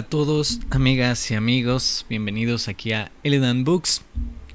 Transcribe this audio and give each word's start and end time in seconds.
A 0.00 0.02
todos, 0.02 0.60
amigas 0.70 1.30
y 1.30 1.34
amigos, 1.34 2.06
bienvenidos 2.08 2.68
aquí 2.68 2.94
a 2.94 3.12
Eledan 3.22 3.64
Books. 3.64 4.00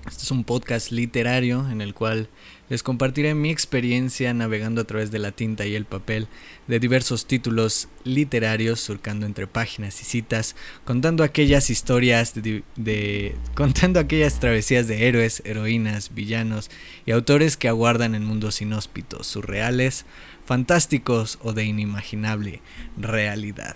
Este 0.07 0.23
es 0.23 0.31
un 0.31 0.43
podcast 0.43 0.91
literario 0.91 1.69
en 1.69 1.81
el 1.81 1.93
cual 1.93 2.29
les 2.67 2.81
compartiré 2.81 3.35
mi 3.35 3.51
experiencia 3.51 4.33
navegando 4.33 4.81
a 4.81 4.85
través 4.85 5.11
de 5.11 5.19
la 5.19 5.33
tinta 5.33 5.67
y 5.67 5.75
el 5.75 5.85
papel 5.85 6.27
de 6.65 6.79
diversos 6.79 7.27
títulos 7.27 7.89
literarios, 8.03 8.79
surcando 8.79 9.27
entre 9.27 9.45
páginas 9.45 10.01
y 10.01 10.05
citas, 10.05 10.55
contando 10.83 11.23
aquellas 11.23 11.69
historias 11.69 12.33
de, 12.33 13.35
contando 13.53 13.99
aquellas 13.99 14.39
travesías 14.39 14.87
de 14.87 15.07
héroes, 15.07 15.43
heroínas, 15.45 16.15
villanos 16.15 16.71
y 17.05 17.11
autores 17.11 17.55
que 17.55 17.67
aguardan 17.67 18.15
en 18.15 18.25
mundos 18.25 18.63
inhóspitos, 18.63 19.27
surreales, 19.27 20.07
fantásticos 20.43 21.37
o 21.43 21.53
de 21.53 21.65
inimaginable 21.65 22.63
realidad. 22.97 23.75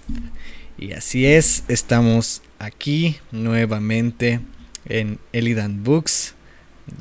Y 0.80 0.94
así 0.94 1.26
es, 1.26 1.66
estamos 1.68 2.42
aquí 2.58 3.18
nuevamente 3.34 4.40
en 4.86 5.20
Elidan 5.34 5.84
Books, 5.84 6.36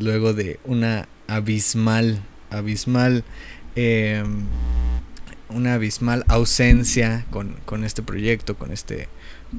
luego 0.01 0.35
de 0.35 0.59
una 0.65 1.07
abismal, 1.29 2.21
abismal, 2.51 3.23
em, 3.77 4.47
una 5.49 5.75
abismal 5.75 6.25
ausencia 6.27 7.25
con, 7.31 7.55
con, 7.67 7.85
este 7.85 8.03
proyecto, 8.03 8.57
con 8.57 8.73
este 8.73 9.07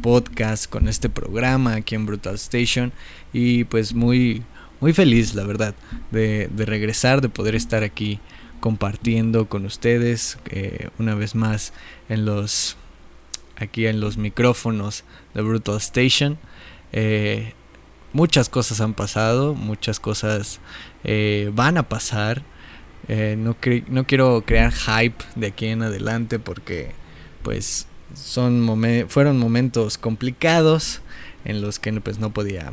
podcast, 0.02 0.70
con 0.70 0.90
este 0.90 1.08
programa 1.08 1.76
aquí 1.76 1.96
en 1.96 2.06
Brutal 2.06 2.36
Station. 2.36 2.92
Y 3.32 3.64
pues 3.64 3.94
muy, 3.94 4.44
muy 4.82 4.92
feliz, 4.92 5.34
la 5.34 5.46
verdad, 5.46 5.76
de, 6.12 6.50
regresar, 6.58 7.22
de 7.22 7.30
poder 7.30 7.56
estar 7.56 7.84
aquí 7.84 8.20
compartiendo 8.60 9.48
con 9.48 9.66
ustedes 9.66 10.38
eh, 10.50 10.90
una 11.00 11.16
vez 11.16 11.36
más 11.36 11.72
en 12.10 12.26
los 12.26 12.76
aquí 13.60 13.88
en 13.88 14.00
los 14.00 14.18
micrófonos 14.18 15.04
de 15.34 15.42
Brutal 15.42 15.78
Station. 15.78 16.38
Eh, 16.92 17.54
muchas 18.14 18.50
cosas 18.50 18.82
han 18.82 18.94
pasado, 18.94 19.54
muchas 19.54 20.00
cosas 20.00 20.60
eh, 21.04 21.52
van 21.54 21.78
a 21.78 21.84
pasar. 21.84 22.44
Eh, 23.08 23.36
no, 23.38 23.56
quiero 24.06 24.44
crear 24.46 24.72
hype 24.72 25.24
de 25.36 25.48
aquí 25.48 25.68
en 25.68 25.82
adelante 25.82 26.38
porque 26.38 26.92
pues 27.42 27.88
son 28.14 28.68
fueron 29.08 29.40
momentos 29.40 29.98
complicados 29.98 31.02
en 31.46 31.62
los 31.62 31.80
que 31.80 31.92
pues, 32.02 32.20
no 32.20 32.32
podía, 32.32 32.72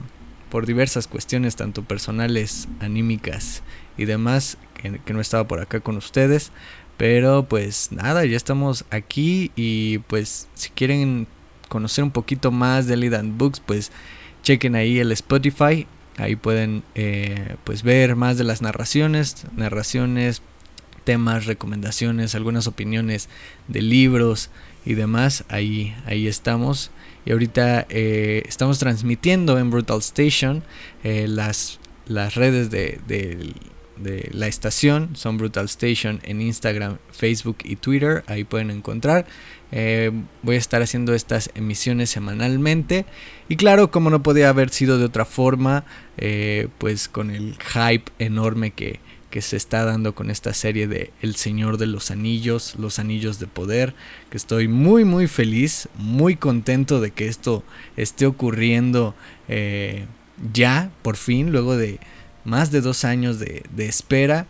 por 0.51 0.67
diversas 0.67 1.07
cuestiones 1.07 1.57
tanto 1.57 1.83
personales, 1.83 2.69
anímicas 2.81 3.63
y 3.97 4.05
demás, 4.05 4.59
que 5.05 5.13
no 5.15 5.21
estaba 5.21 5.49
por 5.49 5.61
acá 5.61 5.81
con 5.81 5.97
ustedes, 5.97 6.53
pero 6.97 7.45
pues 7.45 7.93
nada, 7.93 8.25
ya 8.25 8.37
estamos 8.37 8.85
aquí 8.91 9.53
y 9.57 9.99
pues 9.99 10.49
si 10.55 10.71
quieren 10.71 11.27
conocer 11.69 12.05
un 12.05 12.11
poquito 12.11 12.51
más 12.51 12.87
de 12.87 12.97
Lead 12.97 13.25
Books, 13.25 13.61
pues 13.61 13.93
chequen 14.43 14.75
ahí 14.75 14.99
el 14.99 15.13
Spotify. 15.13 15.87
Ahí 16.19 16.37
pueden 16.37 16.83
eh, 16.95 17.57
pues 17.65 17.83
ver 17.83 18.17
más 18.17 18.39
de 18.39 18.45
las 18.45 18.63
narraciones, 18.63 19.45
narraciones, 19.55 20.41
temas, 21.05 21.47
recomendaciones, 21.47 22.35
algunas 22.35 22.67
opiniones 22.67 23.29
de 23.69 23.83
libros 23.83 24.51
y 24.87 24.95
demás. 24.95 25.45
Ahí, 25.49 25.95
ahí 26.07 26.27
estamos. 26.27 26.91
Y 27.27 27.33
ahorita 27.33 27.87
eh, 27.91 28.43
estamos 28.47 28.79
transmitiendo 28.79 29.59
en 29.59 29.71
Brutal 29.71 29.99
Station 29.99 30.63
eh, 31.05 31.27
las, 31.29 31.81
las 32.07 32.35
redes 32.35 32.71
de, 32.71 33.01
de 33.07 33.53
de 33.97 34.29
la 34.33 34.47
estación 34.47 35.11
son 35.15 35.39
Brutal 35.39 35.67
Station 35.67 36.21
en 36.23 36.41
Instagram, 36.41 36.99
Facebook 37.11 37.59
y 37.65 37.77
Twitter. 37.77 38.25
Ahí 38.27 38.45
pueden 38.45 38.71
encontrar. 38.71 39.27
Eh, 39.73 40.11
voy 40.43 40.57
a 40.57 40.59
estar 40.59 40.83
haciendo 40.83 41.15
estas 41.15 41.51
emisiones 41.55 42.11
semanalmente. 42.11 43.07
Y 43.49 43.57
claro, 43.57 43.91
como 43.91 44.11
no 44.11 44.23
podía 44.23 44.49
haber 44.49 44.71
sido 44.71 44.99
de 44.99 45.05
otra 45.05 45.25
forma, 45.25 45.85
eh, 46.19 46.69
pues 46.79 47.09
con 47.09 47.31
el 47.31 47.57
hype 47.75 48.11
enorme 48.19 48.71
que, 48.71 49.01
que 49.31 49.43
se 49.43 49.57
está 49.57 49.85
dando 49.85 50.15
con 50.15 50.31
esta 50.31 50.55
serie 50.55 50.89
de 50.89 51.13
El 51.21 51.37
Señor 51.37 51.79
de 51.79 51.87
los 51.87 52.11
Anillos, 52.11 52.75
los 52.79 52.99
Anillos 52.99 53.39
de 53.39 53.47
Poder, 53.47 53.95
que 54.31 54.37
estoy 54.37 54.69
muy 54.69 55.05
muy 55.05 55.27
feliz, 55.27 55.89
muy 55.99 56.37
contento 56.37 57.01
de 57.01 57.11
que 57.11 57.29
esto 57.29 57.63
esté 57.97 58.27
ocurriendo 58.27 59.15
eh, 59.49 60.07
ya, 60.53 60.91
por 61.03 61.17
fin, 61.17 61.53
luego 61.53 61.77
de 61.77 61.99
más 62.47 62.71
de 62.71 62.81
dos 62.81 63.05
años 63.05 63.39
de, 63.41 63.65
espera 63.77 64.47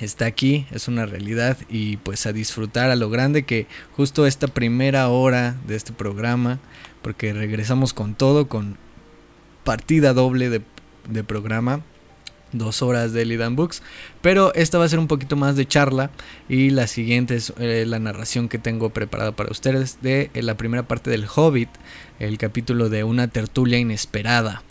está 0.00 0.24
aquí, 0.24 0.66
es 0.70 0.88
una 0.88 1.04
realidad 1.04 1.58
y 1.68 1.98
pues 1.98 2.24
a 2.24 2.32
disfrutar 2.32 2.90
a 2.90 2.96
lo 2.96 3.10
grande 3.10 3.44
que 3.44 3.66
justo 3.94 4.26
esta 4.26 4.48
primera 4.48 5.08
hora 5.08 5.54
de 5.66 5.76
este 5.76 5.92
programa, 5.92 6.58
porque 7.02 7.34
regresamos 7.34 7.92
con 7.92 8.14
todo, 8.14 8.48
con 8.48 8.78
partida 9.64 10.14
doble 10.14 10.48
de, 10.48 11.24
programa, 11.24 11.82
dos 12.52 12.80
horas 12.80 13.12
de 13.12 13.26
Lidan 13.26 13.54
Books, 13.54 13.82
pero 14.22 14.54
esta 14.54 14.78
va 14.78 14.86
a 14.86 14.88
ser 14.88 14.98
un 14.98 15.06
poquito 15.06 15.36
más 15.36 15.54
de 15.56 15.68
charla 15.68 16.10
y 16.48 16.70
la 16.70 16.86
siguiente 16.86 17.36
es 17.36 17.52
eh, 17.58 17.84
la 17.86 17.98
narración 17.98 18.48
que 18.48 18.58
tengo 18.58 18.88
preparada 18.88 19.32
para 19.32 19.50
ustedes 19.50 20.00
de 20.00 20.30
eh, 20.32 20.42
la 20.42 20.56
primera 20.56 20.84
parte 20.84 21.10
del 21.10 21.26
Hobbit, 21.26 21.68
el 22.18 22.38
capítulo 22.38 22.88
de 22.88 23.04
una 23.04 23.28
tertulia 23.28 23.78
inesperada 23.78 24.62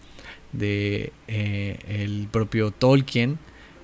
de 0.51 1.11
eh, 1.27 1.79
el 1.87 2.27
propio 2.31 2.71
Tolkien. 2.71 3.39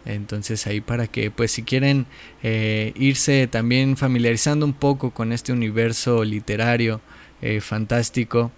Entonces 0.05 0.67
ahí 0.67 0.81
para 0.81 1.07
que 1.07 1.31
pues 1.31 1.51
si 1.51 1.63
quieren 1.63 2.05
eh, 2.43 2.93
irse 2.95 3.47
también 3.47 3.97
familiarizando 3.97 4.65
un 4.65 4.73
poco 4.73 5.11
con 5.11 5.31
este 5.31 5.51
universo 5.51 6.23
literario 6.23 7.01
eh, 7.41 7.59
fantástico 7.59 8.51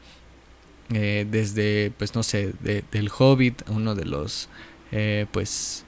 desde 0.89 1.91
pues 1.97 2.15
no 2.15 2.23
sé 2.23 2.53
del 2.61 3.09
Hobbit 3.09 3.61
uno 3.67 3.93
de 3.93 4.05
los 4.05 4.47
pues 5.33 5.83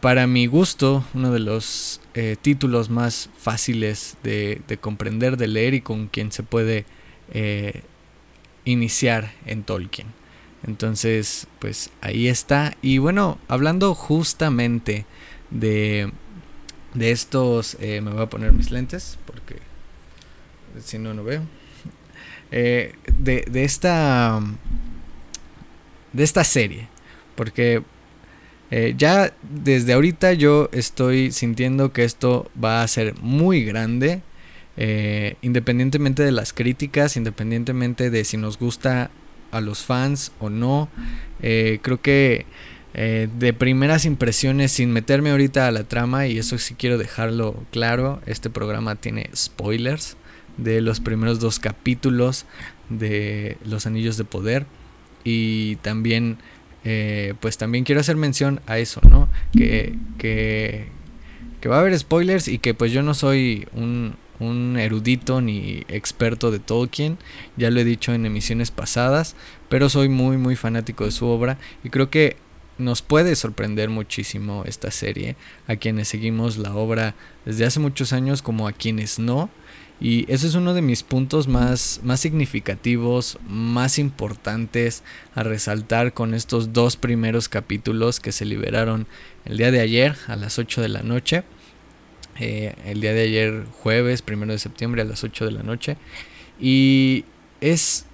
para 0.00 0.26
mi 0.26 0.46
gusto 0.46 1.04
uno 1.14 1.30
de 1.30 1.38
los 1.38 2.00
títulos 2.42 2.90
más 2.90 3.30
fáciles 3.38 4.16
de, 4.24 4.60
de, 4.66 4.76
comprender 4.78 5.36
de 5.36 5.46
leer 5.46 5.74
y 5.74 5.82
con 5.82 6.08
quien 6.08 6.32
se 6.32 6.42
puede 6.42 6.84
iniciar 8.64 9.32
en 9.46 9.62
Tolkien. 9.62 10.23
Entonces, 10.66 11.46
pues 11.58 11.90
ahí 12.00 12.28
está. 12.28 12.76
Y 12.80 12.98
bueno, 12.98 13.38
hablando 13.48 13.94
justamente 13.94 15.04
de, 15.50 16.10
de 16.94 17.10
estos, 17.10 17.76
eh, 17.80 18.00
me 18.00 18.12
voy 18.12 18.22
a 18.22 18.30
poner 18.30 18.52
mis 18.52 18.70
lentes 18.70 19.18
porque 19.26 19.56
si 20.82 20.98
no, 20.98 21.14
no 21.14 21.24
veo. 21.24 21.42
Eh, 22.50 22.94
de, 23.18 23.44
de, 23.50 23.64
esta, 23.64 24.40
de 26.12 26.24
esta 26.24 26.44
serie. 26.44 26.88
Porque 27.34 27.82
eh, 28.70 28.94
ya 28.96 29.34
desde 29.42 29.92
ahorita 29.92 30.32
yo 30.32 30.70
estoy 30.72 31.30
sintiendo 31.32 31.92
que 31.92 32.04
esto 32.04 32.50
va 32.62 32.82
a 32.82 32.88
ser 32.88 33.14
muy 33.20 33.64
grande. 33.64 34.22
independientemente 35.42 36.22
de 36.22 36.32
las 36.32 36.52
críticas, 36.52 37.16
independientemente 37.16 38.10
de 38.10 38.24
si 38.24 38.36
nos 38.36 38.58
gusta 38.58 39.10
a 39.54 39.60
los 39.60 39.84
fans 39.84 40.32
o 40.40 40.50
no. 40.50 40.88
Eh, 41.42 41.78
creo 41.82 42.00
que 42.00 42.46
eh, 42.94 43.28
de 43.38 43.52
primeras 43.52 44.04
impresiones, 44.04 44.72
sin 44.72 44.92
meterme 44.92 45.30
ahorita 45.30 45.66
a 45.66 45.70
la 45.70 45.84
trama, 45.84 46.26
y 46.26 46.38
eso 46.38 46.58
sí 46.58 46.74
quiero 46.74 46.98
dejarlo 46.98 47.64
claro, 47.70 48.20
este 48.26 48.50
programa 48.50 48.96
tiene 48.96 49.30
spoilers 49.34 50.16
de 50.56 50.80
los 50.80 51.00
primeros 51.00 51.40
dos 51.40 51.58
capítulos 51.58 52.46
de 52.88 53.58
Los 53.64 53.86
Anillos 53.86 54.16
de 54.16 54.24
Poder. 54.24 54.66
Y 55.24 55.76
también, 55.76 56.38
eh, 56.84 57.34
pues 57.40 57.56
también 57.56 57.84
quiero 57.84 58.00
hacer 58.00 58.16
mención 58.16 58.60
a 58.66 58.78
eso, 58.78 59.00
¿no? 59.08 59.28
Que, 59.56 59.98
que, 60.18 60.88
que 61.60 61.68
va 61.68 61.76
a 61.76 61.80
haber 61.80 61.98
spoilers 61.98 62.46
y 62.46 62.58
que 62.58 62.74
pues 62.74 62.92
yo 62.92 63.02
no 63.02 63.14
soy 63.14 63.66
un, 63.72 64.16
un 64.40 64.76
erudito 64.78 65.40
ni 65.40 65.84
experto 65.88 66.50
de 66.50 66.58
Tolkien, 66.58 67.18
ya 67.56 67.70
lo 67.70 67.80
he 67.80 67.84
dicho 67.84 68.12
en 68.12 68.26
emisiones 68.26 68.70
pasadas, 68.70 69.36
pero 69.68 69.88
soy 69.88 70.08
muy 70.08 70.36
muy 70.36 70.56
fanático 70.56 71.04
de 71.04 71.12
su 71.12 71.26
obra 71.26 71.58
y 71.82 71.90
creo 71.90 72.10
que 72.10 72.36
nos 72.78 73.02
puede 73.02 73.36
sorprender 73.36 73.88
muchísimo 73.88 74.64
esta 74.66 74.90
serie 74.90 75.36
a 75.66 75.76
quienes 75.76 76.08
seguimos 76.08 76.56
la 76.56 76.74
obra 76.74 77.14
desde 77.44 77.64
hace 77.66 77.80
muchos 77.80 78.12
años 78.12 78.42
como 78.42 78.66
a 78.66 78.72
quienes 78.72 79.18
no. 79.18 79.50
Y 80.00 80.30
ese 80.30 80.48
es 80.48 80.56
uno 80.56 80.74
de 80.74 80.82
mis 80.82 81.04
puntos 81.04 81.46
más, 81.46 82.00
más 82.02 82.18
significativos, 82.18 83.38
más 83.48 83.98
importantes 83.98 85.04
a 85.36 85.44
resaltar 85.44 86.12
con 86.12 86.34
estos 86.34 86.72
dos 86.72 86.96
primeros 86.96 87.48
capítulos 87.48 88.18
que 88.18 88.32
se 88.32 88.44
liberaron 88.44 89.06
el 89.44 89.56
día 89.56 89.70
de 89.70 89.80
ayer 89.80 90.16
a 90.26 90.34
las 90.34 90.58
8 90.58 90.82
de 90.82 90.88
la 90.88 91.02
noche. 91.02 91.44
Eh, 92.38 92.74
el 92.86 93.00
día 93.00 93.12
de 93.12 93.22
ayer, 93.22 93.64
jueves, 93.82 94.22
primero 94.22 94.52
de 94.52 94.58
septiembre, 94.58 95.02
a 95.02 95.04
las 95.04 95.24
8 95.24 95.44
de 95.44 95.52
la 95.52 95.62
noche. 95.62 95.96
Y 96.60 97.24
es 97.60 98.06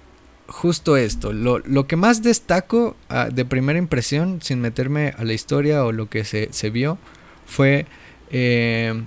justo 0.47 0.97
esto. 0.97 1.33
Lo, 1.33 1.87
que 1.87 1.95
más 1.95 2.21
destaco 2.21 2.95
ah, 3.09 3.29
de 3.31 3.45
primera 3.45 3.79
impresión, 3.79 4.41
sin 4.41 4.61
meterme 4.61 5.13
a 5.17 5.23
la 5.23 5.33
historia 5.33 5.83
o 5.85 5.91
lo 5.91 6.09
que 6.09 6.23
se, 6.23 6.69
vio, 6.69 6.97
fue 7.45 7.85
eh, 8.29 9.01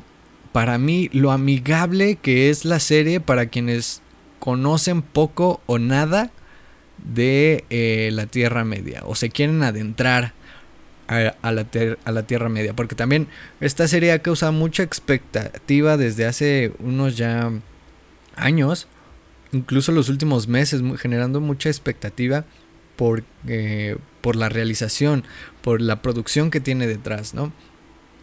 para 0.52 0.78
mí 0.78 1.11
lo 1.12 1.31
amigable 1.31 2.17
que 2.17 2.50
es 2.50 2.64
la 2.64 2.81
serie 2.81 3.20
para 3.20 3.46
quienes 3.46 4.02
conocen 4.38 5.02
poco 5.02 5.60
o 5.67 5.78
nada 5.78 6.31
de 6.99 7.64
eh, 7.70 8.10
la 8.12 8.26
Tierra 8.26 8.64
Media 8.64 9.02
o 9.05 9.14
se 9.14 9.31
quieren 9.31 9.62
adentrar 9.62 10.32
a, 11.06 11.52
la 11.52 11.66
a, 12.04 12.12
la 12.12 12.22
Tierra 12.24 12.48
Media. 12.48 12.74
Porque 12.74 12.94
también 12.94 13.28
esta 13.60 13.88
serie 13.88 14.12
ha 14.12 14.20
causado 14.20 14.52
mucha 14.52 14.82
expectativa 14.82 15.96
desde 15.96 16.26
hace 16.26 16.72
unos 16.78 17.16
ya 17.16 17.50
años, 18.36 18.88
incluso 19.52 19.92
los 19.92 20.08
últimos 20.08 20.48
meses, 20.48 20.82
generando 20.98 21.40
mucha 21.40 21.68
expectativa 21.68 22.44
por, 22.96 23.24
eh, 23.46 23.96
por 24.20 24.36
la 24.36 24.48
realización, 24.48 25.24
por 25.62 25.80
la 25.80 26.02
producción 26.02 26.50
que 26.50 26.60
tiene 26.60 26.86
detrás, 26.86 27.34
¿no? 27.34 27.52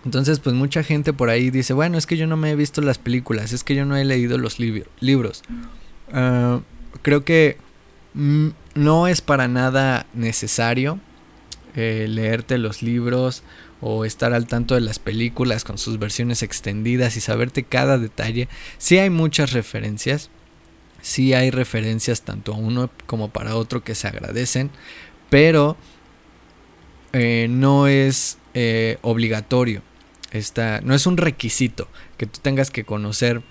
Entonces, 0.03 0.39
pues 0.39 0.55
mucha 0.55 0.83
gente 0.83 1.13
por 1.13 1.29
ahí 1.29 1.51
dice, 1.51 1.73
bueno, 1.73 1.97
es 1.97 2.07
que 2.07 2.17
yo 2.17 2.25
no 2.25 2.35
me 2.35 2.51
he 2.51 2.55
visto 2.55 2.81
las 2.81 2.97
películas, 2.97 3.53
es 3.53 3.63
que 3.63 3.75
yo 3.75 3.85
no 3.85 3.95
he 3.95 4.03
leído 4.03 4.37
los 4.39 4.57
libros. 4.59 5.43
Ah, 6.11 6.61
creo 7.03 7.23
que 7.23 7.57
mm, 8.15 8.47
no 8.73 9.07
es 9.07 9.21
para 9.21 9.47
nada 9.47 10.07
necesario 10.13 10.99
eh, 11.75 12.05
leerte 12.09 12.57
los 12.57 12.81
libros 12.81 13.43
o 13.79 14.03
estar 14.03 14.33
al 14.33 14.45
tanto 14.45 14.75
de 14.75 14.81
las 14.81 14.99
películas 14.99 15.63
con 15.63 15.77
sus 15.77 15.97
versiones 15.99 16.43
extendidas 16.43 17.15
y 17.15 17.21
saberte 17.21 17.63
cada 17.63 17.97
detalle. 17.97 18.49
Sí 18.77 18.97
hay 18.97 19.09
muchas 19.09 19.53
referencias, 19.53 20.29
sí 21.01 21.33
hay 21.33 21.49
referencias 21.49 22.23
tanto 22.23 22.53
a 22.53 22.57
uno 22.57 22.89
como 23.05 23.29
para 23.29 23.55
otro 23.55 23.85
que 23.85 23.95
se 23.95 24.07
agradecen, 24.07 24.69
pero 25.29 25.77
eh, 27.13 27.47
no 27.49 27.87
es 27.87 28.37
eh, 28.53 28.97
obligatorio. 29.01 29.81
Esta, 30.31 30.81
no 30.81 30.93
es 30.93 31.07
un 31.07 31.15
requisito 31.15 31.87
que 32.17 32.25
tú 32.25 32.39
tengas 32.41 32.69
que 32.69 32.83
conocer 32.83 33.41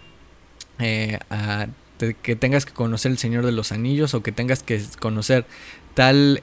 que 0.78 2.34
tengas 2.36 2.64
que 2.64 2.72
conocer 2.72 3.12
el 3.12 3.18
Señor 3.18 3.44
de 3.44 3.52
los 3.52 3.70
Anillos 3.70 4.14
o 4.14 4.22
que 4.22 4.32
tengas 4.32 4.62
que 4.62 4.82
conocer 4.98 5.44
tal 5.92 6.40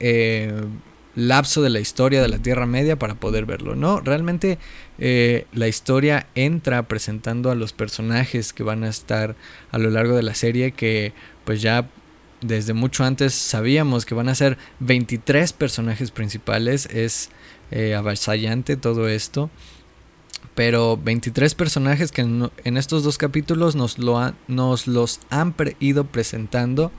lapso 1.17 1.63
de 1.63 1.71
la 1.71 1.79
historia 1.79 2.21
de 2.21 2.27
la 2.27 2.37
Tierra 2.37 2.67
Media 2.67 2.99
para 2.99 3.15
poder 3.15 3.47
verlo. 3.47 3.75
No, 3.75 3.99
realmente 4.01 4.59
eh, 4.99 5.47
la 5.51 5.67
historia 5.67 6.27
entra 6.35 6.83
presentando 6.83 7.49
a 7.49 7.55
los 7.55 7.73
personajes 7.73 8.53
que 8.53 8.61
van 8.61 8.83
a 8.83 8.89
estar 8.89 9.35
a 9.71 9.79
lo 9.79 9.89
largo 9.89 10.15
de 10.15 10.21
la 10.21 10.35
serie 10.35 10.73
que 10.73 11.13
pues 11.43 11.61
ya 11.63 11.89
desde 12.41 12.73
mucho 12.73 13.03
antes 13.03 13.33
sabíamos 13.33 14.05
que 14.05 14.13
van 14.13 14.29
a 14.29 14.35
ser 14.35 14.59
23 14.79 15.53
personajes 15.53 16.11
principales. 16.11 16.85
Es 16.85 17.31
eh, 17.71 17.95
avasallante 17.95 18.77
todo 18.77 19.09
esto. 19.09 19.49
Pero 20.53 20.97
23 20.97 21.55
personajes 21.55 22.11
que 22.11 22.21
en, 22.21 22.77
estos 22.77 23.03
dos 23.03 23.17
capítulos 23.17 23.75
nos, 23.75 23.97
lo 23.97 24.33
nos 24.47 24.85
los 24.85 25.19
han 25.31 25.55
ido 25.79 26.03
presentando 26.03 26.91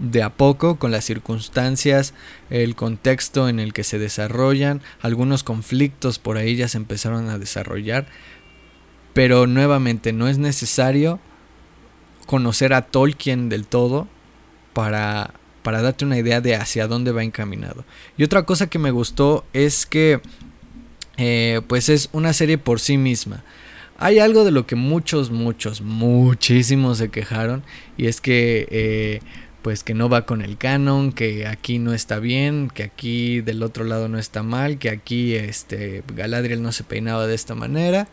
de 0.00 0.22
a 0.22 0.30
poco 0.30 0.78
con 0.78 0.90
las 0.90 1.04
circunstancias, 1.04 2.14
el 2.50 2.74
contexto 2.74 3.48
en 3.48 3.60
el 3.60 3.72
que 3.72 3.84
se 3.84 3.98
desarrollan, 3.98 4.80
algunos 5.00 5.44
conflictos 5.44 6.18
por 6.18 6.36
ahí 6.36 6.56
ya 6.56 6.68
se 6.68 6.78
empezaron 6.78 7.28
a 7.28 7.38
desarrollar, 7.38 8.06
pero 9.12 9.46
nuevamente 9.46 10.12
no 10.12 10.28
es 10.28 10.38
necesario 10.38 11.20
conocer 12.26 12.72
a 12.72 12.82
Tolkien 12.82 13.48
del 13.48 13.66
todo 13.66 14.08
para, 14.72 15.34
para 15.62 15.82
darte 15.82 16.04
una 16.04 16.18
idea 16.18 16.40
de 16.40 16.56
hacia 16.56 16.86
dónde 16.86 17.12
va 17.12 17.22
encaminado. 17.22 17.84
Y 18.16 18.24
otra 18.24 18.44
cosa 18.44 18.68
que 18.68 18.78
me 18.78 18.90
gustó 18.90 19.44
es 19.52 19.84
que 19.86 20.20
eh, 21.18 21.60
pues 21.66 21.88
es 21.88 22.08
una 22.12 22.32
serie 22.32 22.58
por 22.58 22.80
sí 22.80 22.96
misma. 22.96 23.44
Hay 23.98 24.18
algo 24.18 24.44
de 24.44 24.50
lo 24.50 24.66
que 24.66 24.74
muchos, 24.74 25.30
muchos, 25.30 25.80
muchísimos 25.82 26.98
se 26.98 27.10
quejaron 27.10 27.62
y 27.96 28.06
es 28.06 28.20
que 28.20 28.66
eh, 28.70 29.20
pues 29.62 29.84
que 29.84 29.94
no 29.94 30.08
va 30.08 30.26
con 30.26 30.42
el 30.42 30.58
canon, 30.58 31.12
que 31.12 31.46
aquí 31.46 31.78
no 31.78 31.94
está 31.94 32.18
bien, 32.18 32.70
que 32.72 32.82
aquí 32.82 33.40
del 33.40 33.62
otro 33.62 33.84
lado 33.84 34.08
no 34.08 34.18
está 34.18 34.42
mal, 34.42 34.78
que 34.78 34.90
aquí 34.90 35.34
este 35.34 36.02
Galadriel 36.14 36.62
no 36.62 36.72
se 36.72 36.84
peinaba 36.84 37.26
de 37.26 37.34
esta 37.34 37.54
manera. 37.54 38.08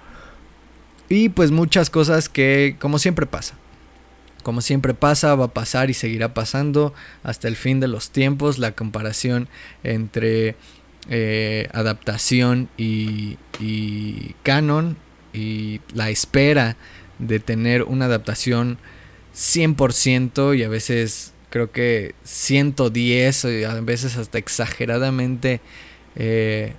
Y 1.10 1.30
pues 1.30 1.50
muchas 1.50 1.90
cosas 1.90 2.30
que 2.30 2.76
como 2.80 3.00
siempre 3.00 3.26
pasa. 3.26 3.56
Como 4.44 4.62
siempre 4.62 4.94
pasa, 4.94 5.36
va 5.36 5.46
a 5.46 5.54
pasar 5.54 5.90
y 5.90 5.94
seguirá 5.94 6.34
pasando 6.34 6.94
hasta 7.24 7.48
el 7.48 7.56
fin 7.56 7.80
de 7.80 7.88
los 7.88 8.12
tiempos. 8.12 8.60
La 8.60 8.72
comparación 8.72 9.50
entre 9.84 10.56
eh, 11.10 11.68
adaptación 11.74 12.70
y, 12.78 13.38
y 13.60 14.36
canon 14.44 14.98
y 15.34 15.82
la 15.94 16.10
espera 16.10 16.78
de 17.18 17.40
tener 17.40 17.84
una 17.84 18.06
adaptación 18.06 18.78
100% 19.36 20.58
y 20.58 20.64
a 20.64 20.70
veces 20.70 21.34
creo 21.50 21.72
que 21.72 22.16
110, 22.24 23.46
a 23.46 23.82
veces 23.82 24.18
hasta 24.18 24.38
exageradamente 24.38 25.62
eh, 26.16 26.74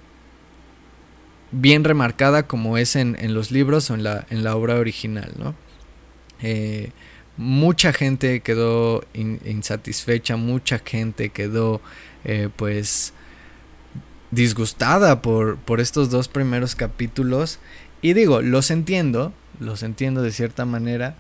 bien 1.52 1.84
remarcada 1.84 2.46
como 2.46 2.78
es 2.78 2.96
en, 2.96 3.16
los 3.34 3.50
libros 3.50 3.90
o 3.90 3.94
en 3.94 4.04
la, 4.04 4.26
en 4.30 4.44
la 4.44 4.56
obra 4.56 4.76
original, 4.76 5.32
¿no? 5.38 5.54
Eh, 6.42 6.90
mucha 7.36 7.92
gente 7.92 8.40
quedó 8.40 9.04
insatisfecha, 9.14 10.36
mucha 10.36 10.78
gente 10.78 11.30
quedó 11.30 11.80
eh, 12.24 12.48
pues 12.54 13.12
disgustada 14.30 15.22
por, 15.22 15.56
por 15.56 15.80
estos 15.80 16.10
dos 16.10 16.28
primeros 16.28 16.74
capítulos 16.74 17.58
y 18.02 18.12
digo, 18.12 18.42
los 18.42 18.70
entiendo, 18.70 19.32
los 19.58 19.82
entiendo 19.82 20.22
de 20.22 20.32
cierta 20.32 20.64
manera, 20.64 21.16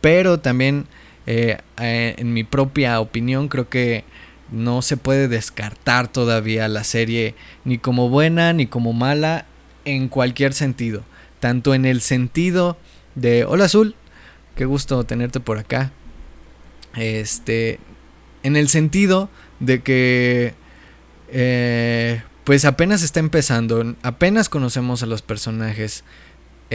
pero 0.00 0.38
también 0.40 0.86
eh, 1.26 1.58
eh, 1.80 2.14
en 2.18 2.32
mi 2.32 2.44
propia 2.44 3.00
opinión, 3.00 3.48
creo 3.48 3.68
que 3.68 4.04
no 4.50 4.82
se 4.82 4.96
puede 4.96 5.28
descartar 5.28 6.08
todavía 6.08 6.68
la 6.68 6.84
serie 6.84 7.34
ni 7.64 7.78
como 7.78 8.08
buena 8.08 8.52
ni 8.52 8.66
como 8.66 8.92
mala 8.92 9.46
en 9.84 10.08
cualquier 10.08 10.52
sentido. 10.52 11.02
Tanto 11.40 11.74
en 11.74 11.84
el 11.84 12.00
sentido 12.00 12.78
de 13.14 13.44
hola 13.44 13.64
azul, 13.64 13.94
qué 14.56 14.64
gusto 14.64 15.04
tenerte 15.04 15.40
por 15.40 15.58
acá. 15.58 15.92
Este, 16.96 17.80
en 18.42 18.56
el 18.56 18.68
sentido 18.68 19.28
de 19.60 19.82
que 19.82 20.54
eh, 21.28 22.22
pues 22.44 22.64
apenas 22.64 23.02
está 23.02 23.20
empezando, 23.20 23.96
apenas 24.02 24.48
conocemos 24.48 25.02
a 25.02 25.06
los 25.06 25.22
personajes. 25.22 26.04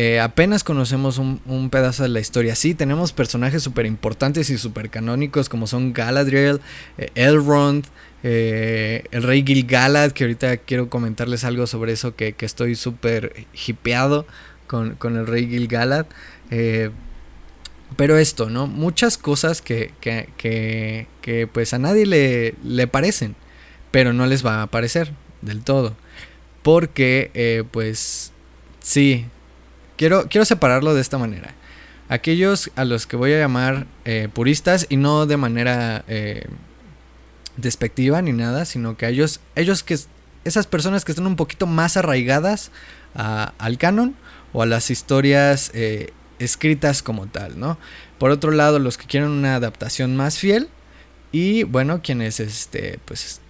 Eh, 0.02 0.22
apenas 0.22 0.64
conocemos 0.64 1.18
un, 1.18 1.70
pedazo 1.70 2.04
de 2.04 2.10
la 2.10 2.22
historia. 2.22 2.56
Sí, 2.56 2.74
tenemos 2.74 3.12
personajes 3.12 3.62
súper 3.62 3.86
importantes 3.86 4.50
y 4.50 4.58
súper 4.58 4.90
canónicos 4.90 5.50
como 5.50 5.68
son 5.68 5.92
Galadriel, 5.92 6.62
eh, 6.98 7.10
Elrond, 7.16 7.86
eh, 8.24 9.04
el 9.12 9.24
rey 9.24 9.44
Gil-galad, 9.46 10.14
que 10.14 10.24
ahorita 10.24 10.56
quiero 10.56 10.90
comentarles 10.90 11.44
algo 11.44 11.68
sobre 11.68 11.92
eso, 11.92 12.16
que, 12.16 12.34
estoy 12.40 12.76
súper 12.76 13.46
hipeado 13.68 14.26
con, 14.68 14.96
el 15.04 15.28
rey 15.28 15.50
Gil-galad. 15.50 16.06
pero 17.98 18.18
esto, 18.18 18.50
¿no? 18.50 18.68
Muchas 18.68 19.18
cosas 19.18 19.62
que, 19.62 19.92
que, 20.00 20.30
que, 21.22 21.48
pues 21.52 21.74
a 21.74 21.78
nadie 21.78 22.06
le, 22.06 22.56
le 22.64 22.88
parecen, 22.88 23.36
pero 23.92 24.14
no 24.14 24.28
les 24.28 24.46
va 24.46 24.62
a 24.62 24.68
parecer 24.68 25.12
del 25.42 25.62
todo. 25.62 25.98
Porque, 26.64 27.66
pues, 27.74 28.32
sí, 28.80 29.26
Quiero, 30.00 30.30
quiero 30.30 30.46
separarlo 30.46 30.94
de 30.94 31.02
esta 31.02 31.18
manera. 31.18 31.54
Aquellos 32.08 32.72
a 32.78 32.86
los 32.86 33.06
que 33.06 33.18
voy 33.18 33.34
a 33.34 33.38
llamar 33.38 33.86
eh, 34.06 34.30
puristas 34.34 34.88
y 34.88 34.96
no 34.96 35.26
de 35.26 35.36
manera 35.36 36.06
eh, 36.08 36.48
despectiva 37.58 38.22
ni 38.22 38.32
nada, 38.32 38.64
sino 38.64 38.96
que 38.96 39.10
ellos, 39.10 39.42
ellos 39.58 39.84
que 39.84 40.00
esas 40.46 40.68
personas 40.68 41.04
que 41.04 41.12
están 41.12 41.28
un 41.28 41.36
poquito 41.36 41.68
más 41.68 41.98
arraigadas 41.98 42.72
al 43.14 43.78
canon 43.78 44.16
o 44.54 44.62
a 44.62 44.66
las 44.66 44.90
historias 44.90 45.70
eh, 45.74 46.14
escritas 46.40 47.04
como 47.04 47.28
tal, 47.28 47.60
¿no? 47.60 47.78
Por 48.20 48.32
otro 48.32 48.52
lado, 48.52 48.80
los 48.80 48.98
que 48.98 49.06
quieren 49.06 49.30
una 49.30 49.56
adaptación 49.56 50.16
más 50.16 50.38
fiel 50.38 50.70
y 51.34 51.64
bueno, 51.64 52.02
quienes 52.02 52.40
este, 52.40 53.02
pues 53.04 53.42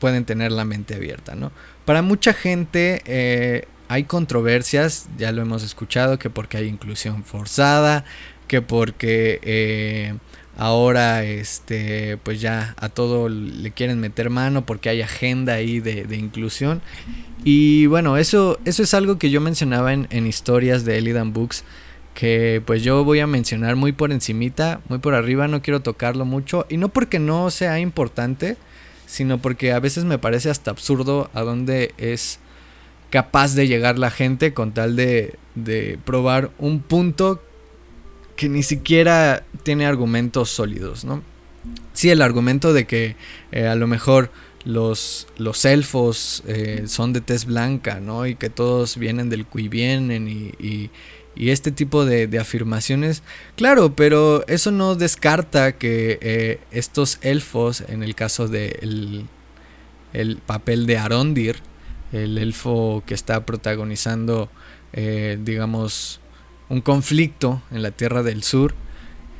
pueden 0.00 0.24
tener 0.24 0.50
la 0.50 0.64
mente 0.64 0.96
abierta, 0.96 1.36
¿no? 1.36 1.52
Para 1.84 2.02
mucha 2.02 2.32
gente 2.32 3.64
hay 3.88 4.04
controversias, 4.04 5.08
ya 5.18 5.32
lo 5.32 5.42
hemos 5.42 5.62
escuchado, 5.62 6.18
que 6.18 6.30
porque 6.30 6.58
hay 6.58 6.68
inclusión 6.68 7.24
forzada, 7.24 8.04
que 8.46 8.62
porque 8.62 9.40
eh, 9.42 10.14
ahora 10.56 11.24
este 11.24 12.18
pues 12.18 12.40
ya 12.40 12.74
a 12.78 12.88
todo 12.88 13.28
le 13.28 13.70
quieren 13.70 14.00
meter 14.00 14.28
mano 14.28 14.66
porque 14.66 14.88
hay 14.90 15.02
agenda 15.02 15.54
ahí 15.54 15.80
de, 15.80 16.16
inclusión. 16.16 16.82
Y 17.44 17.86
bueno, 17.86 18.18
eso, 18.18 18.58
eso 18.64 18.82
es 18.82 18.92
algo 18.94 19.18
que 19.18 19.30
yo 19.30 19.40
mencionaba 19.40 19.92
en, 19.92 20.06
en 20.10 20.26
historias 20.26 20.84
de 20.84 20.98
Elidan 20.98 21.32
Books 21.32 21.64
que 22.12 22.60
pues 22.66 22.82
yo 22.82 23.04
voy 23.04 23.20
a 23.20 23.28
mencionar 23.28 23.76
muy 23.76 23.92
por 23.92 24.10
encimita, 24.10 24.80
muy 24.88 24.98
por 24.98 25.14
arriba, 25.14 25.46
no 25.46 25.62
quiero 25.62 25.80
tocarlo 25.82 26.24
mucho 26.24 26.66
y 26.68 26.76
no 26.76 26.88
porque 26.88 27.20
no 27.20 27.48
sea 27.50 27.78
importante, 27.78 28.56
sino 29.06 29.38
porque 29.38 29.72
a 29.72 29.78
veces 29.78 30.04
me 30.04 30.18
parece 30.18 30.50
hasta 30.50 30.72
absurdo 30.72 31.30
a 31.32 31.42
dónde 31.42 31.94
es 31.96 32.40
capaz 33.10 33.54
de 33.54 33.66
llegar 33.66 33.98
la 33.98 34.10
gente 34.10 34.52
con 34.52 34.72
tal 34.72 34.96
de, 34.96 35.36
de 35.54 35.98
probar 36.04 36.50
un 36.58 36.80
punto 36.80 37.42
que 38.36 38.48
ni 38.48 38.62
siquiera 38.62 39.44
tiene 39.64 39.86
argumentos 39.86 40.50
sólidos, 40.50 41.04
¿no? 41.04 41.22
Sí, 41.92 42.10
el 42.10 42.22
argumento 42.22 42.72
de 42.72 42.86
que 42.86 43.16
eh, 43.50 43.66
a 43.66 43.74
lo 43.74 43.88
mejor 43.88 44.30
los, 44.64 45.26
los 45.36 45.64
elfos 45.64 46.42
eh, 46.46 46.84
son 46.86 47.12
de 47.12 47.20
tez 47.20 47.44
blanca, 47.44 48.00
¿no? 48.00 48.26
Y 48.26 48.36
que 48.36 48.50
todos 48.50 48.96
vienen 48.96 49.30
del 49.30 49.46
cui 49.46 49.68
vienen 49.68 50.28
y, 50.28 50.52
y, 50.64 50.90
este 51.50 51.72
tipo 51.72 52.04
de, 52.04 52.38
afirmaciones. 52.38 53.22
Claro, 53.56 53.94
pero 53.94 54.46
eso 54.48 54.70
no 54.70 54.94
descarta 54.96 55.72
que 55.72 56.18
eh, 56.20 56.60
estos 56.70 57.18
elfos, 57.22 57.82
en 57.88 58.02
el 58.02 58.14
caso 58.14 58.48
de 58.48 59.26
el, 60.12 60.36
papel 60.38 60.86
de 60.86 60.98
Arondir, 60.98 61.56
el 62.12 62.38
elfo 62.38 63.02
que 63.06 63.14
está 63.14 63.44
protagonizando, 63.46 64.50
digamos, 64.92 66.20
un 66.68 66.80
conflicto 66.80 67.62
en 67.70 67.82
la 67.82 67.90
Tierra 67.90 68.22
del 68.22 68.42
Sur, 68.42 68.74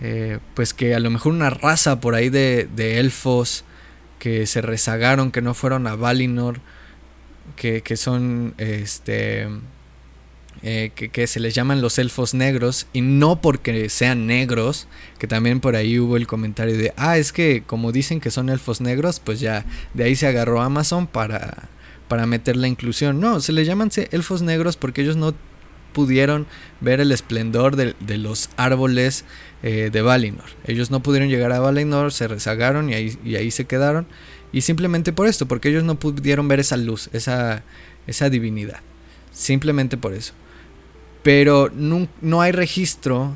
eh, 0.01 0.39
pues 0.55 0.75
que 0.75 0.95
a 0.95 1.01
lo 1.01 1.11
mejor 1.11 1.33
una 1.33 1.51
raza 1.51 2.01
por 2.01 2.15
ahí 2.15 2.29
de, 2.29 2.69
elfos 2.99 3.65
que 4.19 4.47
se 4.47 4.61
rezagaron, 4.63 5.31
que 5.31 5.43
no 5.43 5.55
fueron 5.55 5.87
a 5.87 5.97
Valinor, 5.97 6.61
que, 7.57 7.83
son, 7.97 8.55
este, 8.59 9.49
eh, 10.63 10.91
que, 10.95 11.27
se 11.27 11.41
les 11.41 11.55
llaman 11.55 11.81
los 11.81 11.99
elfos 11.99 12.35
negros, 12.35 12.87
y 12.93 13.01
no 13.01 13.41
porque 13.41 13.89
sean 13.89 14.27
negros, 14.27 14.87
que 15.19 15.27
también 15.27 15.61
por 15.61 15.75
ahí 15.75 15.99
hubo 15.99 16.17
el 16.17 16.27
comentario 16.27 16.77
de, 16.77 16.93
ah, 16.97 17.19
es 17.19 17.33
que 17.33 17.63
como 17.67 17.91
dicen 17.93 18.21
que 18.21 18.31
son 18.31 18.49
elfos 18.49 18.81
negros, 18.81 19.21
pues 19.21 19.41
ya 19.41 19.65
de 19.95 20.05
ahí 20.05 20.15
se 20.15 20.29
agarró 20.29 20.63
Amazon 20.63 21.07
para, 21.07 21.69
para 22.09 22.27
meter 22.27 22.57
la 22.57 22.69
inclusión. 22.69 23.21
No, 23.21 23.41
se 23.41 23.53
les 23.53 23.67
llaman 23.67 23.91
elfos 24.11 24.43
negros 24.43 24.77
porque 24.77 25.03
ellos 25.03 25.17
no 25.17 25.35
pudieron 25.93 26.47
ver 26.81 27.01
el 27.01 27.13
esplendor 27.13 27.77
de, 27.77 28.19
los 28.19 28.51
árboles 28.57 29.25
eh, 29.63 29.91
de 29.93 30.03
Valinor. 30.03 30.45
Ellos 30.65 30.91
no 30.91 31.03
pudieron 31.03 31.29
llegar 31.29 31.53
a 31.53 31.61
Valinor, 31.61 32.13
se 32.13 32.29
rezagaron 32.29 32.91
y 32.91 32.95
ahí, 32.95 33.51
se 33.51 33.65
quedaron. 33.65 34.07
Y 34.53 34.63
simplemente 34.63 35.13
por 35.13 35.27
esto, 35.27 35.47
porque 35.47 35.69
ellos 35.69 35.85
no 35.85 35.97
pudieron 35.97 36.49
ver 36.49 36.61
esa 36.61 36.77
luz, 36.77 37.11
esa, 37.13 37.63
esa 38.07 38.31
divinidad. 38.31 38.81
Simplemente 39.33 39.97
por 39.97 40.15
eso. 40.15 40.33
Pero 41.23 41.71
no, 41.75 42.09
no 42.21 42.41
hay 42.41 42.53
registro 42.53 43.35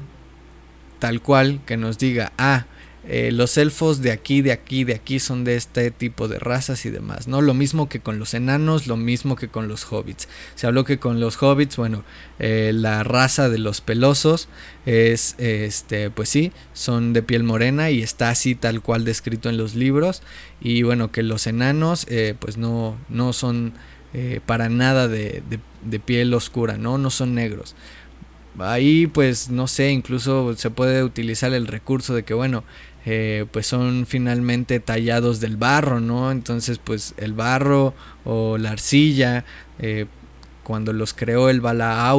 tal 0.99 1.21
cual 1.21 1.61
que 1.67 1.77
nos 1.77 1.99
diga, 1.99 2.33
ah, 2.39 2.67
eh, 3.09 3.33
los 3.33 3.57
elfos 3.57 4.01
de 4.01 4.13
aquí, 4.13 4.43
de 4.43 4.53
aquí, 4.53 4.85
de 4.85 4.95
aquí 4.95 5.19
son 5.19 5.43
de 5.43 5.57
este 5.57 5.91
tipo 5.91 6.29
de 6.29 6.39
razas 6.39 6.87
y 6.87 6.91
demás, 6.91 7.27
¿no? 7.27 7.41
Lo 7.41 7.53
mismo 7.53 7.89
que 7.89 7.99
con 7.99 8.21
los 8.21 8.33
enanos, 8.33 8.87
lo 8.87 8.97
mismo 8.97 9.35
que 9.35 9.49
con 9.49 9.67
los 9.67 9.91
hobbits. 9.91 10.29
Se 10.55 10.69
habló 10.69 10.85
que 10.85 10.99
con 10.99 11.19
los 11.19 11.43
hobbits, 11.43 11.77
bueno, 11.77 12.05
eh, 12.39 12.71
la 12.73 13.03
raza 13.03 13.49
de 13.49 13.59
los 13.59 13.81
pelosos 13.81 14.49
es, 14.87 15.35
este, 15.39 16.11
pues 16.11 16.29
sí, 16.29 16.53
son 16.75 17.13
de 17.13 17.23
piel 17.23 17.43
morena 17.43 17.91
y 17.91 18.03
está 18.03 18.31
así 18.31 18.55
tal 18.55 18.83
cual 18.83 19.05
descrito 19.05 19.49
en 19.49 19.57
los 19.57 19.75
libros. 19.75 20.23
Y 20.61 20.85
bueno, 20.85 21.11
que 21.11 21.25
los 21.25 21.49
enanos, 21.49 22.07
eh, 22.09 22.37
pues 22.39 22.57
no, 22.57 22.97
no 23.09 23.33
son 23.33 23.75
para 24.45 24.69
nada 24.69 25.09
de, 25.09 25.43
de 25.83 25.99
piel 25.99 26.35
oscura, 26.35 26.77
¿no? 26.77 26.99
No 26.99 27.09
son 27.09 27.35
negros 27.35 27.75
ahí 28.59 29.07
pues 29.07 29.51
no 29.51 29.67
sé, 29.67 29.91
incluso 29.91 30.55
se 30.57 30.71
puede 30.71 31.03
utilizar 31.03 31.53
el 31.53 31.67
recurso 31.67 32.15
de 32.15 32.25
que 32.25 32.35
bueno, 32.35 32.65
eh, 33.05 33.47
pues 33.51 33.67
son 33.67 34.07
finalmente 34.07 34.81
tallados 34.81 35.41
del 35.41 35.57
barro, 35.57 36.01
¿no? 36.01 36.31
Entonces 36.31 36.79
pues 36.79 37.15
el 37.17 37.33
barro 37.33 37.95
o 38.25 38.59
la 38.59 38.71
arcilla, 38.71 39.45
eh, 39.79 40.07
cuando 40.63 40.93
los 40.93 41.13
creó 41.13 41.49
el 41.49 41.61
Bala 41.61 42.15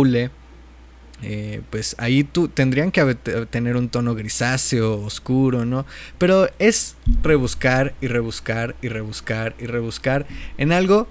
eh, 1.25 1.61
pues 1.69 1.95
ahí 1.99 2.25
tú, 2.25 2.49
tendrían 2.49 2.91
que 2.91 3.15
tener 3.49 3.77
un 3.77 3.87
tono 3.87 4.13
grisáceo, 4.13 4.99
oscuro, 4.99 5.63
¿no? 5.63 5.85
Pero 6.17 6.49
es 6.59 6.97
rebuscar 7.21 7.93
y 8.01 8.07
rebuscar 8.07 8.75
y 8.81 8.89
rebuscar 8.89 9.55
y 9.57 9.67
rebuscar 9.67 10.27
en 10.57 10.73
algo 10.73 11.07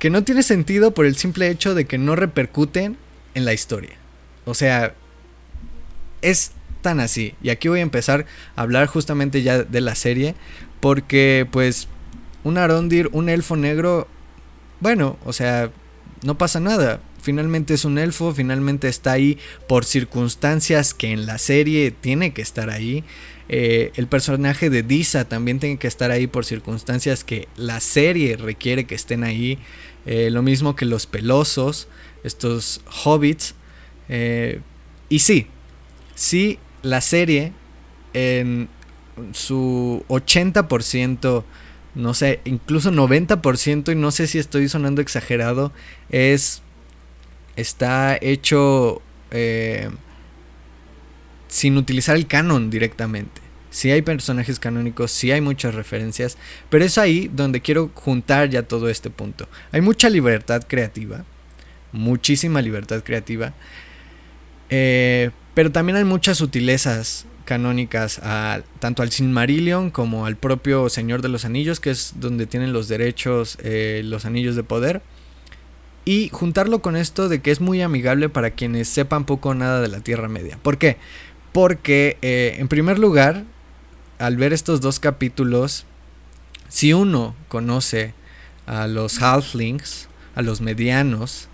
que 0.00 0.10
no 0.10 0.24
tiene 0.24 0.42
sentido 0.42 0.92
por 0.92 1.06
el 1.06 1.14
simple 1.14 1.48
hecho 1.50 1.74
de 1.74 1.84
que 1.84 1.98
no 1.98 2.16
repercuten 2.16 2.96
en 3.34 3.44
la 3.44 3.52
historia. 3.52 3.92
O 4.44 4.54
sea, 4.54 4.94
es 6.20 6.50
así. 6.92 7.34
Y 7.42 7.50
aquí 7.50 7.68
voy 7.68 7.80
a 7.80 7.82
empezar 7.82 8.26
a 8.56 8.62
hablar 8.62 8.86
justamente 8.86 9.42
ya 9.42 9.62
de 9.62 9.80
la 9.80 9.94
serie. 9.94 10.34
Porque 10.80 11.46
pues 11.50 11.88
un 12.42 12.58
Arondir, 12.58 13.08
un 13.12 13.28
elfo 13.28 13.56
negro, 13.56 14.06
bueno, 14.80 15.18
o 15.24 15.32
sea, 15.32 15.70
no 16.22 16.38
pasa 16.38 16.60
nada. 16.60 17.00
Finalmente 17.22 17.72
es 17.72 17.86
un 17.86 17.98
elfo, 17.98 18.34
finalmente 18.34 18.88
está 18.88 19.12
ahí 19.12 19.38
por 19.66 19.86
circunstancias 19.86 20.92
que 20.92 21.10
en 21.12 21.24
la 21.24 21.38
serie 21.38 21.90
tiene 21.90 22.34
que 22.34 22.42
estar 22.42 22.68
ahí. 22.68 23.02
Eh, 23.48 23.92
el 23.96 24.06
personaje 24.06 24.70
de 24.70 24.82
Disa 24.82 25.26
también 25.26 25.58
tiene 25.58 25.78
que 25.78 25.86
estar 25.86 26.10
ahí 26.10 26.26
por 26.26 26.44
circunstancias 26.44 27.24
que 27.24 27.48
la 27.56 27.80
serie 27.80 28.36
requiere 28.36 28.84
que 28.84 28.94
estén 28.94 29.24
ahí. 29.24 29.58
Eh, 30.06 30.28
lo 30.30 30.42
mismo 30.42 30.76
que 30.76 30.84
los 30.84 31.06
pelosos, 31.06 31.88
estos 32.24 32.82
hobbits. 33.04 33.54
Eh, 34.10 34.60
y 35.08 35.20
sí, 35.20 35.46
sí 36.14 36.58
la 36.84 37.00
serie 37.00 37.52
en 38.12 38.68
su 39.32 40.04
80%, 40.08 41.44
no 41.94 42.14
sé, 42.14 42.40
incluso 42.44 42.92
90%, 42.92 43.92
y 43.92 43.94
no 43.96 44.10
sé 44.10 44.26
si 44.26 44.38
estoy 44.38 44.68
sonando 44.68 45.02
exagerado, 45.02 45.72
es. 46.10 46.62
Está 47.56 48.18
hecho 48.20 49.00
eh, 49.30 49.88
sin 51.46 51.76
utilizar 51.76 52.16
el 52.16 52.26
canon 52.26 52.68
directamente. 52.68 53.40
Sí 53.70 53.92
hay 53.92 54.02
personajes 54.02 54.58
canónicos, 54.58 55.12
sí 55.12 55.30
hay 55.30 55.40
muchas 55.40 55.74
referencias, 55.76 56.36
pero 56.68 56.84
es 56.84 56.98
ahí 56.98 57.30
donde 57.32 57.60
quiero 57.60 57.92
juntar 57.94 58.50
ya 58.50 58.64
todo 58.64 58.88
este 58.88 59.08
punto. 59.10 59.48
Hay 59.70 59.80
mucha 59.80 60.10
libertad 60.10 60.64
creativa, 60.66 61.24
muchísima 61.92 62.60
libertad 62.60 63.04
creativa, 63.04 63.54
eh, 64.68 65.30
pero 65.54 65.72
también 65.72 65.96
hay 65.96 66.04
muchas 66.04 66.38
sutilezas 66.38 67.26
canónicas 67.44 68.20
a, 68.22 68.62
tanto 68.78 69.02
al 69.02 69.10
Silmarillion 69.10 69.90
como 69.90 70.26
al 70.26 70.36
propio 70.36 70.88
Señor 70.88 71.22
de 71.22 71.28
los 71.28 71.44
Anillos, 71.44 71.80
que 71.80 71.90
es 71.90 72.14
donde 72.16 72.46
tienen 72.46 72.72
los 72.72 72.88
derechos 72.88 73.58
eh, 73.62 74.02
los 74.04 74.24
anillos 74.24 74.56
de 74.56 74.62
poder. 74.62 75.02
Y 76.04 76.28
juntarlo 76.30 76.82
con 76.82 76.96
esto 76.96 77.28
de 77.28 77.40
que 77.40 77.50
es 77.50 77.60
muy 77.60 77.80
amigable 77.80 78.28
para 78.28 78.50
quienes 78.50 78.88
sepan 78.88 79.24
poco 79.24 79.50
o 79.50 79.54
nada 79.54 79.80
de 79.80 79.88
la 79.88 80.00
Tierra 80.00 80.28
Media. 80.28 80.58
¿Por 80.62 80.76
qué? 80.76 80.98
Porque, 81.52 82.18
eh, 82.20 82.56
en 82.58 82.68
primer 82.68 82.98
lugar, 82.98 83.44
al 84.18 84.36
ver 84.36 84.52
estos 84.52 84.80
dos 84.80 85.00
capítulos, 85.00 85.86
si 86.68 86.92
uno 86.92 87.34
conoce 87.48 88.12
a 88.66 88.86
los 88.86 89.22
halflings, 89.22 90.08
a 90.34 90.42
los 90.42 90.60
medianos, 90.60 91.48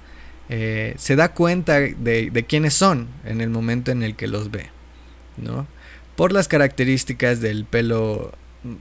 eh, 0.52 0.94
se 0.98 1.14
da 1.14 1.32
cuenta 1.32 1.78
de, 1.78 2.44
quiénes 2.48 2.74
son 2.74 3.06
en 3.24 3.40
el 3.40 3.50
momento 3.50 3.92
en 3.92 4.02
el 4.02 4.16
que 4.16 4.26
los 4.26 4.50
ve, 4.50 4.66
¿no? 5.36 5.68
Por 6.16 6.32
las 6.32 6.48
características 6.48 7.40
del 7.40 7.64
pelo 7.64 8.32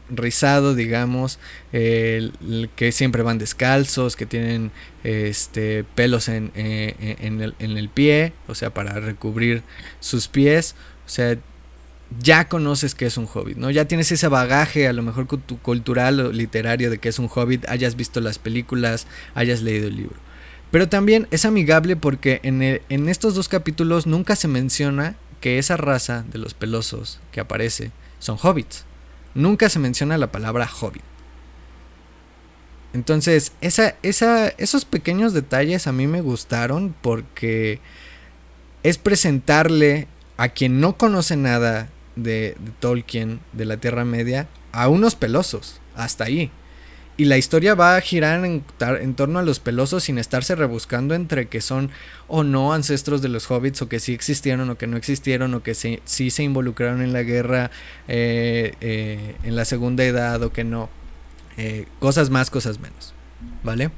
rizado, 0.10 0.74
digamos, 0.74 1.38
que 1.72 2.92
siempre 2.92 3.22
van 3.22 3.38
descalzos, 3.38 4.16
que 4.16 4.26
tienen 4.26 4.72
este, 5.04 5.86
pelos 5.94 6.28
en, 6.28 6.52
eh, 6.56 7.18
en, 7.22 7.40
el, 7.40 7.54
en, 7.60 7.78
el, 7.78 7.88
pie, 7.88 8.34
o 8.48 8.56
sea, 8.56 8.72
para 8.72 9.00
recubrir 9.00 9.62
sus 10.00 10.28
pies, 10.28 10.76
o 11.06 11.10
sea, 11.10 11.38
ya 12.20 12.50
conoces 12.50 12.96
que 12.96 13.06
es 13.06 13.16
un 13.18 13.28
hobbit, 13.32 13.58
¿no? 13.58 13.70
Ya 13.70 13.86
tienes 13.86 14.12
ese 14.12 14.28
bagaje, 14.28 14.88
a 14.88 14.94
lo 14.94 15.04
mejor 15.04 15.28
cultural 15.28 16.20
o 16.20 16.32
literario 16.32 16.90
de 16.90 16.98
que 16.98 17.10
es 17.10 17.20
un 17.20 17.30
hobbit, 17.34 17.70
hayas 17.70 17.96
visto 17.96 18.22
las 18.22 18.40
películas, 18.40 19.06
hayas 19.36 19.62
leído 19.62 19.88
el 19.88 19.96
libro. 19.96 20.29
Pero 20.72 20.88
también 20.88 21.28
es 21.32 21.46
amigable 21.46 21.96
porque 21.96 22.40
en, 22.44 23.10
estos 23.10 23.34
dos 23.34 23.50
capítulos 23.50 24.06
nunca 24.06 24.36
se 24.36 24.48
menciona 24.48 25.16
que 25.42 25.58
esa 25.58 25.78
raza 25.78 26.26
de 26.32 26.38
los 26.38 26.54
pelosos 26.54 27.20
que 27.32 27.40
aparece 27.40 27.92
son 28.20 28.38
hobbits. 28.42 28.86
Nunca 29.34 29.70
se 29.70 29.80
menciona 29.80 30.18
la 30.18 30.32
palabra 30.32 30.70
hobbit. 30.70 31.02
Entonces, 32.94 33.54
esa, 33.62 33.96
esa, 34.04 34.50
esos 34.50 34.86
pequeños 34.86 35.34
detalles 35.34 35.88
a 35.88 35.92
mí 35.92 36.08
me 36.08 36.22
gustaron 36.22 36.96
porque 37.02 37.80
es 38.84 38.98
presentarle 38.98 40.08
a 40.38 40.50
quien 40.50 40.80
no 40.80 40.98
conoce 40.98 41.36
nada 41.36 41.90
de, 42.16 42.56
de 42.60 42.72
Tolkien, 42.80 43.40
de 43.54 43.66
la 43.66 43.78
Tierra 43.78 44.06
Media, 44.06 44.48
a 44.72 44.88
unos 44.88 45.16
pelosos. 45.16 45.82
Hasta 45.96 46.26
ahí. 46.26 46.52
Y 47.20 47.26
la 47.26 47.38
historia 47.38 47.76
va 47.76 47.98
a 47.98 48.02
girar 48.02 48.46
en, 48.46 48.64
torno 49.14 49.40
a 49.40 49.42
los 49.42 49.60
pelosos 49.60 50.06
sin 50.06 50.18
estarse 50.18 50.56
rebuscando 50.56 51.16
entre 51.16 51.50
que 51.50 51.60
son 51.60 51.92
o 52.30 52.46
no 52.46 52.72
ancestros 52.72 53.22
de 53.22 53.28
los 53.28 53.52
hobbits, 53.52 53.82
o 53.82 53.90
que 53.90 54.00
sí 54.00 54.14
existieron 54.14 54.70
o 54.70 54.78
que 54.78 54.88
no 54.88 54.96
existieron, 54.96 55.54
o 55.54 55.62
que 55.62 55.76
sí, 55.76 56.00
se 56.06 56.44
involucraron 56.44 57.02
en 57.02 57.12
la 57.12 57.24
guerra 57.24 57.72
eh, 58.08 58.74
eh, 58.80 59.36
en 59.44 59.58
la 59.58 59.66
segunda 59.66 60.06
edad 60.06 60.42
o 60.44 60.54
que 60.54 60.64
no. 60.64 60.90
Eh, 61.58 61.88
cosas 62.00 62.30
más, 62.30 62.50
cosas 62.50 62.80
menos. 62.80 63.14
¿Vale? 63.64 63.92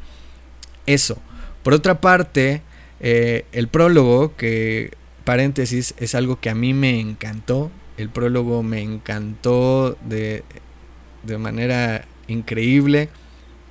Eso. 0.87 1.21
Por 1.61 1.75
otra 1.75 2.01
parte, 2.01 2.63
el 3.01 3.67
prólogo 3.67 4.35
que 4.35 4.97
paréntesis, 5.25 5.93
es 5.97 6.15
algo 6.15 6.39
que 6.39 6.49
a 6.49 6.55
mí 6.55 6.73
me 6.73 6.99
encantó. 6.99 7.69
El 7.97 8.09
prólogo 8.09 8.63
me 8.63 8.81
encantó 8.81 9.95
de, 10.07 10.43
de 11.21 11.37
manera 11.37 12.07
increíble 12.31 13.09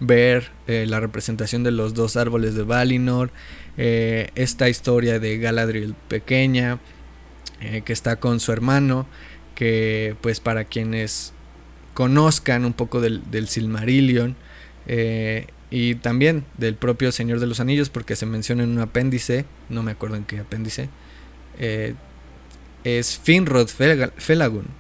ver 0.00 0.50
eh, 0.66 0.86
la 0.88 0.98
representación 0.98 1.62
de 1.62 1.70
los 1.70 1.94
dos 1.94 2.16
árboles 2.16 2.54
de 2.54 2.62
Valinor, 2.62 3.30
eh, 3.76 4.30
esta 4.34 4.68
historia 4.68 5.20
de 5.20 5.38
Galadriel 5.38 5.94
pequeña, 6.08 6.80
eh, 7.60 7.82
que 7.84 7.92
está 7.92 8.16
con 8.16 8.40
su 8.40 8.50
hermano, 8.50 9.06
que 9.54 10.16
pues 10.22 10.40
para 10.40 10.64
quienes 10.64 11.34
conozcan 11.94 12.64
un 12.64 12.72
poco 12.72 13.00
del, 13.00 13.48
Silmarillion, 13.48 14.36
y 15.72 15.94
también 15.96 16.44
del 16.58 16.74
propio 16.74 17.12
Señor 17.12 17.38
de 17.38 17.46
los 17.46 17.60
Anillos, 17.60 17.90
porque 17.90 18.16
se 18.16 18.26
menciona 18.26 18.64
en 18.64 18.70
un 18.70 18.80
apéndice, 18.80 19.44
no 19.68 19.84
me 19.84 19.92
acuerdo 19.92 20.16
en 20.16 20.24
qué 20.24 20.40
apéndice, 20.40 20.88
es 22.82 23.18
Finrod 23.18 23.68
Felagund. 23.68 24.79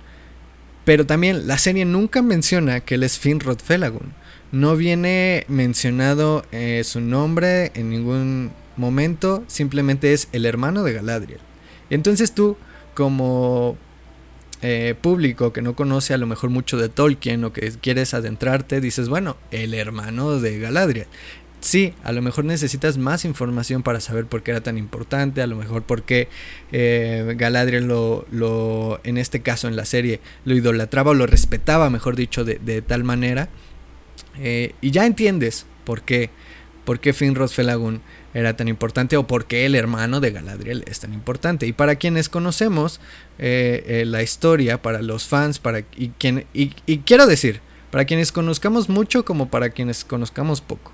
Pero 0.84 1.06
también 1.06 1.46
la 1.46 1.58
serie 1.58 1.84
nunca 1.84 2.22
menciona 2.22 2.80
que 2.80 2.94
él 2.94 3.02
es 3.02 3.18
Finrod 3.18 3.58
Felagund. 3.58 4.12
No 4.52 4.76
viene 4.76 5.44
mencionado 5.48 6.44
eh, 6.50 6.82
su 6.84 7.00
nombre 7.00 7.70
en 7.74 7.90
ningún 7.90 8.50
momento, 8.76 9.44
simplemente 9.46 10.12
es 10.12 10.28
el 10.32 10.46
hermano 10.46 10.82
de 10.82 10.94
Galadriel. 10.94 11.40
Entonces 11.90 12.32
tú, 12.32 12.56
como 12.94 13.76
eh, 14.62 14.94
público 15.00 15.54
que 15.54 15.62
no 15.62 15.74
conoce 15.74 16.12
a 16.12 16.18
lo 16.18 16.26
mejor 16.26 16.50
mucho 16.50 16.76
de 16.76 16.90
Tolkien 16.90 17.44
o 17.44 17.52
que 17.52 17.72
quieres 17.80 18.12
adentrarte, 18.12 18.82
dices, 18.82 19.08
bueno, 19.08 19.36
el 19.50 19.72
hermano 19.72 20.38
de 20.38 20.58
Galadriel. 20.58 21.06
Sí, 21.60 21.92
a 22.04 22.12
lo 22.12 22.22
mejor 22.22 22.46
necesitas 22.46 22.96
más 22.96 23.26
información 23.26 23.82
para 23.82 24.00
saber 24.00 24.24
por 24.24 24.42
qué 24.42 24.52
era 24.52 24.62
tan 24.62 24.78
importante, 24.78 25.42
a 25.42 25.46
lo 25.46 25.56
mejor 25.56 25.82
por 25.82 26.02
qué 26.04 26.28
eh, 26.72 27.34
Galadriel 27.36 27.86
lo, 27.86 28.24
lo, 28.30 28.98
en 29.04 29.18
este 29.18 29.42
caso 29.42 29.68
en 29.68 29.76
la 29.76 29.84
serie, 29.84 30.20
lo 30.46 30.54
idolatraba 30.54 31.10
o 31.10 31.14
lo 31.14 31.26
respetaba, 31.26 31.90
mejor 31.90 32.16
dicho, 32.16 32.44
de, 32.44 32.58
de 32.58 32.80
tal 32.80 33.04
manera 33.04 33.50
eh, 34.38 34.74
y 34.80 34.90
ya 34.90 35.06
entiendes 35.06 35.66
por 35.84 36.02
qué, 36.02 36.30
por 36.84 37.00
qué 37.00 37.12
Finrod 37.12 37.48
Felagund 37.50 38.00
era 38.32 38.56
tan 38.56 38.68
importante 38.68 39.16
o 39.16 39.26
por 39.26 39.46
qué 39.46 39.66
el 39.66 39.74
hermano 39.74 40.20
de 40.20 40.30
Galadriel 40.30 40.84
es 40.86 41.00
tan 41.00 41.12
importante. 41.12 41.66
Y 41.66 41.72
para 41.72 41.96
quienes 41.96 42.28
conocemos 42.28 43.00
eh, 43.38 43.84
eh, 43.86 44.04
la 44.04 44.22
historia, 44.22 44.82
para 44.82 45.02
los 45.02 45.26
fans, 45.26 45.58
para 45.58 45.80
y, 45.96 46.10
quien, 46.18 46.46
y, 46.52 46.68
quiero 46.98 47.26
decir, 47.26 47.60
para 47.90 48.04
quienes 48.04 48.32
conozcamos 48.32 48.88
mucho 48.88 49.24
como 49.24 49.48
para 49.48 49.70
quienes 49.70 50.04
conozcamos 50.04 50.60
poco. 50.60 50.92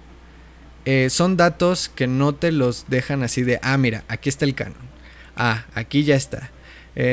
Son 1.08 1.36
datos 1.36 1.88
que 1.88 2.06
no 2.06 2.34
te 2.34 2.52
los 2.52 2.86
dejan 2.88 3.22
así 3.22 3.42
de, 3.42 3.58
ah, 3.62 3.76
mira, 3.76 4.04
aquí 4.08 4.28
está 4.28 4.44
el 4.44 4.54
canon. 4.54 4.86
Ah, 5.36 5.66
aquí 5.74 6.04
ya 6.04 6.16
está. 6.16 6.50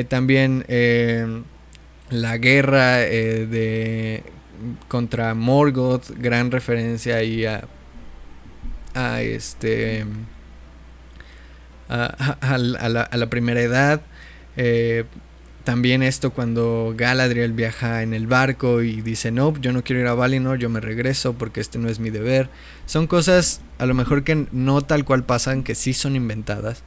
también 0.10 0.66
la 2.10 2.38
guerra 2.38 2.98
de 2.98 4.24
contra 4.88 5.34
Morgoth, 5.34 6.10
gran 6.18 6.52
referencia 6.52 7.18
ahí 7.18 7.46
a, 7.46 7.68
a 8.94 9.22
este 9.22 10.06
a, 11.90 12.58
la, 12.58 13.30
primera 13.30 13.62
edad. 13.62 14.02
Eh, 14.58 15.06
también 15.64 16.04
esto 16.04 16.32
cuando 16.32 16.94
Galadriel 16.96 17.54
viaja 17.54 18.04
en 18.04 18.14
el 18.14 18.28
barco 18.28 18.82
y 18.82 19.02
dice, 19.02 19.32
no, 19.32 19.58
yo 19.60 19.72
no 19.72 19.84
quiero 19.84 20.02
ir 20.02 20.08
a 20.08 20.14
Valinor, 20.14 20.60
yo 20.60 20.70
me 20.70 20.80
regreso 20.80 21.34
porque 21.34 21.62
este 21.62 21.80
no 21.80 21.90
es 21.90 22.00
mi 22.00 22.10
deber. 22.10 22.50
Son 22.86 23.08
cosas 23.08 23.62
a 23.78 23.86
lo 23.86 23.94
mejor 23.94 24.24
que 24.24 24.48
no 24.52 24.82
tal 24.82 25.06
cual 25.06 25.24
pasan, 25.24 25.64
que 25.64 25.76
sí 25.76 25.94
son 25.94 26.16
inventadas, 26.16 26.84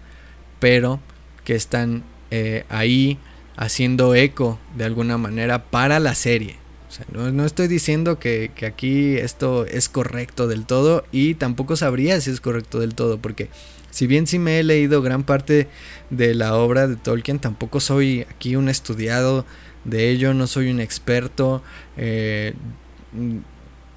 pero 0.61 1.01
que 1.45 1.55
están 1.55 2.05
eh, 2.31 2.65
ahí 2.69 3.19
haciendo 3.57 4.15
eco 4.15 4.59
de 4.77 4.85
alguna 4.85 5.17
manera 5.17 5.65
para 5.65 5.99
la 5.99 6.15
serie 6.15 6.67
no, 7.13 7.45
estoy 7.45 7.69
diciendo 7.69 8.19
que, 8.19 8.51
aquí 8.67 9.17
esto 9.17 9.67
es 9.67 9.89
correcto 9.89 10.47
del 10.47 10.67
todo 10.67 11.05
y 11.13 11.35
tampoco 11.35 11.77
sabría 11.77 12.21
si 12.21 12.31
es 12.31 12.41
correcto 12.41 12.81
del 12.81 12.95
todo, 12.95 13.19
porque 13.19 13.49
si 13.97 14.07
bien 14.07 14.27
sí 14.27 14.39
me 14.39 14.61
he 14.61 14.63
leído 14.63 15.01
gran 15.01 15.25
parte 15.25 15.69
de 16.11 16.35
la 16.35 16.55
obra 16.55 16.87
de 16.87 16.97
Tolkien, 16.97 17.39
tampoco 17.39 17.81
soy 17.81 18.27
aquí 18.29 18.55
un 18.55 18.69
estudiado 18.69 19.47
de 19.87 20.11
ello, 20.11 20.35
no 20.35 20.47
soy 20.47 20.69
un 20.69 20.81
experto, 20.81 21.63
eh, 21.97 22.53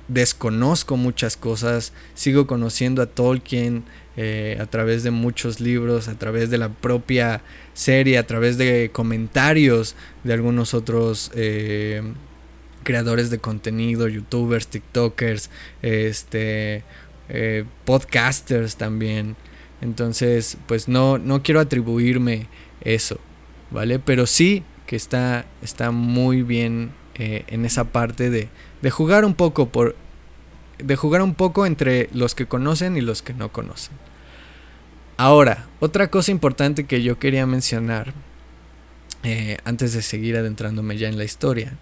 desconozco 0.07 0.95
muchas 0.95 1.35
cosas, 1.35 1.91
sigo 2.13 2.47
conociendo 2.47 3.01
a 3.01 3.07
Tolkien 3.07 3.83
eh, 4.15 4.57
a 4.61 4.67
través 4.67 5.03
de 5.03 5.11
muchos 5.11 5.59
libros, 5.59 6.07
a 6.07 6.17
través 6.17 6.49
de 6.49 6.59
la 6.59 6.69
propia 6.69 7.41
serie, 7.73 8.19
a 8.19 8.25
través 8.25 8.57
de 8.57 8.91
comentarios 8.93 9.97
de 10.23 10.31
algunos 10.31 10.73
otros 10.73 11.29
eh, 11.35 12.01
creadores 12.83 13.29
de 13.31 13.39
contenido, 13.39 14.07
youtubers, 14.07 14.67
tiktokers, 14.67 15.49
este, 15.81 16.85
podcasters 17.83 18.77
también. 18.77 19.35
Entonces, 19.81 20.57
pues 20.67 20.87
no, 20.87 21.17
no 21.17 21.41
quiero 21.41 21.59
atribuirme 21.59 22.47
eso, 22.81 23.19
¿vale? 23.71 23.99
Pero 23.99 24.25
sí 24.25 24.63
que 24.87 24.95
está, 24.95 25.45
está 25.61 25.91
muy 25.91 26.41
bien 26.41 26.91
eh, 27.15 27.45
en 27.47 27.65
esa 27.65 27.85
parte 27.85 28.29
de, 28.29 28.49
de 28.81 28.91
jugar 28.91 29.25
un 29.25 29.35
poco 29.35 29.69
por... 29.69 29.95
De 30.77 30.95
jugar 30.95 31.21
un 31.21 31.35
poco 31.35 31.65
entre 31.65 32.09
los 32.13 32.35
que 32.35 32.45
conocen 32.45 32.95
y 32.95 33.01
los 33.01 33.21
que 33.21 33.33
no 33.33 33.51
conocen. 33.51 33.93
Ahora, 35.17 35.67
otra 35.81 36.09
cosa 36.09 36.31
importante 36.31 36.85
que 36.85 37.03
yo 37.03 37.19
quería 37.19 37.45
mencionar 37.45 38.13
eh, 39.23 39.57
antes 39.65 39.91
de 39.91 40.01
seguir 40.01 40.37
adentrándome 40.37 40.97
ya 40.97 41.09
en 41.09 41.17
la 41.17 41.25
historia 41.25 41.73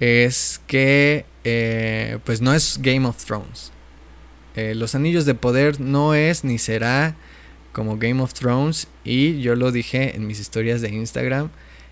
es 0.00 0.62
que 0.66 1.26
eh, 1.44 2.18
pues 2.24 2.40
no 2.40 2.54
es 2.54 2.78
Game 2.80 3.06
of 3.06 3.22
Thrones. 3.22 3.70
Eh, 4.56 4.74
los 4.74 4.94
Anillos 4.94 5.26
de 5.26 5.34
Poder 5.34 5.80
no 5.80 6.14
es 6.14 6.44
ni 6.44 6.58
será 6.58 7.16
como 7.72 7.98
Game 7.98 8.22
of 8.22 8.34
Thrones 8.34 8.86
y 9.04 9.40
yo 9.40 9.56
lo 9.56 9.72
dije 9.72 10.14
en 10.14 10.26
mis 10.26 10.38
historias 10.38 10.80
de 10.80 10.90
Instagram 10.90 11.50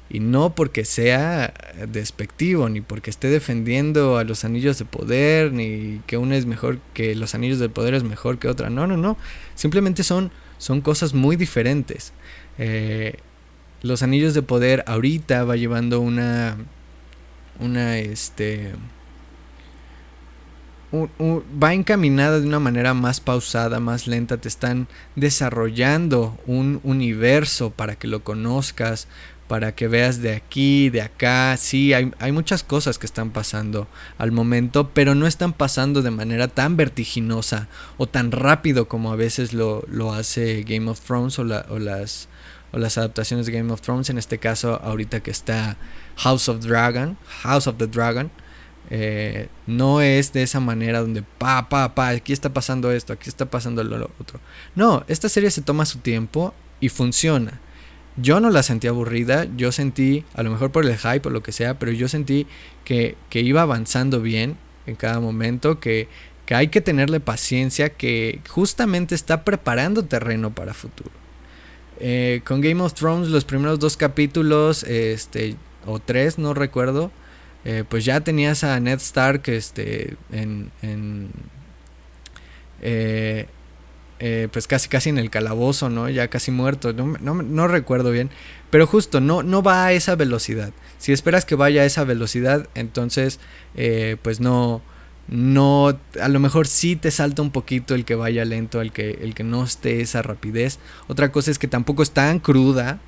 y 0.09 0.21
no 0.21 0.55
porque 0.55 0.85
sea 0.85 1.55
despectivo 1.89 2.69
ni 2.69 2.81
porque 2.81 3.11
esté 3.11 3.29
defendiendo 3.29 4.19
a 4.19 4.25
los 4.25 4.45
Anillos 4.45 4.79
de 4.79 4.85
Poder 4.85 5.53
ni 5.53 6.01
que 6.07 6.19
una 6.19 6.37
es 6.37 6.47
mejor 6.47 6.79
que 6.95 7.15
los 7.17 7.35
Anillos 7.35 7.59
de 7.59 7.69
Poder 7.69 7.95
es 7.95 8.05
mejor 8.05 8.39
que 8.39 8.49
otra. 8.49 8.71
No, 8.71 8.87
no, 8.87 8.97
no. 8.97 9.17
Simplemente 9.55 10.05
son, 10.05 10.31
son 10.59 10.83
cosas 10.83 11.15
muy 11.15 11.37
diferentes. 11.37 12.13
Eh, 12.59 13.17
los 13.83 14.03
Anillos 14.03 14.35
de 14.35 14.43
Poder 14.43 14.85
ahorita 14.87 15.45
va 15.45 15.57
llevando 15.57 16.01
una 16.01 16.57
una 17.59 17.99
este 17.99 18.73
va 20.93 21.75
encaminada 21.75 22.41
de 22.41 22.47
una 22.47 22.61
manera 22.61 22.93
más 22.95 23.21
pausada, 23.21 23.81
más 23.81 24.07
lenta, 24.07 24.37
te 24.37 24.49
están 24.49 24.89
desarrollando 25.17 26.39
un 26.47 26.81
universo 26.85 27.71
para 27.71 27.97
que 27.97 28.09
lo 28.09 28.23
conozcas, 28.23 29.09
para 29.49 29.75
que 29.75 29.89
veas 29.89 30.23
de 30.23 30.35
aquí, 30.35 30.91
de 30.91 31.03
acá, 31.03 31.57
sí, 31.57 31.93
hay, 31.93 32.11
hay 32.19 32.33
muchas 32.33 32.63
cosas 32.63 32.99
que 32.99 33.07
están 33.07 33.31
pasando 33.31 33.89
al 34.19 34.33
momento, 34.33 34.91
pero 34.95 35.15
no 35.15 35.27
están 35.27 35.53
pasando 35.53 36.03
de 36.03 36.11
manera 36.11 36.49
tan 36.49 36.77
vertiginosa 36.77 37.69
o 37.99 38.07
tan 38.07 38.33
rápido 38.33 38.89
como 38.89 39.13
a 39.13 39.17
veces 39.17 39.53
lo, 39.53 39.85
lo 39.89 40.15
hace 40.15 40.63
Game 40.63 40.91
of 40.91 41.01
Thrones 41.01 41.39
o, 41.39 41.43
o 41.43 41.79
las 41.79 42.29
o 42.73 42.79
las 42.79 42.97
adaptaciones 42.97 43.47
de 43.47 43.53
Game 43.53 43.71
of 43.71 43.83
Thrones, 43.83 44.09
en 44.09 44.19
este 44.19 44.39
caso 44.39 44.81
ahorita 44.83 45.21
que 45.21 45.31
está 45.31 45.77
House 46.17 46.49
of 46.49 46.65
Dragon, 46.65 47.19
House 47.43 47.67
of 47.67 47.77
the 47.77 47.87
Dragon, 47.87 48.31
eh, 48.95 49.49
no 49.67 50.03
es 50.03 50.35
de 50.35 50.43
esa 50.43 50.61
manera 50.61 51.01
donde 51.01 51.23
pa, 51.23 51.71
pa, 51.71 51.95
pa, 51.95 52.09
aquí 52.09 52.35
está 52.35 52.53
pasando 52.53 52.93
esto, 52.93 53.15
aquí 53.15 53.31
está 53.31 53.47
pasando 53.47 53.83
lo 53.83 54.11
otro. 54.21 54.39
No, 54.75 55.03
esta 55.09 55.31
serie 55.31 55.51
se 55.51 55.63
toma 55.63 55.87
su 55.87 56.01
tiempo 56.01 56.53
y 56.79 56.91
funciona. 56.91 57.59
Yo 58.19 58.39
no 58.39 58.51
la 58.51 58.63
sentí 58.63 58.89
aburrida, 58.89 59.47
yo 59.57 59.73
sentí, 59.73 60.27
a 60.35 60.43
lo 60.43 60.51
mejor 60.51 60.73
por 60.73 60.85
el 60.85 60.99
hype 60.99 61.27
o 61.27 61.31
lo 61.31 61.43
que 61.43 61.53
sea, 61.53 61.79
pero 61.79 61.91
yo 61.91 62.07
sentí 62.07 62.47
que, 62.85 63.17
que 63.31 63.41
iba 63.41 63.63
avanzando 63.63 64.21
bien 64.21 64.59
en 64.85 64.97
cada 64.97 65.21
momento, 65.21 65.81
que, 65.81 66.09
que 66.45 66.55
hay 66.55 66.69
que 66.69 66.83
tenerle 66.83 67.19
paciencia, 67.19 67.89
que 67.95 68.41
justamente 68.47 69.15
está 69.15 69.43
preparando 69.43 70.05
terreno 70.05 70.55
para 70.55 70.75
futuro. 70.75 71.13
Eh, 71.99 72.43
con 72.45 72.61
Game 72.61 72.83
of 72.83 72.93
Thrones, 72.93 73.29
los 73.29 73.47
primeros 73.47 73.79
dos 73.79 73.97
capítulos, 73.97 74.85
este, 74.85 75.57
o 75.87 75.99
tres, 75.99 76.37
no 76.37 76.53
recuerdo, 76.53 77.11
eh, 77.65 77.85
pues 77.89 78.05
ya 78.05 78.21
tenías 78.21 78.65
a 78.65 78.79
Ned 78.81 78.99
Stark 78.99 79.43
este, 79.47 80.17
en, 80.31 80.71
en 80.83 81.31
eh, 82.81 83.47
pues 84.53 84.67
casi 84.67 84.89
casi 84.89 85.11
en 85.11 85.19
el 85.19 85.31
calabozo, 85.31 85.89
¿no? 85.89 86.09
Ya 86.09 86.29
casi 86.29 86.51
muerto, 86.51 86.93
no, 86.93 87.17
no, 87.43 87.69
recuerdo 87.69 88.11
bien, 88.11 88.31
pero 88.71 88.87
justo 88.87 89.21
no, 89.21 89.43
no 89.43 89.63
va 89.63 89.87
a 89.87 89.93
esa 89.93 90.15
velocidad. 90.15 90.73
Si 90.99 91.13
esperas 91.13 91.45
que 91.45 91.57
vaya 91.57 91.83
a 91.83 91.85
esa 91.85 92.05
velocidad, 92.05 92.69
entonces 92.75 93.41
pues 94.23 94.41
no, 94.41 94.81
no 95.27 95.99
a 96.21 96.29
lo 96.29 96.39
mejor 96.39 96.69
sí 96.69 96.95
te 96.95 97.11
salta 97.11 97.43
un 97.43 97.51
poquito 97.51 97.95
el 97.95 98.05
que 98.05 98.15
vaya 98.15 98.45
lento 98.45 98.81
el 98.81 98.93
que 98.93 99.19
el 99.23 99.35
que 99.35 99.45
no 99.45 99.65
esté 99.65 100.01
esa 100.01 100.21
rapidez 100.21 100.79
otra 101.07 101.33
cosa 101.33 101.51
es 101.51 101.59
que 101.59 101.69
tampoco 101.69 102.03
es 102.03 102.11
tan 102.11 102.39
cruda 102.39 103.01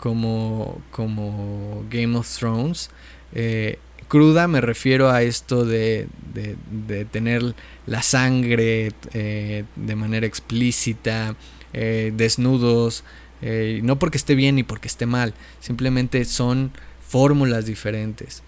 como, 0.00 0.80
como 0.90 1.84
Game 1.90 2.16
of 2.16 2.28
Thrones. 2.36 2.90
Eh, 3.32 3.78
cruda 4.10 4.48
me 4.48 4.60
refiero 4.60 5.08
a 5.08 5.22
esto 5.22 5.64
de, 5.64 6.08
de, 6.34 7.04
tener 7.04 7.54
la 7.86 8.02
sangre 8.02 8.92
eh, 9.14 9.64
de 9.76 9.96
manera 9.96 10.26
explícita, 10.26 11.36
eh, 11.72 12.12
desnudos, 12.14 13.04
no 13.82 13.98
porque 13.98 14.18
esté 14.18 14.34
bien 14.34 14.56
ni 14.56 14.64
porque 14.64 14.88
esté 14.88 15.06
mal, 15.06 15.32
simplemente 15.60 16.26
son 16.26 16.72
fórmulas 17.08 17.64
diferentes. 17.64 18.42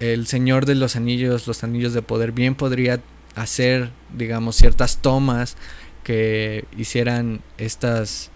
el 0.00 0.26
Señor 0.26 0.64
de 0.64 0.76
los 0.76 0.96
Anillos, 0.96 1.46
los 1.48 1.64
Anillos 1.64 1.92
de 1.94 2.00
Poder, 2.00 2.32
bien 2.32 2.54
podría 2.54 3.00
hacer, 3.34 3.90
digamos, 4.16 4.56
ciertas 4.56 4.98
tomas 4.98 5.56
que 6.04 6.64
hicieran 6.78 7.40
estas 7.58 8.30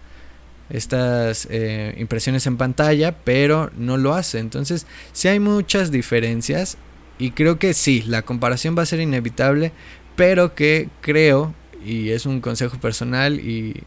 estas 0.69 1.47
eh, 1.49 1.95
impresiones 1.97 2.45
en 2.47 2.57
pantalla, 2.57 3.17
pero 3.23 3.71
no 3.77 3.97
lo 3.97 4.13
hace. 4.13 4.39
Entonces, 4.39 4.85
sí 5.13 5.27
hay 5.27 5.39
muchas 5.39 5.91
diferencias 5.91 6.77
y 7.17 7.31
creo 7.31 7.59
que 7.59 7.73
sí, 7.73 8.03
la 8.07 8.21
comparación 8.21 8.77
va 8.77 8.83
a 8.83 8.85
ser 8.85 9.01
inevitable, 9.01 9.71
pero 10.15 10.55
que 10.55 10.89
creo, 11.01 11.53
y 11.83 12.09
es 12.09 12.25
un 12.25 12.41
consejo 12.41 12.79
personal 12.79 13.39
y 13.39 13.83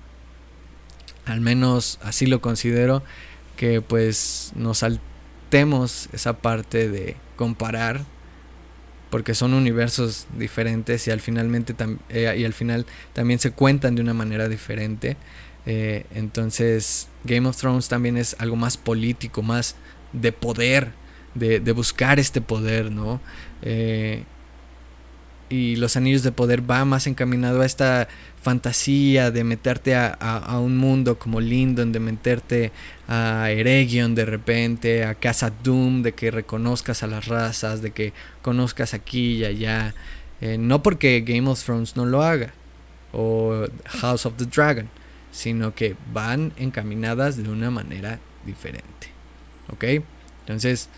al 1.25 1.41
menos 1.41 1.99
así 2.03 2.27
lo 2.27 2.41
considero, 2.41 3.03
que 3.57 3.81
pues 3.81 4.53
nos 4.55 4.79
saltemos 4.79 6.09
esa 6.13 6.39
parte 6.39 6.89
de 6.89 7.17
comparar 7.37 8.05
porque 9.09 9.35
son 9.35 9.53
universos 9.53 10.27
diferentes 10.39 11.07
y 11.07 11.11
al 11.11 11.21
finalmente 11.21 11.75
eh, 12.09 12.35
y 12.39 12.45
al 12.45 12.55
final 12.55 12.87
también 13.13 13.39
se 13.39 13.51
cuentan 13.51 13.95
de 13.95 14.01
una 14.01 14.15
manera 14.15 14.49
diferente 14.49 15.19
eh, 15.67 16.07
entonces, 16.15 17.09
Game 17.25 17.49
of 17.49 17.57
Thrones 17.57 17.89
también 17.89 18.17
es 18.17 18.37
algo 18.39 18.57
más 18.57 18.77
político, 18.77 19.43
más 19.43 19.77
de 20.13 20.33
poder, 20.33 20.93
de, 21.35 21.61
buscar 21.73 22.19
este 22.19 22.41
poder, 22.41 22.91
¿no? 22.91 23.21
Eh, 23.63 24.25
y 25.49 25.77
los 25.77 25.97
anillos 25.97 26.23
de 26.23 26.33
poder 26.33 26.69
va 26.69 26.85
más 26.85 27.07
encaminado 27.07 27.61
a 27.61 27.67
esta 27.67 28.09
fantasía 28.43 29.31
de 29.31 29.45
meterte 29.45 29.95
a, 29.95 30.59
un 30.59 30.79
mundo 30.79 31.19
como 31.19 31.41
Lindon, 31.41 31.93
de 31.93 32.01
meterte 32.01 32.73
a 33.07 33.51
Eregion 33.51 34.15
de 34.15 34.25
repente, 34.25 35.05
a 35.05 35.15
Casa 35.15 35.53
Doom, 35.63 36.03
de 36.03 36.13
que 36.13 36.31
reconozcas 36.31 37.03
a 37.03 37.07
las 37.07 37.27
razas, 37.27 37.83
de 37.83 37.91
que 37.91 38.13
conozcas 38.41 38.95
aquí 38.95 39.35
y 39.37 39.45
allá. 39.45 39.95
Eh, 40.41 40.57
no 40.59 40.83
porque 40.83 41.21
Game 41.21 41.49
of 41.49 41.63
Thrones 41.63 41.97
no 41.97 42.07
lo 42.07 42.23
haga, 42.23 42.53
o 43.13 43.67
House 44.01 44.27
of 44.27 44.35
the 44.39 44.47
Dragon 44.47 44.89
sino 45.33 45.75
que 45.75 45.97
van 46.13 46.53
encaminadas 46.57 47.43
de 47.43 47.49
una 47.49 47.71
manera 47.73 48.21
diferente. 48.47 49.09
¿Ok? 49.73 50.05
Entonces, 50.41 50.89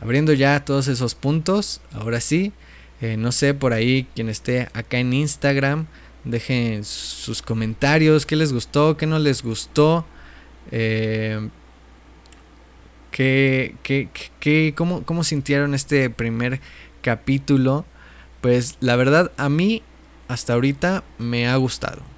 abriendo 0.00 0.34
ya 0.34 0.64
todos 0.64 0.88
esos 0.88 1.14
puntos, 1.14 1.80
ahora 1.92 2.20
sí, 2.20 2.52
eh, 3.00 3.16
no 3.16 3.32
sé, 3.32 3.54
por 3.54 3.72
ahí 3.72 4.06
quien 4.14 4.28
esté 4.28 4.68
acá 4.74 4.98
en 4.98 5.12
Instagram, 5.12 5.86
dejen 6.24 6.84
sus 6.84 7.40
comentarios, 7.40 8.26
qué 8.26 8.36
les 8.36 8.52
gustó, 8.52 8.96
qué 8.96 9.06
no 9.06 9.18
les 9.18 9.42
gustó, 9.42 10.04
eh, 10.70 11.48
qué, 13.10 13.76
qué, 13.82 14.08
qué, 14.40 14.74
cómo, 14.76 15.04
cómo 15.04 15.22
sintieron 15.22 15.74
este 15.74 16.10
primer 16.10 16.60
capítulo. 17.02 17.84
Pues 18.40 18.76
la 18.80 18.96
verdad, 18.96 19.32
a 19.36 19.48
mí 19.48 19.82
hasta 20.28 20.54
ahorita 20.54 21.04
me 21.18 21.46
ha 21.46 21.56
gustado. 21.56 22.13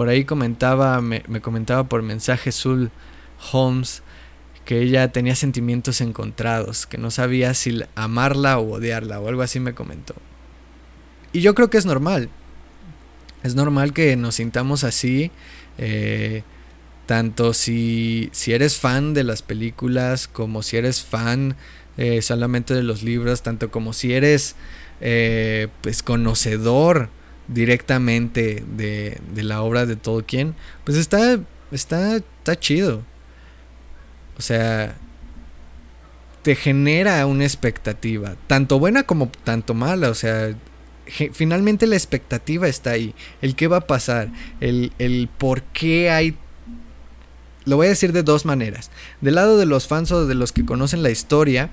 Por 0.00 0.08
ahí 0.08 0.24
comentaba, 0.24 0.98
me, 1.02 1.20
comentaba 1.42 1.84
por 1.84 2.00
mensaje 2.00 2.52
Zul 2.52 2.90
Holmes 3.52 4.02
que 4.64 4.80
ella 4.80 5.12
tenía 5.12 5.34
sentimientos 5.34 6.00
encontrados, 6.00 6.86
que 6.86 6.96
no 6.96 7.10
sabía 7.10 7.52
si 7.52 7.82
amarla 7.96 8.56
o 8.56 8.76
odiarla 8.76 9.20
o 9.20 9.28
algo 9.28 9.42
así 9.42 9.60
me 9.60 9.74
comentó. 9.74 10.14
Y 11.34 11.42
yo 11.42 11.54
creo 11.54 11.68
que 11.68 11.76
es 11.76 11.84
normal. 11.84 12.30
Es 13.42 13.54
normal 13.54 13.92
que 13.92 14.16
nos 14.16 14.36
sintamos 14.36 14.84
así. 14.84 15.32
Eh, 15.76 16.44
tanto 17.04 17.52
si, 17.52 18.30
si 18.32 18.54
eres 18.54 18.78
fan 18.78 19.12
de 19.12 19.24
las 19.24 19.42
películas 19.42 20.28
como 20.28 20.62
si 20.62 20.78
eres 20.78 21.02
fan 21.02 21.56
eh, 21.98 22.22
solamente 22.22 22.72
de 22.72 22.84
los 22.84 23.02
libros, 23.02 23.42
tanto 23.42 23.70
como 23.70 23.92
si 23.92 24.14
eres 24.14 24.56
eh, 25.02 25.68
pues 25.82 26.02
conocedor 26.02 27.10
directamente 27.52 28.64
de, 28.76 29.20
la 29.34 29.62
obra 29.62 29.86
de 29.86 29.96
Tolkien, 29.96 30.54
pues 30.84 30.96
está, 30.96 31.40
está, 31.72 32.16
está 32.16 32.58
chido. 32.58 33.02
O 34.38 34.42
sea, 34.42 34.96
te 36.42 36.54
genera 36.54 37.26
una 37.26 37.44
expectativa, 37.44 38.36
tanto 38.46 38.78
buena 38.78 39.02
como 39.02 39.30
tanto 39.44 39.74
mala. 39.74 40.10
O 40.10 40.14
sea, 40.14 40.54
finalmente 41.32 41.86
la 41.86 41.96
expectativa 41.96 42.68
está 42.68 42.90
ahí. 42.90 43.14
El 43.42 43.56
qué 43.56 43.66
va 43.66 43.78
a 43.78 43.86
pasar, 43.86 44.30
el, 44.60 44.92
el 44.98 45.28
por 45.36 45.62
qué 45.62 46.10
hay... 46.10 46.36
Lo 47.66 47.76
voy 47.76 47.86
a 47.86 47.90
decir 47.90 48.12
de 48.12 48.22
dos 48.22 48.46
maneras. 48.46 48.90
Del 49.20 49.34
lado 49.34 49.58
de 49.58 49.66
los 49.66 49.86
fans 49.86 50.10
o 50.12 50.26
de 50.26 50.34
los 50.34 50.52
que 50.52 50.64
conocen 50.64 51.02
la 51.02 51.10
historia, 51.10 51.70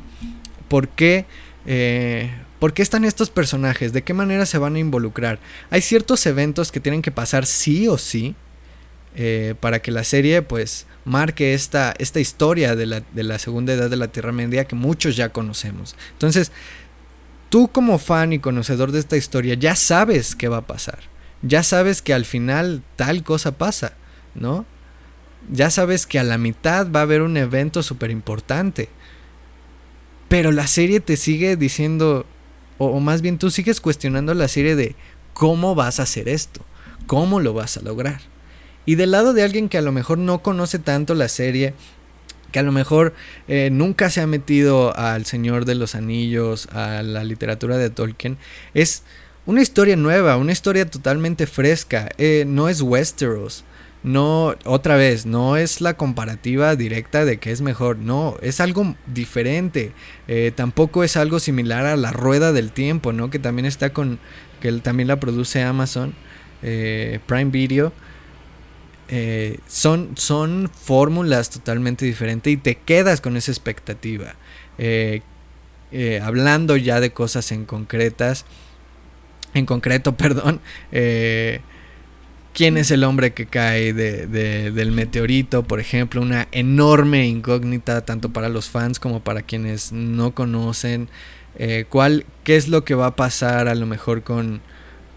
por 0.67 0.89
qué... 0.89 1.25
Eh, 1.65 2.31
¿Por 2.59 2.73
qué 2.73 2.81
están 2.81 3.05
estos 3.05 3.29
personajes? 3.29 3.93
¿De 3.93 4.03
qué 4.03 4.13
manera 4.13 4.45
se 4.45 4.57
van 4.57 4.75
a 4.75 4.79
involucrar? 4.79 5.39
Hay 5.69 5.81
ciertos 5.81 6.25
eventos 6.25 6.71
que 6.71 6.79
tienen 6.79 7.01
que 7.01 7.11
pasar 7.11 7.45
sí 7.45 7.87
o 7.87 7.97
sí 7.97 8.35
eh, 9.15 9.55
para 9.59 9.81
que 9.81 9.91
la 9.91 10.03
serie 10.03 10.41
pues 10.41 10.87
marque 11.05 11.53
esta, 11.53 11.93
esta 11.99 12.19
historia 12.19 12.75
de 12.75 12.85
la, 12.85 13.01
de 13.13 13.23
la 13.23 13.39
segunda 13.39 13.73
edad 13.73 13.89
de 13.89 13.97
la 13.97 14.07
Tierra 14.09 14.31
Media 14.31 14.65
que 14.65 14.75
muchos 14.75 15.15
ya 15.15 15.29
conocemos. 15.29 15.95
Entonces, 16.13 16.51
tú 17.49 17.69
como 17.69 17.99
fan 17.99 18.33
y 18.33 18.39
conocedor 18.39 18.91
de 18.91 18.99
esta 18.99 19.17
historia 19.17 19.53
ya 19.53 19.75
sabes 19.75 20.35
qué 20.35 20.47
va 20.47 20.57
a 20.57 20.67
pasar. 20.67 20.99
Ya 21.43 21.61
sabes 21.61 22.01
que 22.01 22.13
al 22.13 22.25
final 22.25 22.81
tal 22.95 23.23
cosa 23.23 23.57
pasa, 23.57 23.93
¿no? 24.33 24.65
Ya 25.51 25.69
sabes 25.69 26.07
que 26.07 26.19
a 26.19 26.23
la 26.23 26.37
mitad 26.37 26.91
va 26.91 27.01
a 27.01 27.03
haber 27.03 27.21
un 27.21 27.37
evento 27.37 27.83
súper 27.83 28.09
importante. 28.09 28.89
Pero 30.27 30.51
la 30.51 30.67
serie 30.67 30.99
te 30.99 31.15
sigue 31.15 31.55
diciendo, 31.55 32.25
o, 32.77 32.99
más 32.99 33.21
bien 33.21 33.37
tú 33.37 33.51
sigues 33.51 33.81
cuestionando 33.81 34.33
la 34.33 34.47
serie 34.47 34.75
de 34.75 34.95
cómo 35.33 35.75
vas 35.75 35.99
a 35.99 36.03
hacer 36.03 36.29
esto, 36.29 36.61
cómo 37.05 37.39
lo 37.39 37.53
vas 37.53 37.77
a 37.77 37.81
lograr. 37.81 38.21
Y 38.85 38.95
del 38.95 39.11
lado 39.11 39.33
de 39.33 39.43
alguien 39.43 39.69
que 39.69 39.77
a 39.77 39.81
lo 39.81 39.91
mejor 39.91 40.17
no 40.17 40.41
conoce 40.41 40.79
tanto 40.79 41.13
la 41.13 41.27
serie, 41.27 41.73
que 42.51 42.59
a 42.59 42.63
lo 42.63 42.71
mejor 42.71 43.13
eh, 43.47 43.69
nunca 43.71 44.09
se 44.09 44.21
ha 44.21 44.27
metido 44.27 44.95
al 44.97 45.25
Señor 45.25 45.65
de 45.65 45.75
los 45.75 45.95
Anillos, 45.95 46.67
a 46.71 47.03
la 47.03 47.23
literatura 47.23 47.77
de 47.77 47.89
Tolkien, 47.89 48.37
es 48.73 49.03
una 49.45 49.61
historia 49.61 49.95
nueva, 49.95 50.37
una 50.37 50.51
historia 50.51 50.89
totalmente 50.89 51.47
fresca. 51.47 52.09
Eh, 52.17 52.45
no 52.47 52.69
es 52.69 52.81
Westeros, 52.81 53.63
no, 54.03 54.55
otra 54.65 54.95
vez, 54.95 55.25
no 55.25 55.57
es 55.57 55.81
la 55.81 55.95
comparativa 55.95 56.75
directa 56.75 57.25
de 57.25 57.37
que 57.37 57.51
es 57.51 57.61
mejor, 57.61 57.97
no, 57.97 58.37
es 58.41 58.59
algo 58.59 58.95
diferente. 59.07 59.91
Eh, 60.27 60.51
tampoco 60.55 61.03
es 61.03 61.17
algo 61.17 61.39
similar 61.39 61.85
a 61.85 61.97
la 61.97 62.11
rueda 62.11 62.53
del 62.53 62.71
tiempo, 62.71 63.11
¿no? 63.11 63.29
Que 63.29 63.39
también 63.39 63.65
está 63.65 63.91
con, 63.91 64.19
que 64.61 64.71
también 64.73 65.07
la 65.07 65.19
produce 65.19 65.63
Amazon, 65.63 66.13
eh, 66.61 67.19
Prime 67.25 67.51
Video. 67.51 67.91
Eh, 69.09 69.59
son, 69.67 70.11
son 70.15 70.69
fórmulas 70.73 71.49
totalmente 71.49 72.05
diferentes 72.05 72.53
y 72.53 72.57
te 72.57 72.75
quedas 72.75 73.19
con 73.19 73.35
esa 73.35 73.51
expectativa. 73.51 74.35
hablando 76.21 76.77
ya 76.77 76.99
de 76.99 77.11
cosas 77.11 77.51
en 77.51 77.65
concretas, 77.65 78.45
en 79.53 79.65
concreto, 79.65 80.15
perdón, 80.17 80.61
quién 82.57 82.75
es 82.77 82.89
el 82.89 83.03
hombre 83.03 83.33
que 83.33 83.45
cae 83.45 83.93
del 83.93 84.91
meteorito, 84.91 85.61
por 85.61 85.79
ejemplo, 85.79 86.23
una 86.23 86.47
enorme 86.51 87.27
incógnita 87.27 88.03
tanto 88.03 88.33
para 88.33 88.49
los 88.49 88.67
fans 88.67 88.99
como 88.99 89.19
para 89.19 89.43
quienes 89.43 89.91
no 89.91 90.33
conocen. 90.33 91.07
Eh, 91.59 91.85
¿cuál, 91.87 92.25
¿Qué 92.43 92.55
es 92.55 92.67
lo 92.67 92.83
que 92.83 92.95
va 92.95 93.05
a 93.07 93.15
pasar 93.15 93.67
a 93.67 93.75
lo 93.75 93.85
mejor 93.85 94.23
con, 94.23 94.61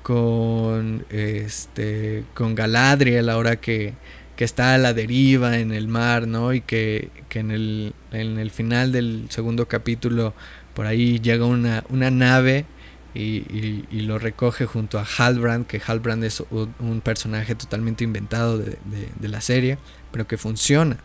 con, 0.02 1.06
este, 1.08 2.24
con 2.34 2.54
Galadriel 2.54 3.30
ahora 3.30 3.56
que, 3.56 3.94
que 4.36 4.44
está 4.44 4.74
a 4.74 4.78
la 4.78 4.92
deriva 4.92 5.56
en 5.56 5.72
el 5.72 5.88
mar, 5.88 6.28
¿no? 6.28 6.52
Y 6.52 6.60
que, 6.60 7.08
que 7.30 7.38
en, 7.38 7.52
el, 7.52 7.94
en 8.12 8.38
el 8.38 8.50
final 8.50 8.92
del 8.92 9.28
segundo 9.30 9.66
capítulo 9.66 10.34
por 10.74 10.84
ahí 10.84 11.20
llega 11.20 11.46
una, 11.46 11.84
una 11.88 12.10
nave 12.10 12.66
y, 13.14 14.02
lo 14.02 14.18
recoge 14.18 14.66
junto 14.66 14.98
a 14.98 15.04
Halbrand, 15.04 15.66
que 15.66 15.80
Halbrand 15.84 16.24
es 16.24 16.42
un, 16.50 17.00
personaje 17.00 17.54
totalmente 17.54 18.04
inventado 18.04 18.58
de, 18.58 18.78
la 19.20 19.40
serie, 19.40 19.78
pero 20.12 20.26
que 20.26 20.36
funciona. 20.36 20.98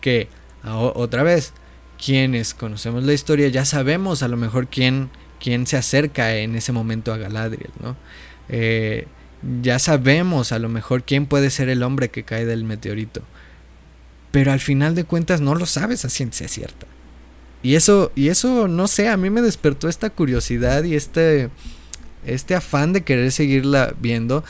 Que 0.00 0.28
otra 0.64 1.22
vez, 1.22 1.52
quienes 2.04 2.54
conocemos 2.54 3.04
la 3.04 3.12
historia 3.12 3.48
ya 3.48 3.64
sabemos 3.64 4.22
a 4.22 4.28
lo 4.28 4.36
mejor 4.36 4.68
quién, 4.68 5.10
quién 5.40 5.66
se 5.66 5.76
acerca 5.76 6.36
en 6.36 6.56
ese 6.56 6.72
momento 6.72 7.12
a 7.12 7.16
Galadriel, 7.16 7.70
¿no? 7.80 7.96
Eh, 8.48 9.06
ya 9.62 9.78
sabemos 9.78 10.52
a 10.52 10.58
lo 10.58 10.68
mejor 10.68 11.04
quién 11.04 11.26
puede 11.26 11.50
ser 11.50 11.68
el 11.68 11.82
hombre 11.82 12.10
que 12.10 12.24
cae 12.24 12.44
del 12.46 12.64
meteorito. 12.64 13.22
pero 14.30 14.50
al 14.50 14.58
final 14.58 14.96
de 14.96 15.04
cuentas 15.04 15.40
no 15.40 15.54
lo 15.54 15.64
sabes 15.64 16.04
a 16.04 16.08
ciencia 16.08 16.48
cierta. 16.48 16.88
Y 17.64 17.76
eso, 17.76 18.12
y 18.14 18.28
eso, 18.28 18.68
no 18.68 18.86
sé, 18.86 19.08
a 19.08 19.16
mí 19.16 19.30
me 19.30 19.40
despertó 19.40 19.88
esta 19.88 20.10
curiosidad 20.10 20.84
y 20.84 20.94
este, 20.94 21.48
este 22.26 22.54
afán 22.54 22.92
de 22.92 23.04
querer 23.04 23.32
seguirla 23.32 23.94
viendo, 23.98 24.44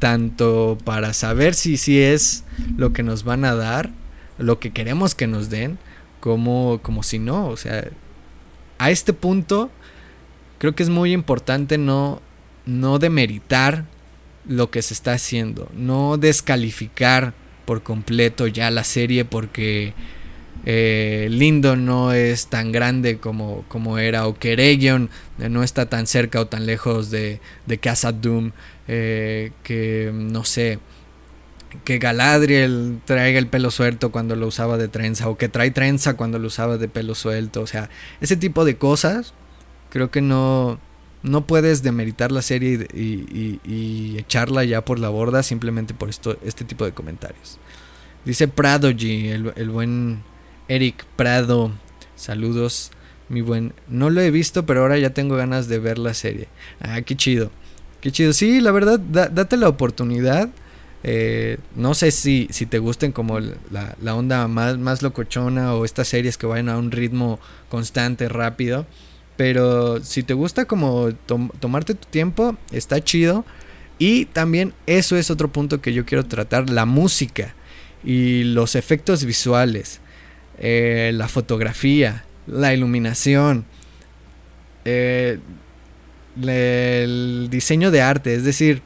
tanto 0.00 0.76
para 0.84 1.12
saber 1.12 1.54
si, 1.54 1.76
si 1.76 2.02
es 2.02 2.42
lo 2.76 2.92
que 2.92 3.04
nos 3.04 3.22
van 3.22 3.44
a 3.44 3.54
dar, 3.54 3.92
lo 4.38 4.58
que 4.58 4.72
queremos 4.72 5.14
que 5.14 5.28
nos 5.28 5.50
den, 5.50 5.78
como, 6.18 6.80
como 6.82 7.04
si 7.04 7.20
no. 7.20 7.46
O 7.46 7.56
sea, 7.56 7.88
a 8.78 8.90
este 8.90 9.12
punto 9.12 9.70
creo 10.58 10.74
que 10.74 10.82
es 10.82 10.88
muy 10.88 11.12
importante 11.12 11.78
no, 11.78 12.20
no 12.66 12.98
demeritar 12.98 13.84
lo 14.48 14.68
que 14.68 14.82
se 14.82 14.94
está 14.94 15.12
haciendo, 15.12 15.70
no 15.76 16.16
descalificar 16.16 17.34
por 17.66 17.84
completo 17.84 18.48
ya 18.48 18.68
la 18.72 18.82
serie 18.82 19.24
porque 19.24 19.94
eh, 20.64 21.28
Lindo 21.30 21.76
no 21.76 22.12
es 22.12 22.46
tan 22.46 22.72
grande 22.72 23.18
como, 23.18 23.64
como 23.68 23.98
era 23.98 24.26
o 24.26 24.34
que 24.34 24.54
Region 24.54 25.10
no 25.38 25.62
está 25.62 25.86
tan 25.86 26.06
cerca 26.06 26.40
o 26.40 26.46
tan 26.46 26.66
lejos 26.66 27.10
de, 27.10 27.40
de 27.66 27.78
Casa 27.78 28.12
Doom 28.12 28.52
eh, 28.88 29.52
que 29.62 30.10
no 30.14 30.44
sé 30.44 30.78
que 31.84 31.98
Galadriel 31.98 33.00
traiga 33.04 33.38
el 33.38 33.46
pelo 33.46 33.70
suelto 33.70 34.12
cuando 34.12 34.36
lo 34.36 34.46
usaba 34.46 34.76
de 34.76 34.88
trenza 34.88 35.28
o 35.28 35.36
que 35.36 35.48
trae 35.48 35.70
trenza 35.70 36.14
cuando 36.14 36.38
lo 36.38 36.46
usaba 36.48 36.78
de 36.78 36.88
pelo 36.88 37.14
suelto 37.14 37.62
o 37.62 37.66
sea 37.66 37.88
ese 38.20 38.36
tipo 38.36 38.64
de 38.64 38.76
cosas 38.76 39.34
creo 39.90 40.10
que 40.10 40.20
no 40.20 40.78
no 41.22 41.46
puedes 41.46 41.82
demeritar 41.82 42.32
la 42.32 42.42
serie 42.42 42.86
y, 42.92 44.18
echarla 44.18 44.64
ya 44.64 44.84
por 44.84 44.98
la 44.98 45.08
borda 45.08 45.42
simplemente 45.42 45.94
por 45.94 46.08
esto, 46.08 46.36
este 46.44 46.64
tipo 46.64 46.84
de 46.84 46.92
comentarios. 46.92 47.58
Dice 48.24 48.48
Pradogy, 48.48 49.28
el, 49.28 49.52
el 49.56 49.70
buen 49.70 50.22
Eric 50.72 51.04
Prado, 51.16 51.70
saludos, 52.16 52.92
mi 53.28 53.42
buen. 53.42 53.74
No 53.88 54.08
lo 54.08 54.22
he 54.22 54.30
visto, 54.30 54.64
pero 54.64 54.80
ahora 54.80 54.96
ya 54.96 55.10
tengo 55.10 55.36
ganas 55.36 55.68
de 55.68 55.78
ver 55.78 55.98
la 55.98 56.14
serie. 56.14 56.48
Ah, 56.80 57.02
qué 57.02 57.14
chido. 57.14 57.50
Qué 58.00 58.10
chido. 58.10 58.32
Sí, 58.32 58.58
la 58.62 58.70
verdad, 58.70 58.98
date 58.98 59.58
la 59.58 59.68
oportunidad. 59.68 60.48
Eh, 61.04 61.58
no 61.76 61.92
sé 61.92 62.10
si, 62.10 62.48
si 62.50 62.64
te 62.64 62.78
gusten 62.78 63.12
como 63.12 63.38
la, 63.38 63.96
la, 64.00 64.14
onda 64.14 64.48
más, 64.48 64.78
más 64.78 65.02
locochona 65.02 65.74
o 65.74 65.84
estas 65.84 66.08
series 66.08 66.38
que 66.38 66.46
vayan 66.46 66.70
a 66.70 66.78
un 66.78 66.90
ritmo 66.90 67.38
constante, 67.68 68.30
rápido. 68.30 68.86
Pero 69.36 70.02
si 70.02 70.22
te 70.22 70.32
gusta 70.32 70.64
como 70.64 71.10
tomarte 71.60 71.94
tu 71.94 72.08
tiempo, 72.08 72.56
está 72.70 73.04
chido. 73.04 73.44
Y 73.98 74.24
también 74.24 74.72
eso 74.86 75.18
es 75.18 75.30
otro 75.30 75.52
punto 75.52 75.82
que 75.82 75.92
yo 75.92 76.06
quiero 76.06 76.24
tratar, 76.24 76.70
la 76.70 76.86
música 76.86 77.54
y 78.02 78.44
los 78.44 78.74
efectos 78.74 79.26
visuales. 79.26 80.00
Eh, 80.58 81.12
la 81.14 81.28
fotografía, 81.28 82.24
la 82.46 82.74
iluminación, 82.74 83.64
eh, 84.84 85.38
el 86.40 87.48
diseño 87.50 87.90
de 87.90 88.02
arte, 88.02 88.34
es 88.34 88.44
decir, 88.44 88.82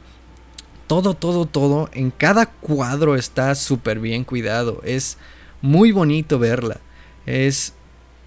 todo, 0.87 1.13
todo, 1.13 1.45
todo, 1.45 1.89
en 1.93 2.11
cada 2.11 2.45
cuadro 2.45 3.15
está 3.15 3.53
súper 3.55 3.99
bien 3.99 4.23
cuidado, 4.23 4.81
es 4.85 5.17
muy 5.61 5.91
bonito 5.91 6.39
verla, 6.39 6.77
es 7.25 7.73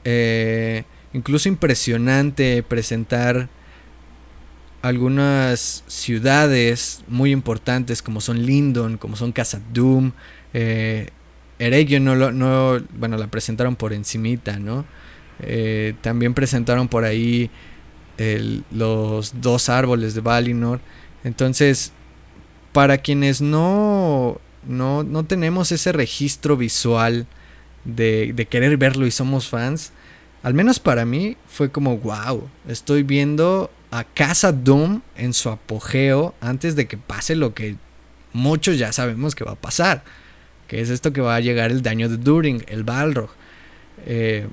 eh, 0.04 0.84
incluso 1.12 1.48
impresionante 1.48 2.62
presentar 2.62 3.48
algunas 4.82 5.84
ciudades 5.86 7.02
muy 7.08 7.32
importantes 7.32 8.02
como 8.02 8.20
son 8.20 8.44
Lindon, 8.44 8.98
como 8.98 9.16
son 9.16 9.32
Casa 9.32 9.60
Doom, 9.72 10.12
Eregio 11.60 12.00
no, 12.00 12.14
lo, 12.14 12.32
no, 12.32 12.80
bueno, 12.96 13.18
la 13.18 13.26
presentaron 13.26 13.76
por 13.76 13.92
encimita, 13.92 14.58
¿no? 14.58 14.86
Eh, 15.40 15.94
también 16.00 16.32
presentaron 16.32 16.88
por 16.88 17.04
ahí 17.04 17.50
los 18.70 19.40
dos 19.40 19.68
árboles 19.68 20.14
de 20.14 20.22
Valinor. 20.22 20.80
Entonces, 21.22 21.92
para 22.72 22.98
quienes 22.98 23.42
no, 23.42 24.40
no, 24.66 25.02
no 25.02 25.24
tenemos 25.24 25.70
ese 25.70 25.92
registro 25.92 26.56
visual 26.56 27.26
de, 27.84 28.32
de, 28.34 28.46
querer 28.46 28.76
verlo 28.76 29.06
y 29.06 29.10
somos 29.10 29.48
fans, 29.48 29.92
al 30.42 30.54
menos 30.54 30.80
para 30.80 31.04
mí 31.04 31.36
fue 31.46 31.70
como, 31.70 31.98
wow, 31.98 32.48
estoy 32.68 33.02
viendo 33.02 33.70
a 33.90 34.04
Casa 34.04 34.52
Doom 34.52 35.00
en 35.16 35.32
su 35.34 35.50
apogeo 35.50 36.34
antes 36.40 36.76
de 36.76 36.86
que 36.86 36.96
pase 36.96 37.34
lo 37.36 37.54
que 37.54 37.76
muchos 38.32 38.78
ya 38.78 38.92
sabemos 38.92 39.34
que 39.34 39.44
va 39.44 39.52
a 39.52 39.56
pasar 39.56 40.04
que 40.70 40.80
es 40.80 40.88
esto 40.88 41.12
que 41.12 41.20
va 41.20 41.34
a 41.34 41.40
llegar 41.40 41.72
el 41.72 41.82
daño 41.82 42.08
de 42.08 42.16
During, 42.16 42.62
el 42.68 42.84
Balrog. 42.84 43.30
Eh, 44.06 44.46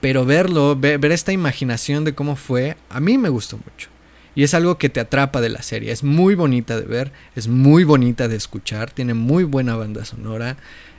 pero 0.00 0.24
verlo, 0.24 0.74
ver, 0.74 1.04
esta 1.12 1.30
imaginación 1.30 2.02
de 2.04 2.16
cómo 2.16 2.34
fue, 2.34 2.76
a 2.88 2.98
mí 2.98 3.16
me 3.16 3.28
gustó 3.28 3.56
mucho. 3.56 3.90
Y 4.34 4.42
es 4.42 4.54
algo 4.54 4.76
que 4.76 4.88
te 4.88 4.98
atrapa 4.98 5.40
de 5.40 5.48
la 5.48 5.62
serie. 5.62 5.92
Es 5.92 6.02
muy 6.02 6.34
bonita 6.34 6.80
de 6.80 6.84
ver, 6.84 7.12
es 7.36 7.46
muy 7.46 7.84
bonita 7.84 8.26
de 8.26 8.34
escuchar, 8.34 8.90
tiene 8.90 9.14
muy 9.14 9.44
buena 9.44 9.76
banda 9.76 10.04
sonora. 10.04 10.56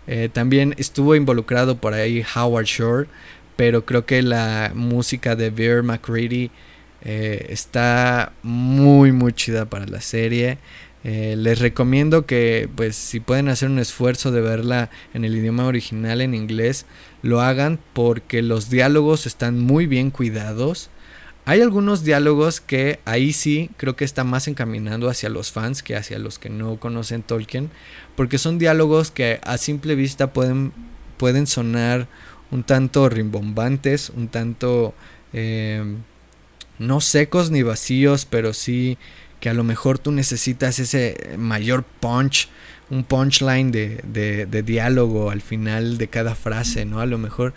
Eh, 0.08 0.30
también 0.32 0.76
estuvo 0.78 1.14
involucrado 1.14 1.76
por 1.76 1.94
ahí 1.94 2.24
Howard 2.34 2.68
Shore, 2.68 3.10
pero 3.58 3.84
creo 3.84 4.06
que 4.06 4.22
la 4.22 4.72
música 4.74 5.36
de 5.36 5.50
Bear 5.50 5.84
McCready 5.84 6.52
eh, 7.04 7.48
está 7.50 8.32
muy, 8.44 9.12
muy 9.12 9.34
chida 9.34 9.66
para 9.66 9.86
la 9.88 10.00
serie. 10.00 10.58
Eh, 11.04 11.36
les 11.38 11.60
recomiendo 11.60 12.26
que, 12.26 12.70
pues, 12.76 12.96
si 12.96 13.20
pueden 13.20 13.50
hacer 13.50 13.70
un 13.70 13.80
esfuerzo 13.80 14.32
de 14.32 14.42
verla 14.42 14.90
en 15.14 15.26
el 15.26 15.36
idioma 15.36 15.66
original 15.66 16.22
en 16.22 16.36
inglés, 16.36 16.86
lo 17.24 17.42
hagan 17.42 17.80
porque 17.94 18.42
los 18.42 18.70
diálogos 18.70 19.26
están 19.26 19.60
muy 19.60 19.88
bien 19.88 20.12
cuidados. 20.12 20.90
Hay 21.46 21.62
algunos 21.62 22.04
diálogos 22.04 22.62
que 22.62 23.00
ahí 23.06 23.34
sí 23.34 23.72
creo 23.78 23.96
que 23.96 24.06
está 24.06 24.24
más 24.24 24.48
encaminando 24.48 25.10
hacia 25.10 25.30
los 25.30 25.52
fans 25.52 25.82
que 25.82 25.96
hacia 25.96 26.20
los 26.20 26.38
que 26.38 26.50
no 26.50 26.80
conocen 26.80 27.24
Tolkien, 27.24 27.72
porque 28.16 28.38
son 28.38 28.60
diálogos 28.60 29.10
que 29.10 29.40
a 29.44 29.58
simple 29.58 29.96
vista 29.96 30.34
pueden, 30.34 30.72
pueden 31.18 31.48
sonar 31.48 32.08
un 32.52 32.64
tanto 32.64 33.10
rimbombantes, 33.10 34.12
un 34.12 34.28
tanto 34.28 34.94
eh, 35.34 35.84
no 36.78 37.02
secos 37.02 37.50
ni 37.50 37.64
vacíos, 37.64 38.26
pero 38.26 38.54
sí 38.54 39.00
que 39.42 39.50
a 39.50 39.54
lo 39.54 39.66
mejor 39.66 40.00
tú 40.00 40.12
necesitas 40.14 40.80
ese 40.80 41.36
mayor 41.38 41.84
punch, 41.84 42.48
un 42.92 43.04
punchline 43.04 43.72
de, 43.72 44.02
de, 44.48 44.64
diálogo 44.64 45.32
al 45.32 45.42
final 45.42 45.98
de 45.98 46.08
cada 46.08 46.36
frase, 46.36 46.86
¿no? 46.86 47.02
A 47.02 47.08
lo 47.08 47.18
mejor, 47.18 47.54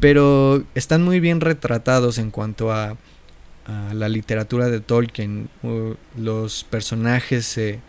pero 0.00 0.64
están 0.74 1.02
muy 1.02 1.20
bien 1.20 1.40
retratados 1.40 2.18
en 2.18 2.32
cuanto 2.32 2.72
a, 2.72 2.96
la 3.92 4.08
literatura 4.08 4.68
de 4.68 4.78
Tolkien. 4.78 5.48
los 6.16 6.62
personajes 6.62 7.44
se, 7.46 7.80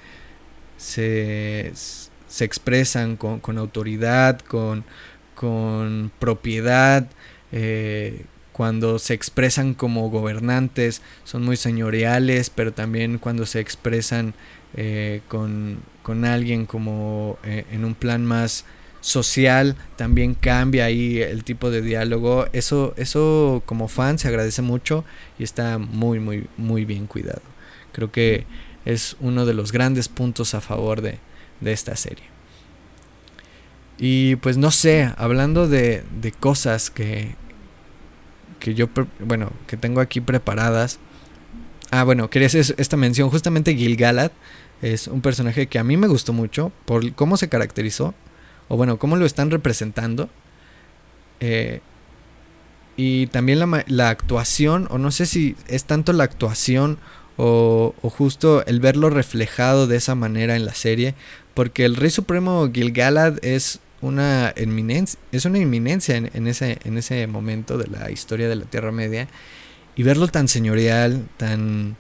se, 0.76 1.72
expresan 2.40 3.16
con, 3.16 3.58
autoridad, 3.60 4.40
con, 4.40 4.84
con 5.36 6.12
propiedad, 6.18 7.08
eh, 7.52 8.26
cuando 8.58 8.98
se 8.98 9.14
expresan 9.14 9.76
como 9.76 10.10
gobernantes 10.10 11.04
son 11.26 11.44
muy 11.44 11.58
señoriales, 11.58 12.50
pero 12.50 12.74
también 12.74 13.20
cuando 13.20 13.46
se 13.46 13.60
expresan 13.60 14.34
eh, 14.76 15.22
con, 15.28 15.78
alguien 16.26 16.66
como 16.66 17.38
eh, 17.44 17.66
en 17.72 17.86
un 17.86 17.94
plan 17.94 18.26
más 18.26 18.66
social, 19.00 19.76
también 19.96 20.34
cambia 20.34 20.86
ahí 20.86 21.22
el 21.22 21.44
tipo 21.44 21.70
de 21.70 21.84
diálogo. 21.84 22.48
Eso, 22.52 22.96
eso 22.98 23.62
como 23.68 23.88
fan 23.88 24.18
se 24.18 24.28
agradece 24.28 24.64
mucho 24.64 25.06
y 25.38 25.44
está 25.44 25.78
muy, 25.78 26.20
muy, 26.20 26.48
muy 26.58 26.84
bien 26.84 27.06
cuidado. 27.06 27.44
Creo 27.92 28.12
que 28.12 28.48
es 28.86 29.18
uno 29.20 29.46
de 29.46 29.54
los 29.54 29.72
grandes 29.72 30.10
puntos 30.10 30.56
a 30.56 30.62
favor 30.62 31.02
de, 31.02 31.20
esta 31.64 31.96
serie. 31.96 32.26
Y 34.00 34.38
pues 34.38 34.58
no 34.58 34.72
sé, 34.72 35.14
hablando 35.16 35.68
de 35.68 36.04
cosas 36.40 36.90
que, 36.90 37.36
que 38.60 38.74
yo, 38.74 38.88
bueno, 39.20 39.52
que 39.68 39.78
tengo 39.78 40.02
aquí 40.02 40.22
preparadas. 40.22 41.00
Ah, 41.92 42.04
bueno, 42.04 42.30
quería 42.30 42.48
hacer 42.48 42.76
esta 42.78 42.98
mención. 42.98 43.30
Justamente 43.30 43.76
Gil-galad 43.76 44.32
es 44.82 45.08
un 45.08 45.22
personaje 45.22 45.68
que 45.68 45.80
a 45.80 45.84
mí 45.84 45.98
me 45.98 46.08
gustó 46.08 46.34
mucho 46.34 46.72
por 46.86 47.14
cómo 47.14 47.38
se 47.38 47.50
caracterizó, 47.50 48.14
o 48.68 48.78
bueno, 48.78 48.98
cómo 48.98 49.16
lo 49.16 49.26
están 49.26 49.52
representando. 49.52 50.30
Eh, 51.40 51.82
y 52.96 53.28
también 53.28 53.60
la, 53.60 53.84
la, 53.88 54.10
actuación, 54.10 54.88
o 54.90 54.98
no 54.98 55.12
sé 55.12 55.28
si 55.28 55.56
es 55.68 55.86
tanto 55.86 56.14
la 56.14 56.24
actuación 56.24 56.98
o, 57.38 57.94
o, 58.02 58.10
justo 58.10 58.66
el 58.66 58.80
verlo 58.80 59.12
reflejado 59.12 59.86
de 59.86 59.98
esa 59.98 60.16
manera 60.16 60.56
en 60.56 60.66
la 60.66 60.74
serie, 60.74 61.14
porque 61.54 61.86
el 61.86 61.96
Rey 61.96 62.10
Supremo 62.10 62.68
Gil-galad 62.74 63.38
es 63.44 63.80
una 64.02 64.54
es 64.56 65.46
una 65.46 65.58
inminencia 65.58 66.16
en, 66.16 66.48
ese, 66.48 66.80
en 66.84 66.98
ese 66.98 67.26
momento 67.28 67.78
de 67.78 67.88
la 67.88 68.12
historia 68.12 68.48
de 68.48 68.56
la 68.56 68.66
Tierra 68.66 68.92
Media. 68.92 69.28
Y 69.96 70.04
verlo 70.04 70.28
tan 70.28 70.48
señorial, 70.48 71.28
tan, 71.38 71.98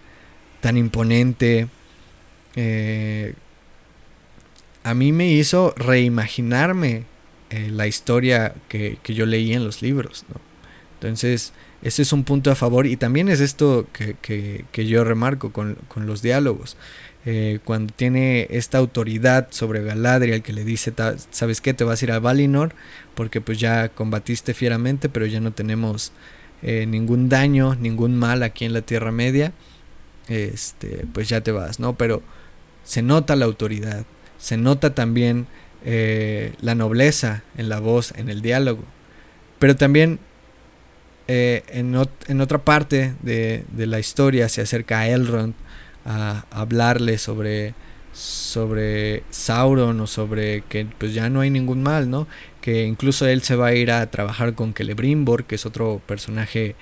tan 0.61 0.77
imponente, 0.77 1.67
eh, 2.55 3.33
a 4.83 4.93
mí 4.93 5.11
me 5.11 5.31
hizo 5.31 5.73
reimaginarme 5.75 7.05
eh, 7.49 7.69
la 7.71 7.87
historia 7.87 8.53
que, 8.69 8.97
yo 9.05 9.25
leí 9.25 9.53
en 9.53 9.63
los 9.63 9.81
libros. 9.81 10.25
Entonces, 10.95 11.53
ese 11.81 12.01
es 12.01 12.13
un 12.13 12.23
punto 12.23 12.51
a 12.51 12.55
favor 12.55 12.87
y 12.87 12.97
también 12.97 13.29
es 13.29 13.39
esto 13.39 13.87
que, 13.91 14.65
yo 14.73 15.03
remarco 15.03 15.51
con, 15.51 15.77
los 15.95 16.21
diálogos. 16.21 16.77
Eh, 17.29 17.59
cuando 17.65 17.93
tiene 17.93 18.47
esta 18.51 18.77
autoridad 18.77 19.47
sobre 19.49 19.83
Galadriel 19.83 20.41
que 20.43 20.53
le 20.53 20.63
dice, 20.63 20.93
¿sabes 21.29 21.59
qué? 21.59 21.73
Te 21.73 21.83
vas 21.83 22.01
a 22.01 22.05
ir 22.05 22.11
a 22.13 22.19
Valinor 22.19 22.73
porque 23.15 23.41
pues 23.41 23.59
ya 23.59 23.89
combatiste 23.89 24.53
fieramente, 24.53 25.09
pero 25.09 25.25
ya 25.25 25.41
no 25.41 25.51
tenemos 25.51 26.13
eh, 26.61 26.85
ningún 26.85 27.27
daño, 27.27 27.75
ningún 27.75 28.15
mal 28.17 28.43
aquí 28.43 28.63
en 28.63 28.71
la 28.71 28.81
Tierra 28.81 29.11
Media. 29.11 29.51
Este, 30.29 31.05
pues 31.11 31.27
ya 31.27 31.41
te 31.41 31.51
vas, 31.51 31.81
¿no? 31.81 31.97
Pero 31.97 32.23
se 32.85 33.01
nota 33.01 33.35
la 33.35 33.43
autoridad, 33.43 34.05
se 34.37 34.55
nota 34.55 34.95
también 34.95 35.47
eh, 35.83 36.53
la 36.61 36.75
nobleza 36.75 37.43
en 37.57 37.67
la 37.67 37.81
voz, 37.81 38.13
en 38.15 38.29
el 38.29 38.41
diálogo. 38.41 38.85
Pero 39.59 39.75
también 39.75 40.19
eh, 41.27 41.63
en, 41.67 42.41
otra 42.41 42.59
parte 42.59 43.15
de, 43.21 43.65
la 43.75 43.99
historia 43.99 44.47
se 44.47 44.61
acerca 44.61 44.99
a 44.99 45.09
Elrond 45.09 45.55
a, 46.07 46.45
hablarle 46.49 47.17
sobre, 47.17 47.75
sobre 48.13 49.23
Sauron 49.29 49.99
o 49.99 50.07
sobre 50.07 50.61
que 50.61 50.87
pues 50.97 51.13
ya 51.13 51.29
no 51.29 51.41
hay 51.41 51.49
ningún 51.49 51.83
mal, 51.83 52.09
¿no? 52.09 52.27
Que 52.61 52.85
incluso 52.85 53.27
él 53.27 53.43
se 53.43 53.55
va 53.55 53.67
a 53.67 53.73
ir 53.75 53.91
a 53.91 54.09
trabajar 54.09 54.55
con 54.55 54.73
Celebrimbor, 54.73 55.43
que 55.43 55.55
es 55.55 55.65
otro 55.65 56.01
personaje 56.05 56.75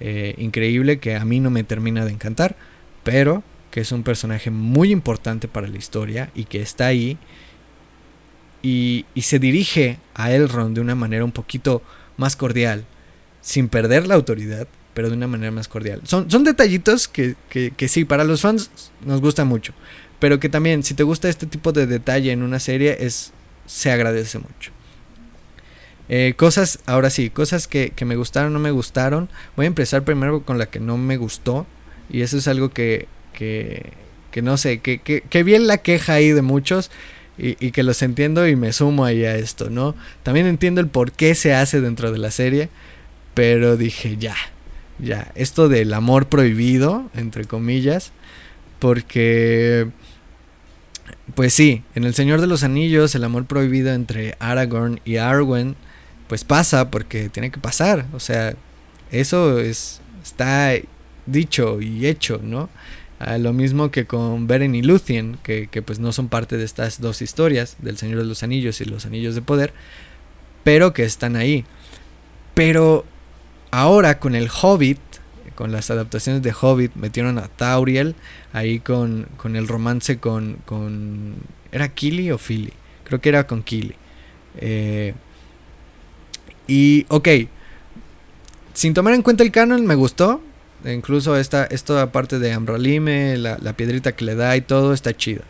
eh, 0.00 0.34
increíble 0.38 0.98
que 0.98 1.16
a 1.16 1.24
mí 1.24 1.40
no 1.40 1.50
me 1.50 1.64
termina 1.64 2.04
de 2.04 2.12
encantar, 2.12 2.56
pero 3.02 3.42
que 3.70 3.80
es 3.80 3.92
un 3.92 4.02
personaje 4.02 4.50
muy 4.50 4.90
importante 4.92 5.48
para 5.48 5.68
la 5.68 5.76
historia 5.76 6.30
y 6.34 6.44
que 6.44 6.62
está 6.62 6.86
ahí 6.86 7.18
y, 8.62 9.04
se 9.20 9.38
dirige 9.38 9.98
a 10.14 10.32
Elrond 10.32 10.74
de 10.74 10.80
una 10.80 10.94
manera 10.94 11.24
un 11.24 11.32
poquito 11.32 11.82
más 12.16 12.36
cordial, 12.36 12.84
sin 13.40 13.68
perder 13.68 14.06
la 14.06 14.14
autoridad, 14.14 14.66
pero 14.98 15.10
de 15.10 15.14
una 15.14 15.28
manera 15.28 15.52
más 15.52 15.68
cordial. 15.68 16.00
Son, 16.02 16.28
son 16.28 16.42
detallitos 16.42 17.06
que, 17.06 17.36
que, 17.48 17.86
sí, 17.86 18.04
para 18.04 18.24
los 18.24 18.40
fans 18.40 18.90
nos 19.06 19.20
gusta 19.20 19.44
mucho, 19.44 19.72
pero 20.18 20.40
que 20.40 20.48
también 20.48 20.82
si 20.82 20.94
te 20.94 21.04
gusta 21.04 21.28
este 21.28 21.46
tipo 21.46 21.70
de 21.70 21.86
detalle 21.86 22.32
en 22.32 22.42
una 22.42 22.58
serie 22.58 22.96
es 22.98 23.30
se 23.64 23.92
agradece 23.92 24.40
mucho. 24.40 24.72
Eh, 26.08 26.34
cosas, 26.36 26.80
ahora 26.84 27.10
sí, 27.10 27.30
cosas 27.30 27.68
que, 27.68 27.90
que 27.90 28.04
me 28.06 28.16
gustaron, 28.16 28.52
no 28.52 28.58
me 28.58 28.72
gustaron. 28.72 29.28
Voy 29.54 29.66
a 29.66 29.68
empezar 29.68 30.02
primero 30.02 30.42
con 30.42 30.58
la 30.58 30.66
que 30.66 30.80
no 30.80 30.96
me 30.96 31.16
gustó. 31.16 31.64
Y 32.10 32.22
eso 32.22 32.36
es 32.36 32.48
algo 32.48 32.70
que, 32.70 33.06
que, 33.32 33.92
que 34.32 34.42
no 34.42 34.56
sé, 34.56 34.80
que, 34.80 34.98
que, 34.98 35.20
que 35.20 35.44
vi 35.44 35.56
la 35.58 35.78
queja 35.78 36.14
ahí 36.14 36.32
de 36.32 36.42
muchos 36.42 36.90
y, 37.38 37.70
que 37.70 37.84
los 37.84 38.02
entiendo 38.02 38.48
y 38.48 38.56
me 38.56 38.72
sumo 38.72 39.04
ahí 39.04 39.24
a 39.24 39.36
esto, 39.36 39.70
¿no? 39.70 39.94
También 40.24 40.48
entiendo 40.48 40.80
el 40.80 40.88
por 40.88 41.12
qué 41.12 41.36
se 41.36 41.54
hace 41.54 41.80
dentro 41.80 42.10
de 42.10 42.18
la 42.18 42.32
serie, 42.32 42.68
pero 43.34 43.76
dije 43.76 44.16
ya, 44.18 44.34
ya, 44.98 45.32
esto 45.34 45.68
del 45.68 45.94
amor 45.94 46.26
prohibido, 46.28 47.10
entre 47.14 47.44
comillas, 47.44 48.12
porque, 48.78 49.88
pues 51.34 51.54
sí, 51.54 51.82
en 51.94 52.04
El 52.04 52.14
Señor 52.14 52.40
de 52.40 52.46
los 52.46 52.62
Anillos 52.62 53.14
el 53.14 53.24
amor 53.24 53.46
prohibido 53.46 53.92
entre 53.92 54.36
Aragorn 54.38 55.00
y 55.04 55.16
Arwen, 55.16 55.76
pues 56.28 56.44
pasa 56.44 56.90
porque 56.90 57.28
tiene 57.28 57.50
que 57.50 57.60
pasar, 57.60 58.06
o 58.12 58.20
sea, 58.20 58.54
eso 59.10 59.58
es, 59.58 60.00
está 60.22 60.72
dicho 61.26 61.80
y 61.80 62.06
hecho, 62.06 62.40
¿no? 62.42 62.68
lo 63.38 63.52
mismo 63.52 63.90
que 63.90 64.06
con 64.06 64.46
Beren 64.46 64.74
y 64.74 64.82
Luthien, 64.82 65.38
que, 65.42 65.82
pues 65.84 65.98
no 65.98 66.12
son 66.12 66.28
parte 66.28 66.56
de 66.56 66.64
estas 66.64 67.00
dos 67.00 67.20
historias, 67.20 67.76
del 67.80 67.96
Señor 67.96 68.20
de 68.20 68.24
los 68.24 68.42
Anillos 68.42 68.80
y 68.80 68.84
los 68.84 69.06
Anillos 69.06 69.34
de 69.34 69.42
Poder, 69.42 69.72
pero 70.62 70.92
que 70.92 71.04
están 71.04 71.34
ahí. 71.34 71.64
Pero 72.54 73.04
ahora 73.70 74.18
con 74.18 74.34
el 74.34 74.48
Hobbit, 74.50 74.98
con 75.54 75.72
las 75.72 75.90
adaptaciones 75.90 76.42
de 76.42 76.54
Hobbit, 76.58 76.94
metieron 76.94 77.38
a 77.38 77.48
Tauriel 77.48 78.14
ahí 78.52 78.80
con, 78.80 79.26
con 79.36 79.56
el 79.56 79.66
romance 79.68 80.18
con, 80.18 80.58
con... 80.64 81.36
¿Era 81.72 81.88
Kili 81.88 82.30
o 82.30 82.38
Philly? 82.38 82.72
Creo 83.04 83.20
que 83.20 83.28
era 83.28 83.46
con 83.46 83.62
Kili. 83.62 83.94
Eh, 84.58 85.14
y, 86.66 87.06
ok, 87.08 87.28
sin 88.74 88.94
tomar 88.94 89.14
en 89.14 89.22
cuenta 89.22 89.42
el 89.42 89.50
canon, 89.50 89.84
me 89.86 89.94
gustó. 89.94 90.40
Incluso 90.84 91.36
esta, 91.36 91.64
esta 91.64 92.12
parte 92.12 92.38
de 92.38 92.52
Amralime, 92.52 93.36
la, 93.36 93.58
la 93.60 93.72
piedrita 93.72 94.12
que 94.12 94.24
le 94.24 94.36
da 94.36 94.56
y 94.56 94.60
todo 94.60 94.92
está 94.92 95.16
chido. 95.16 95.42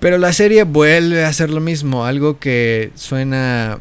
Pero 0.00 0.16
la 0.18 0.32
serie 0.32 0.64
vuelve 0.64 1.24
a 1.24 1.28
hacer 1.28 1.50
lo 1.50 1.60
mismo, 1.60 2.06
algo 2.06 2.38
que 2.38 2.90
suena 2.94 3.78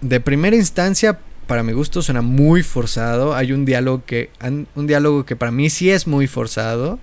de 0.00 0.20
primera 0.20 0.56
instancia, 0.56 1.18
para 1.48 1.64
mi 1.64 1.72
gusto 1.72 2.02
suena 2.02 2.22
muy 2.22 2.62
forzado. 2.62 3.34
Hay 3.34 3.52
un 3.52 3.64
diálogo 3.64 4.04
que, 4.04 4.30
un 4.76 4.86
diálogo 4.86 5.24
que 5.24 5.34
para 5.34 5.50
mí 5.50 5.70
sí 5.70 5.90
es 5.90 6.06
muy 6.06 6.28
forzado. 6.28 7.00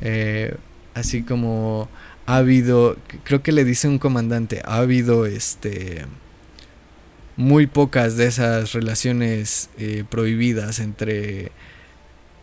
Eh, 0.00 0.54
así 0.94 1.22
como 1.22 1.90
ha 2.24 2.36
habido, 2.36 2.96
creo 3.24 3.42
que 3.42 3.52
le 3.52 3.64
dice 3.64 3.88
un 3.88 3.98
comandante, 3.98 4.62
ha 4.64 4.76
habido 4.76 5.26
este 5.26 6.06
muy 7.36 7.66
pocas 7.66 8.16
de 8.16 8.26
esas 8.26 8.72
relaciones 8.74 9.70
eh, 9.78 10.04
prohibidas 10.08 10.78
entre, 10.78 11.50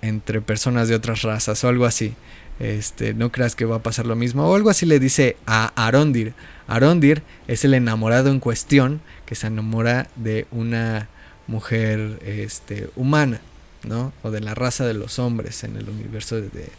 entre 0.02 0.42
personas 0.42 0.90
de 0.90 0.96
otras 0.96 1.22
razas 1.22 1.64
o 1.64 1.70
algo 1.70 1.86
así. 1.86 2.14
Este, 2.60 3.14
no 3.14 3.32
creas 3.32 3.56
que 3.56 3.66
va 3.66 3.78
a 3.78 3.84
pasar 3.84 4.06
lo 4.06 4.18
mismo. 4.18 4.50
O 4.50 4.56
algo 4.56 4.70
así 4.70 4.86
le 4.86 5.00
dice 5.00 5.38
a 5.46 5.72
Arondir. 5.76 6.34
Arondir 6.68 7.24
es 7.48 7.64
el 7.64 7.74
enamorado 7.74 8.32
en 8.32 8.42
cuestión 8.42 9.00
que 9.26 9.36
se 9.36 9.48
enamora 9.48 10.10
de 10.18 10.46
una 10.52 11.08
mujer 11.48 12.20
este, 12.26 12.90
humana, 12.96 13.42
¿no? 13.84 14.14
O 14.24 14.32
de 14.32 14.42
la 14.42 14.54
raza 14.54 14.86
de 14.86 14.94
los 14.94 15.20
hombres 15.20 15.64
en 15.64 15.78
el 15.78 15.90
universo 15.90 16.36
de, 16.36 16.70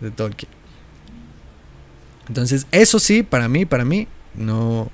de 0.00 0.10
Tolkien. 0.10 0.50
Entonces, 2.28 2.66
eso 2.70 2.98
sí, 2.98 3.22
para 3.22 3.48
mí, 3.48 3.64
para 3.64 3.84
mí, 3.84 4.06
no, 4.34 4.90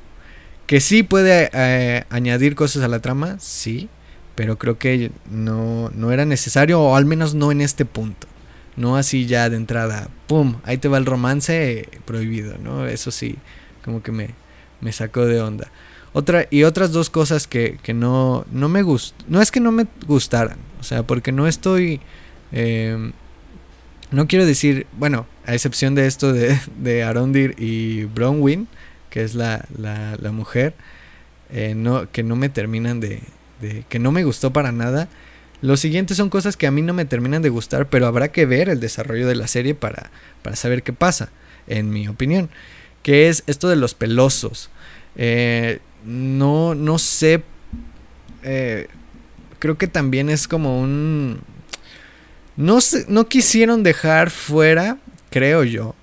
que 0.67 0.81
sí 0.81 1.03
puede 1.03 1.51
eh, 1.53 2.05
añadir 2.11 2.55
cosas 2.55 2.83
a 2.83 2.89
la 2.89 3.01
trama, 3.01 3.37
sí, 3.39 3.89
pero 4.35 4.59
creo 4.59 4.79
que 4.79 5.11
no, 5.31 5.91
no 5.95 6.13
era 6.13 6.25
necesario, 6.25 6.81
o 6.81 6.97
al 6.97 7.07
menos 7.07 7.35
no 7.35 7.51
en 7.51 7.61
este 7.61 7.85
punto. 7.85 8.27
No 8.77 8.97
así 8.97 9.27
ya 9.27 9.51
de 9.51 9.57
entrada, 9.57 10.09
¡pum! 10.27 10.61
Ahí 10.63 10.79
te 10.79 10.89
va 10.89 10.99
el 10.99 11.07
romance 11.07 11.89
prohibido, 12.05 12.57
¿no? 12.59 12.87
Eso 12.87 13.11
sí, 13.11 13.37
como 13.85 14.03
que 14.03 14.13
me, 14.13 14.35
me 14.81 14.93
sacó 14.93 15.25
de 15.27 15.41
onda. 15.41 15.69
Otra, 16.13 16.47
y 16.51 16.63
otras 16.63 16.93
dos 16.93 17.11
cosas 17.11 17.47
que, 17.47 17.79
que 17.83 17.95
no, 17.95 18.47
no 18.51 18.69
me 18.69 18.83
gustan. 18.83 19.27
No 19.29 19.43
es 19.43 19.51
que 19.51 19.61
no 19.61 19.73
me 19.73 19.87
gustaran, 20.07 20.59
o 20.81 20.83
sea, 20.83 21.03
porque 21.03 21.33
no 21.33 21.47
estoy. 21.47 22.01
Em, 22.53 23.13
no 24.11 24.27
quiero 24.27 24.47
decir, 24.47 24.87
bueno, 24.99 25.27
a 25.45 25.55
excepción 25.55 25.95
de 25.95 26.07
esto 26.07 26.33
de, 26.33 26.59
de 26.79 27.03
Arondir 27.03 27.55
y 27.59 28.05
Bronwyn, 28.05 28.69
que 29.11 29.23
es 29.23 29.35
la, 29.35 29.67
la, 29.77 30.33
mujer, 30.33 30.75
eh, 31.51 31.75
no, 31.75 32.11
que 32.11 32.23
no 32.23 32.37
me 32.37 32.49
terminan 32.49 33.01
de, 33.01 33.23
que 33.89 33.99
no 33.99 34.13
me 34.13 34.25
gustó 34.25 34.53
para 34.53 34.73
nada. 34.73 35.09
Los 35.61 35.81
siguientes 35.81 36.17
son 36.17 36.31
cosas 36.31 36.57
que 36.57 36.67
a 36.67 36.71
mí 36.71 36.83
no 36.83 36.95
me 36.95 37.05
terminan 37.05 37.43
de 37.43 37.49
gustar, 37.49 37.89
pero 37.89 38.07
habrá 38.07 38.29
que 38.29 38.47
ver 38.47 38.69
el 38.69 38.81
desarrollo 38.81 39.27
de 39.27 39.35
la 39.35 39.49
serie 39.49 39.75
para, 39.75 40.11
para 40.43 40.57
saber 40.57 40.83
qué 40.83 40.93
pasa, 40.93 41.31
en 41.67 41.91
mi 41.91 42.09
opinión. 42.09 42.49
Que 43.03 43.29
es 43.29 43.43
esto 43.47 43.69
de 43.69 43.77
los 43.77 43.95
pelosos. 43.95 44.71
Eh, 45.17 45.81
no, 46.09 46.75
no 46.75 46.99
sé. 46.99 47.43
Eh, 48.43 48.89
creo 49.59 49.77
que 49.77 49.89
también 49.89 50.31
es 50.31 50.49
como 50.49 50.81
un. 50.81 51.41
No, 52.57 52.79
no 53.09 53.29
quisieron 53.29 53.83
dejar 53.83 54.31
fuera, 54.31 54.99
creo 55.31 55.63
yo, 55.63 55.95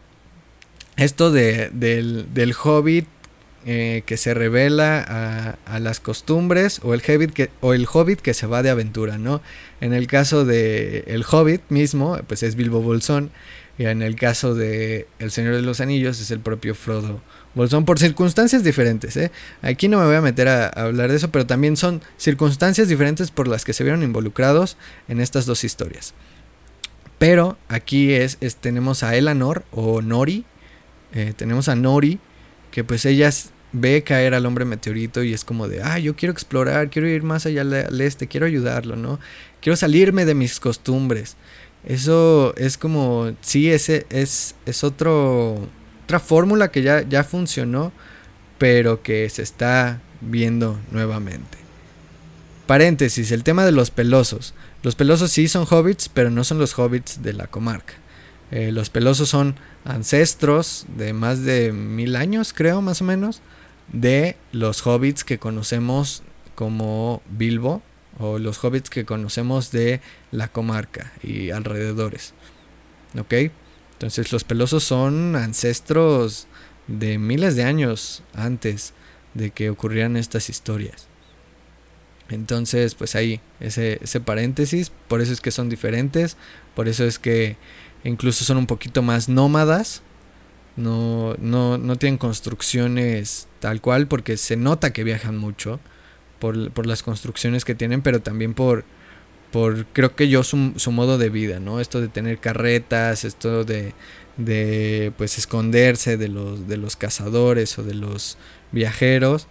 esto 0.95 1.31
de, 1.31 1.69
del, 1.73 2.33
del 2.33 2.53
hobbit 2.53 3.07
eh, 3.65 4.03
que 4.05 4.15
se 4.15 4.33
revela 4.33 5.57
a, 5.65 5.79
las 5.79 5.99
costumbres 5.99 6.79
o 6.83 6.93
el, 6.93 7.01
hobbit 7.01 7.33
que, 7.33 7.49
o 7.59 7.73
el 7.73 7.87
hobbit 7.91 8.21
que 8.21 8.33
se 8.33 8.47
va 8.47 8.63
de 8.63 8.69
aventura, 8.69 9.17
¿no? 9.17 9.41
En 9.81 9.93
el 9.93 10.07
caso 10.07 10.45
de 10.45 11.03
el 11.07 11.25
hobbit 11.29 11.63
mismo, 11.69 12.17
pues 12.27 12.43
es 12.43 12.55
Bilbo 12.55 12.81
Bolsón. 12.81 13.31
Y 13.77 13.85
en 13.85 14.01
el 14.01 14.15
caso 14.15 14.55
de 14.55 15.07
El 15.19 15.31
Señor 15.31 15.55
de 15.55 15.61
los 15.61 15.81
Anillos 15.81 16.21
es 16.21 16.31
el 16.31 16.39
propio 16.39 16.75
Frodo 16.75 17.21
Bolsón 17.55 17.85
por 17.85 17.99
circunstancias 17.99 18.63
diferentes. 18.63 19.15
¿eh? 19.17 19.31
Aquí 19.61 19.87
no 19.87 19.97
me 19.99 20.05
voy 20.05 20.15
a 20.15 20.21
meter 20.21 20.47
a, 20.47 20.67
hablar 20.67 21.09
de 21.09 21.17
eso, 21.17 21.31
pero 21.31 21.47
también 21.47 21.77
son 21.77 22.01
circunstancias 22.17 22.87
diferentes 22.89 23.31
por 23.31 23.47
las 23.47 23.63
que 23.63 23.73
se 23.73 23.83
vieron 23.83 24.03
involucrados 24.03 24.77
en 25.07 25.21
estas 25.21 25.45
dos 25.45 25.63
historias. 25.63 26.13
Pero 27.17 27.57
aquí 27.69 28.13
es, 28.13 28.37
tenemos 28.59 29.03
a 29.03 29.15
Elanor 29.15 29.63
o 29.71 30.01
Nori, 30.01 30.43
eh, 31.13 31.33
tenemos 31.35 31.69
a 31.69 31.75
Nori, 31.75 32.19
que 32.71 32.83
pues 32.83 33.05
ella 33.05 33.31
ve 33.71 34.03
caer 34.03 34.33
al 34.33 34.45
hombre 34.45 34.65
meteorito 34.65 35.23
y 35.23 35.33
es 35.33 35.45
como 35.45 35.67
de, 35.67 35.81
ah, 35.81 35.97
yo 35.97 36.15
quiero 36.15 36.33
explorar, 36.33 36.89
quiero 36.89 37.07
ir 37.07 37.23
más 37.23 37.45
allá 37.45 37.61
al 37.61 38.01
este, 38.01 38.27
quiero 38.27 38.45
ayudarlo, 38.45 38.95
¿no? 38.97 39.19
Quiero 39.61 39.75
salirme 39.77 40.25
de 40.25 40.33
mis 40.33 40.59
costumbres. 40.59 41.37
Eso 41.85 42.55
es 42.57 42.77
como, 42.77 43.33
sí, 43.41 43.69
ese 43.71 44.05
es, 44.09 44.55
es 44.65 44.83
otro, 44.83 45.69
otra 46.05 46.19
fórmula 46.19 46.69
que 46.69 46.83
ya, 46.83 47.01
ya 47.01 47.23
funcionó, 47.23 47.91
pero 48.59 49.01
que 49.01 49.27
se 49.29 49.41
está 49.41 49.99
viendo 50.21 50.79
nuevamente. 50.91 51.57
Paréntesis, 52.67 53.31
el 53.31 53.43
tema 53.43 53.65
de 53.65 53.71
los 53.71 53.89
pelosos. 53.89 54.53
Los 54.83 54.93
pelosos 54.95 55.31
sí 55.31 55.47
son 55.47 55.65
hobbits, 55.67 56.09
pero 56.09 56.29
no 56.29 56.43
son 56.43 56.59
los 56.59 56.77
hobbits 56.77 57.23
de 57.23 57.33
la 57.33 57.47
comarca. 57.47 57.95
Eh, 58.51 58.71
los 58.71 58.91
pelosos 58.91 59.29
son 59.29 59.55
ancestros 59.83 60.85
de 60.95 61.13
más 61.13 61.43
de 61.43 61.71
mil 61.71 62.15
años, 62.15 62.53
creo, 62.53 62.83
más 62.83 63.01
o 63.01 63.05
menos, 63.05 63.41
de 63.91 64.37
los 64.51 64.85
hobbits 64.85 65.23
que 65.23 65.39
conocemos 65.39 66.21
como 66.53 67.23
Bilbo 67.29 67.81
o 68.19 68.37
los 68.37 68.63
hobbits 68.63 68.91
que 68.91 69.05
conocemos 69.05 69.71
de 69.71 70.01
la 70.31 70.49
comarca 70.49 71.13
y 71.23 71.49
alrededores. 71.49 72.35
¿Ok? 73.17 73.51
Entonces 74.05 74.31
los 74.31 74.43
pelosos 74.43 74.83
son 74.83 75.35
ancestros 75.35 76.45
de 76.85 77.17
miles 77.17 77.55
de 77.55 77.63
años 77.63 78.21
antes 78.35 78.93
de 79.33 79.49
que 79.49 79.71
ocurrieran 79.71 80.15
estas 80.15 80.47
historias. 80.47 81.07
Entonces, 82.29 82.93
pues 82.93 83.15
ahí, 83.15 83.41
ese, 83.59 83.97
ese 84.03 84.19
paréntesis, 84.21 84.91
por 85.07 85.21
eso 85.21 85.33
es 85.33 85.41
que 85.41 85.49
son 85.49 85.69
diferentes, 85.69 86.37
por 86.75 86.87
eso 86.87 87.03
es 87.03 87.17
que 87.17 87.57
incluso 88.03 88.45
son 88.45 88.57
un 88.57 88.67
poquito 88.67 89.01
más 89.01 89.27
nómadas, 89.27 90.03
no, 90.75 91.33
no, 91.39 91.79
no 91.79 91.95
tienen 91.95 92.19
construcciones 92.19 93.47
tal 93.59 93.81
cual, 93.81 94.07
porque 94.07 94.37
se 94.37 94.55
nota 94.55 94.93
que 94.93 95.03
viajan 95.03 95.35
mucho 95.35 95.79
por, 96.37 96.69
por 96.69 96.85
las 96.85 97.01
construcciones 97.01 97.65
que 97.65 97.73
tienen, 97.73 98.03
pero 98.03 98.21
también 98.21 98.53
por, 98.53 98.85
por 99.55 99.85
creo 99.93 100.17
que 100.17 100.27
yo, 100.27 100.43
su, 100.43 100.73
su 100.75 100.91
modo 100.91 101.17
de 101.17 101.29
vida, 101.29 101.61
¿no? 101.61 101.79
Esto 101.79 102.01
de 102.01 102.09
tener 102.09 102.39
carretas, 102.39 103.23
esto 103.23 103.63
de, 103.63 103.93
de 104.35 105.13
pues 105.17 105.37
esconderse 105.37 106.17
de 106.17 106.27
los, 106.27 106.67
de 106.67 106.75
los 106.75 106.97
cazadores 106.97 107.79
o 107.79 107.83
de 107.83 107.93
los 107.93 108.37
viajeros 108.73 109.47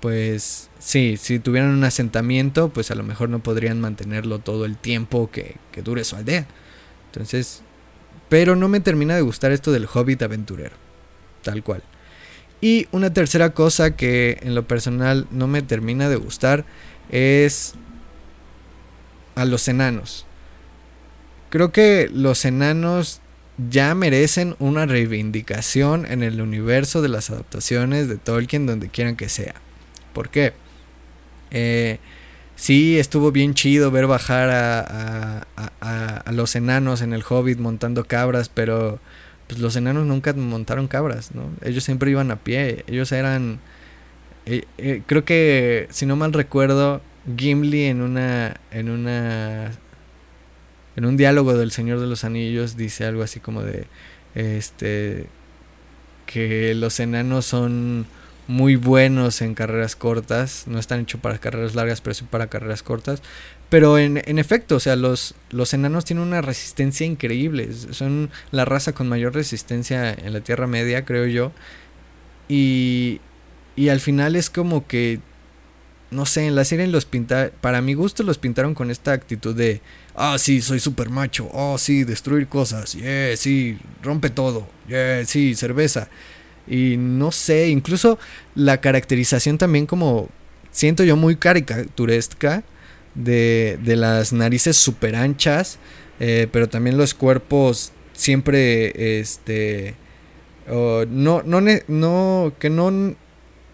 pues 0.00 0.68
sí, 0.78 1.16
si 1.18 1.38
tuvieran 1.38 1.70
un 1.70 1.84
asentamiento, 1.84 2.70
pues 2.70 2.90
a 2.90 2.94
lo 2.94 3.02
mejor 3.02 3.28
no 3.28 3.38
podrían 3.38 3.80
mantenerlo 3.80 4.38
todo 4.40 4.64
el 4.64 4.76
tiempo 4.76 5.30
que, 5.30 5.56
dure 5.82 6.04
su 6.04 6.16
aldea. 6.16 6.46
Entonces, 7.06 7.62
pero 8.28 8.56
no 8.56 8.68
me 8.68 8.80
termina 8.80 9.14
de 9.14 9.22
gustar 9.22 9.52
esto 9.52 9.72
del 9.72 9.86
hobbit 9.86 10.22
aventurero, 10.22 10.76
tal 11.42 11.62
cual. 11.62 11.82
Y 12.60 12.88
una 12.92 13.12
tercera 13.12 13.50
cosa 13.50 13.96
que 13.96 14.38
en 14.42 14.54
lo 14.54 14.66
personal 14.66 15.26
no 15.30 15.46
me 15.46 15.62
termina 15.62 16.08
de 16.08 16.16
gustar 16.16 16.64
es 17.10 17.74
a 19.34 19.44
los 19.44 19.68
enanos. 19.68 20.26
Creo 21.50 21.72
que 21.72 22.08
los 22.12 22.44
enanos 22.44 23.20
ya 23.68 23.94
merecen 23.94 24.56
una 24.58 24.86
reivindicación 24.86 26.06
en 26.06 26.22
el 26.22 26.40
universo 26.40 27.02
de 27.02 27.08
las 27.08 27.30
adaptaciones 27.30 28.08
de 28.08 28.16
Tolkien 28.16 28.66
donde 28.66 28.88
quieran 28.88 29.16
que 29.16 29.28
sea. 29.28 29.54
¿Por 30.12 30.30
qué? 30.30 30.52
Eh, 31.50 31.98
sí, 32.56 32.98
estuvo 32.98 33.32
bien 33.32 33.54
chido 33.54 33.90
ver 33.90 34.06
bajar 34.06 34.50
a, 34.50 35.46
a, 35.80 36.32
los 36.32 36.54
enanos 36.56 37.02
en 37.02 37.12
el 37.12 37.24
Hobbit 37.28 37.58
montando 37.58 38.04
cabras, 38.04 38.48
pero 38.48 39.00
pues 39.48 39.60
los 39.60 39.74
enanos 39.76 40.06
nunca 40.06 40.32
montaron 40.32 40.86
cabras, 40.86 41.34
¿no? 41.34 41.50
Ellos 41.62 41.82
siempre 41.84 42.10
iban 42.10 42.30
a 42.30 42.36
pie, 42.36 42.84
ellos 42.86 43.10
eran... 43.12 43.58
Eh, 44.46 44.64
eh, 44.78 45.02
creo 45.06 45.24
que, 45.24 45.86
si 45.90 46.06
no 46.06 46.16
mal 46.16 46.32
recuerdo, 46.32 47.02
Gimli 47.36 47.84
en 47.84 48.00
una... 48.00 48.56
en 48.70 48.90
una... 48.90 49.72
en 50.96 51.04
un 51.04 51.16
diálogo 51.16 51.56
del 51.56 51.72
Señor 51.72 52.00
de 52.00 52.06
los 52.06 52.24
Anillos 52.24 52.76
dice 52.76 53.04
algo 53.04 53.22
así 53.22 53.40
como 53.40 53.62
de... 53.62 53.86
este... 54.34 55.26
que 56.26 56.74
los 56.74 57.00
enanos 57.00 57.46
son 57.46 58.06
muy 58.50 58.74
buenos 58.74 59.42
en 59.42 59.54
carreras 59.54 59.94
cortas. 59.96 60.64
No 60.66 60.78
están 60.78 61.00
hechos 61.00 61.20
para 61.20 61.38
carreras 61.38 61.74
largas, 61.74 62.00
pero 62.00 62.14
sí 62.14 62.24
para 62.28 62.48
carreras 62.48 62.82
cortas. 62.82 63.22
Pero 63.68 63.98
en, 63.98 64.20
en, 64.26 64.40
efecto, 64.40 64.74
o 64.76 64.80
sea, 64.80 64.96
los, 64.96 65.36
los 65.50 65.72
enanos 65.72 66.04
tienen 66.04 66.26
una 66.26 66.42
resistencia 66.42 67.06
increíble. 67.06 67.72
Son 67.92 68.28
la 68.50 68.64
raza 68.64 68.92
con 68.92 69.08
mayor 69.08 69.34
resistencia 69.34 70.12
en 70.12 70.32
la 70.32 70.40
Tierra 70.40 70.66
Media, 70.66 71.04
creo 71.04 71.26
yo. 71.26 71.52
Y, 72.48 73.20
y 73.76 73.90
al 73.90 74.00
final 74.00 74.34
es 74.34 74.50
como 74.50 74.88
que, 74.88 75.20
no 76.10 76.26
sé, 76.26 76.46
en 76.46 76.56
la 76.56 76.64
serie 76.64 76.86
los 76.86 77.04
pintaron, 77.04 77.52
para 77.60 77.80
mi 77.80 77.94
gusto 77.94 78.22
los 78.22 78.38
pintaron 78.38 78.74
con 78.74 78.90
esta 78.90 79.12
actitud 79.12 79.54
de, 79.54 79.80
ah, 80.14 80.36
sí, 80.38 80.60
soy 80.60 80.80
super 80.80 81.08
macho, 81.08 81.48
oh, 81.52 81.78
sí, 81.78 82.04
destruir 82.04 82.48
cosas, 82.48 82.94
yeah, 82.94 83.36
sí, 83.36 83.78
rompe 84.02 84.30
todo, 84.30 84.68
yeah, 84.88 85.24
sí, 85.24 85.54
cerveza. 85.54 86.08
Y 86.66 86.96
no 86.96 87.32
sé, 87.32 87.68
incluso 87.68 88.18
la 88.54 88.80
caracterización 88.80 89.58
también 89.58 89.86
como 89.86 90.28
siento 90.70 91.04
yo 91.04 91.16
muy 91.16 91.36
caricaturesca 91.36 92.62
de, 93.14 93.78
de 93.82 93.96
las 93.96 94.32
narices 94.32 94.76
super 94.76 95.16
anchas, 95.16 95.78
eh, 96.20 96.48
pero 96.52 96.68
también 96.68 96.96
los 96.96 97.14
cuerpos 97.14 97.92
siempre, 98.12 99.20
este, 99.20 99.94
no, 100.68 101.42
no, 101.42 101.60
no, 101.88 102.52
que 102.58 102.70
no, 102.70 103.14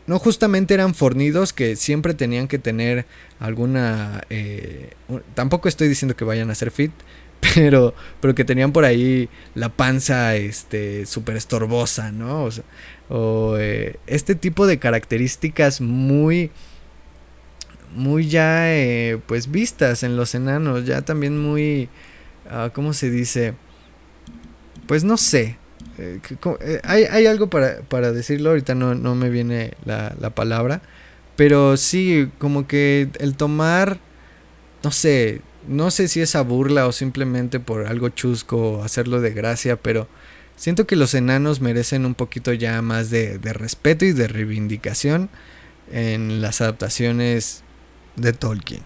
no 0.06 0.18
justamente 0.18 0.74
eran 0.74 0.94
fornidos, 0.94 1.52
que 1.52 1.76
siempre 1.76 2.14
tenían 2.14 2.48
que 2.48 2.58
tener 2.58 3.06
alguna, 3.40 4.22
eh, 4.30 4.90
tampoco 5.34 5.68
estoy 5.68 5.88
diciendo 5.88 6.16
que 6.16 6.24
vayan 6.24 6.50
a 6.50 6.54
ser 6.54 6.70
fit, 6.70 6.92
pero, 7.54 7.94
pero 8.20 8.34
que 8.34 8.44
tenían 8.44 8.72
por 8.72 8.84
ahí 8.84 9.28
la 9.54 9.68
panza 9.68 10.36
este 10.36 11.06
súper 11.06 11.36
estorbosa, 11.36 12.12
¿no? 12.12 12.48
O, 13.08 13.56
eh, 13.58 13.96
este 14.06 14.34
tipo 14.34 14.66
de 14.66 14.78
características 14.78 15.80
muy 15.80 16.50
muy 17.94 18.28
ya 18.28 18.74
eh, 18.74 19.18
pues 19.26 19.50
vistas 19.50 20.02
en 20.02 20.16
los 20.16 20.34
enanos, 20.34 20.84
ya 20.84 21.02
también 21.02 21.38
muy 21.38 21.88
uh, 22.50 22.70
¿cómo 22.72 22.92
se 22.92 23.10
dice? 23.10 23.54
Pues 24.86 25.04
no 25.04 25.16
sé. 25.16 25.58
Eh, 25.98 26.80
hay, 26.84 27.04
hay, 27.04 27.26
algo 27.26 27.48
para, 27.48 27.80
para, 27.82 28.12
decirlo, 28.12 28.50
ahorita 28.50 28.74
no, 28.74 28.94
no 28.94 29.14
me 29.14 29.30
viene 29.30 29.72
la, 29.84 30.14
la 30.20 30.30
palabra. 30.30 30.82
Pero 31.36 31.76
sí, 31.76 32.30
como 32.38 32.66
que 32.66 33.08
el 33.18 33.36
tomar, 33.36 33.98
no 34.82 34.90
sé, 34.90 35.42
no 35.68 35.90
sé 35.90 36.08
si 36.08 36.20
es 36.20 36.34
a 36.36 36.42
burla 36.42 36.86
o 36.86 36.92
simplemente 36.92 37.60
por 37.60 37.86
algo 37.86 38.08
chusco 38.08 38.82
hacerlo 38.82 39.20
de 39.20 39.32
gracia, 39.32 39.76
pero 39.76 40.08
siento 40.56 40.86
que 40.86 40.96
los 40.96 41.14
enanos 41.14 41.60
merecen 41.60 42.06
un 42.06 42.14
poquito 42.14 42.52
ya 42.52 42.80
más 42.82 43.10
de, 43.10 43.38
respeto 43.38 44.04
y 44.04 44.12
de 44.12 44.28
reivindicación 44.28 45.28
en 45.92 46.40
las 46.40 46.60
adaptaciones 46.60 47.62
de 48.16 48.32
Tolkien. 48.32 48.82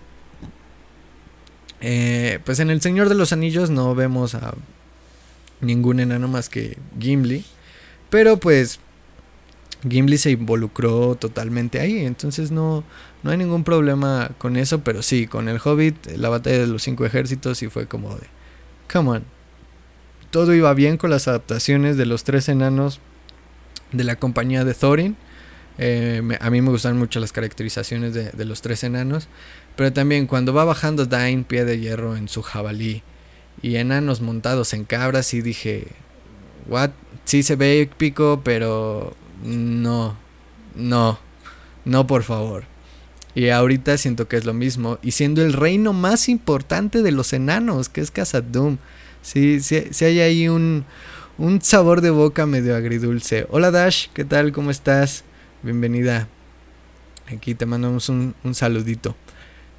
Eh, 1.81 2.41
pues 2.45 2.61
en 2.61 2.71
El 2.71 2.83
Señor 2.83 3.09
de 3.09 3.15
los 3.15 3.33
Anillos 3.33 3.71
no 3.71 3.95
vemos 3.95 4.35
a 4.35 4.55
ningún 5.61 6.01
enano 6.01 6.29
más 6.29 6.49
que 6.49 6.79
Gimli, 6.99 7.45
pero 8.09 8.39
pues 8.39 8.81
Gimli 9.89 10.19
se 10.19 10.31
involucró 10.33 11.15
totalmente 11.15 11.81
ahí, 11.81 12.05
entonces 12.05 12.51
no, 12.51 12.85
no 13.23 13.31
hay 13.31 13.39
ningún 13.39 13.65
problema 13.65 14.31
con 14.39 14.57
eso, 14.57 14.81
pero 14.83 15.03
sí, 15.03 15.27
con 15.27 15.49
el 15.49 15.61
Hobbit, 15.63 16.17
la 16.17 16.29
batalla 16.29 16.59
de 16.59 16.67
los 16.67 16.83
cinco 16.83 17.05
ejércitos, 17.05 17.63
y 17.63 17.69
fue 17.69 17.87
como 17.87 18.15
de, 18.17 18.27
come 18.93 19.11
on. 19.11 19.25
Todo 20.31 20.55
iba 20.55 20.73
bien 20.75 20.97
con 20.97 21.11
las 21.11 21.27
adaptaciones 21.29 21.97
de 21.97 22.07
los 22.07 22.25
tres 22.25 22.49
enanos 22.49 23.01
de 23.91 24.05
la 24.05 24.17
compañía 24.17 24.65
de 24.65 24.75
Thorin. 24.75 25.17
Eh, 25.79 26.23
a 26.41 26.51
mí 26.51 26.61
me 26.61 26.71
gustan 26.71 26.99
mucho 26.99 27.19
las 27.19 27.33
caracterizaciones 27.33 28.15
de, 28.15 28.31
de, 28.31 28.45
los 28.45 28.63
tres 28.63 28.85
enanos. 28.85 29.27
Pero 29.75 29.93
también 29.93 30.29
cuando 30.29 30.55
va 30.55 30.65
bajando 30.65 31.07
Dain 31.07 31.43
pie 31.43 31.65
de 31.65 31.81
hierro 31.81 32.17
en 32.17 32.29
su 32.29 32.43
jabalí 32.43 33.03
y 33.63 33.77
enanos 33.77 34.21
montados 34.21 34.73
en 34.73 34.85
cabras, 34.85 35.35
y 35.35 35.43
dije, 35.43 35.89
what? 36.69 36.91
Sí 37.25 37.43
se 37.43 37.57
ve 37.57 37.83
épico, 37.83 38.41
pero 38.43 39.15
no, 39.45 40.17
no, 40.75 41.19
no 41.85 42.07
por 42.07 42.23
favor. 42.23 42.65
Y 43.35 43.51
ahorita 43.51 43.97
siento 43.97 44.27
que 44.27 44.37
es 44.37 44.45
lo 44.45 44.55
mismo. 44.55 44.99
Y 45.03 45.13
siendo 45.13 45.43
el 45.43 45.53
reino 45.53 45.93
más 45.93 46.29
importante 46.29 47.03
de 47.03 47.13
los 47.13 47.33
enanos, 47.33 47.89
que 47.89 48.01
es 48.01 48.11
Casa 48.11 48.41
Doom. 48.41 48.79
Sí, 49.23 49.61
sí, 49.61 50.05
hay 50.05 50.21
ahí 50.21 50.49
un, 50.49 50.85
un 51.39 51.61
sabor 51.63 52.01
de 52.01 52.11
boca 52.11 52.47
medio 52.47 52.75
agridulce. 52.75 53.47
Hola 53.51 53.71
Dash, 53.71 54.09
¿qué 54.15 54.25
tal? 54.25 54.53
¿Cómo 54.53 54.71
estás? 54.71 55.25
Bienvenida. 55.63 56.27
Aquí 57.33 57.55
te 57.55 57.67
mandamos 57.67 58.09
un, 58.09 58.35
un 58.43 58.55
saludito. 58.55 59.15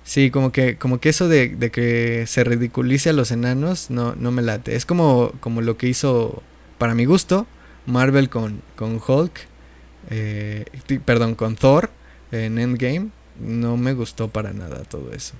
Sí, 0.03 0.31
como 0.31 0.51
que, 0.51 0.77
como 0.77 0.99
que 0.99 1.09
eso 1.09 1.27
de, 1.27 1.49
de, 1.49 1.71
que 1.71 2.25
se 2.27 2.43
ridiculice 2.43 3.11
a 3.11 3.13
los 3.13 3.31
enanos 3.31 3.89
no, 3.89 4.15
no 4.15 4.31
me 4.31 4.41
late. 4.41 4.75
Es 4.75 4.85
como, 4.85 5.31
como 5.39 5.61
lo 5.61 5.77
que 5.77 5.87
hizo, 5.87 6.41
para 6.77 6.95
mi 6.95 7.05
gusto, 7.05 7.45
Marvel 7.85 8.29
con, 8.29 8.61
con 8.75 8.99
Hulk 9.05 9.51
eh, 10.09 10.65
perdón, 11.05 11.35
con 11.35 11.55
Thor 11.55 11.89
en 12.31 12.57
Endgame, 12.57 13.09
no 13.39 13.77
me 13.77 13.93
gustó 13.93 14.29
para 14.29 14.53
nada 14.53 14.83
todo 14.83 15.13
eso. 15.13 15.33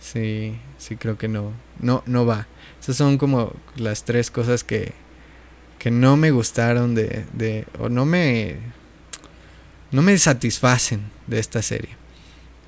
Sí, 0.00 0.58
sí 0.78 0.96
creo 0.96 1.16
que 1.16 1.28
no, 1.28 1.52
no, 1.80 2.02
no 2.06 2.26
va. 2.26 2.46
Esas 2.80 2.96
son 2.96 3.18
como 3.18 3.52
las 3.76 4.04
tres 4.04 4.30
cosas 4.30 4.64
que, 4.64 4.92
que 5.78 5.90
no 5.90 6.16
me 6.16 6.30
gustaron 6.30 6.94
de, 6.94 7.24
de, 7.32 7.66
o 7.78 7.88
no 7.88 8.04
me, 8.04 8.56
no 9.90 10.02
me 10.02 10.16
satisfacen 10.18 11.02
de 11.26 11.38
esta 11.38 11.62
serie. 11.62 12.01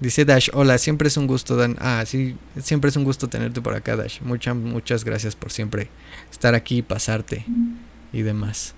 Dice 0.04 0.26
Dash, 0.26 0.50
hola, 0.52 0.76
siempre 0.76 1.08
es 1.08 1.16
un 1.16 1.26
gusto, 1.26 1.56
Dan. 1.56 1.76
Ah, 1.80 2.04
sí, 2.06 2.36
siempre 2.60 2.90
es 2.90 2.96
un 2.96 3.04
gusto 3.04 3.28
tenerte 3.28 3.62
por 3.62 3.74
acá, 3.74 3.96
Dash. 3.96 4.20
Muchas, 4.20 4.54
muchas 4.54 5.02
gracias 5.02 5.34
por 5.34 5.50
siempre 5.50 5.88
estar 6.30 6.54
aquí, 6.54 6.82
pasarte 6.82 7.46
y 8.12 8.20
demás. 8.20 8.74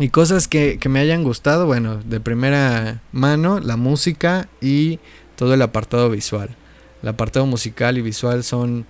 Y 0.00 0.08
cosas 0.08 0.48
que, 0.48 0.78
que 0.80 0.88
me 0.88 0.98
hayan 0.98 1.22
gustado, 1.22 1.66
bueno, 1.66 1.98
de 1.98 2.18
primera 2.18 3.00
mano, 3.12 3.60
la 3.60 3.76
música 3.76 4.48
y 4.60 4.98
todo 5.36 5.54
el 5.54 5.62
apartado 5.62 6.10
visual. 6.10 6.56
El 7.00 7.08
apartado 7.08 7.46
musical 7.46 7.96
y 7.96 8.02
visual 8.02 8.42
son 8.42 8.86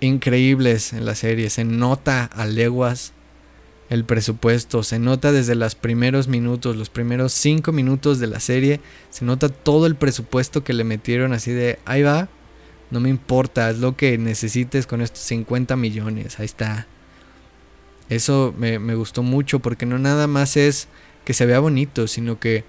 increíbles 0.00 0.94
en 0.94 1.06
la 1.06 1.14
serie. 1.14 1.48
Se 1.48 1.62
nota 1.62 2.24
a 2.24 2.44
leguas 2.46 3.12
el 3.90 4.04
presupuesto. 4.04 4.82
Se 4.82 4.98
nota 4.98 5.32
desde 5.32 5.54
los 5.54 5.74
primeros 5.74 6.28
minutos, 6.28 6.76
los 6.76 6.90
primeros 6.90 7.32
cinco 7.32 7.72
minutos 7.72 8.18
de 8.18 8.26
la 8.26 8.40
serie. 8.40 8.80
Se 9.10 9.24
nota 9.24 9.48
todo 9.48 9.86
el 9.86 9.96
presupuesto 9.96 10.64
que 10.64 10.74
le 10.74 10.84
metieron 10.84 11.32
así 11.32 11.52
de, 11.52 11.78
ahí 11.84 12.02
va. 12.02 12.28
No 12.90 13.00
me 13.00 13.08
importa, 13.08 13.70
es 13.70 13.78
lo 13.78 13.96
que 13.96 14.16
necesites 14.18 14.86
con 14.86 15.00
estos 15.00 15.22
50 15.24 15.76
millones. 15.76 16.38
Ahí 16.38 16.46
está. 16.46 16.86
Eso 18.08 18.54
me, 18.56 18.78
me 18.78 18.94
gustó 18.94 19.22
mucho 19.22 19.58
porque 19.58 19.84
no 19.84 19.98
nada 19.98 20.26
más 20.26 20.56
es 20.56 20.88
que 21.24 21.34
se 21.34 21.44
vea 21.44 21.60
bonito, 21.60 22.06
sino 22.06 22.40
que 22.40 22.64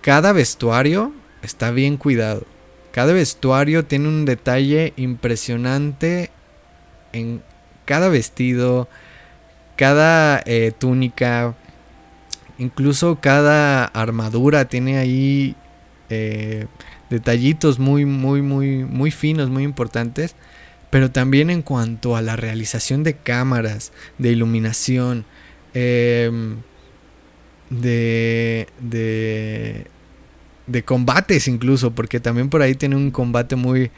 cada 0.00 0.32
vestuario 0.32 1.12
está 1.42 1.72
bien 1.72 1.96
cuidado. 1.96 2.44
Cada 2.92 3.12
vestuario 3.12 3.84
tiene 3.84 4.08
un 4.08 4.24
detalle 4.24 4.92
impresionante 4.96 6.30
en 7.12 7.42
cada 7.84 8.08
vestido, 8.08 8.88
cada 9.76 10.42
eh, 10.46 10.72
túnica, 10.76 11.54
incluso 12.58 13.18
cada 13.20 13.84
armadura 13.84 14.66
tiene 14.66 14.98
ahí 14.98 15.54
eh, 16.08 16.66
detallitos 17.10 17.78
muy, 17.78 18.04
muy, 18.04 18.42
muy, 18.42 18.84
muy 18.84 19.10
finos, 19.10 19.50
muy 19.50 19.62
importantes. 19.62 20.34
Pero 20.90 21.10
también 21.10 21.50
en 21.50 21.62
cuanto 21.62 22.16
a 22.16 22.22
la 22.22 22.36
realización 22.36 23.02
de 23.02 23.14
cámaras, 23.14 23.92
de 24.18 24.30
iluminación, 24.30 25.24
em, 25.74 26.58
de, 27.70 28.68
de, 28.80 29.86
combates 30.84 31.48
incluso, 31.48 31.94
porque 31.94 32.20
también 32.20 32.48
por 32.48 32.62
ahí 32.62 32.76
tiene 32.76 32.96
un 32.96 33.10
combate 33.10 33.56
muy 33.56 33.90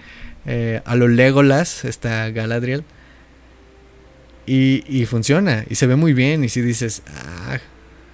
eh, 0.47 0.81
a 0.87 0.97
lo 0.97 1.09
Legolas, 1.09 1.85
está 1.85 2.31
Galadriel. 2.31 2.85
Y, 4.51 5.05
funciona, 5.05 5.67
y 5.69 5.75
se 5.75 5.87
ve 5.87 5.97
muy 5.97 6.15
bien. 6.15 6.43
Y 6.43 6.49
si 6.49 6.63
dices, 6.63 7.03
ah, 7.07 7.59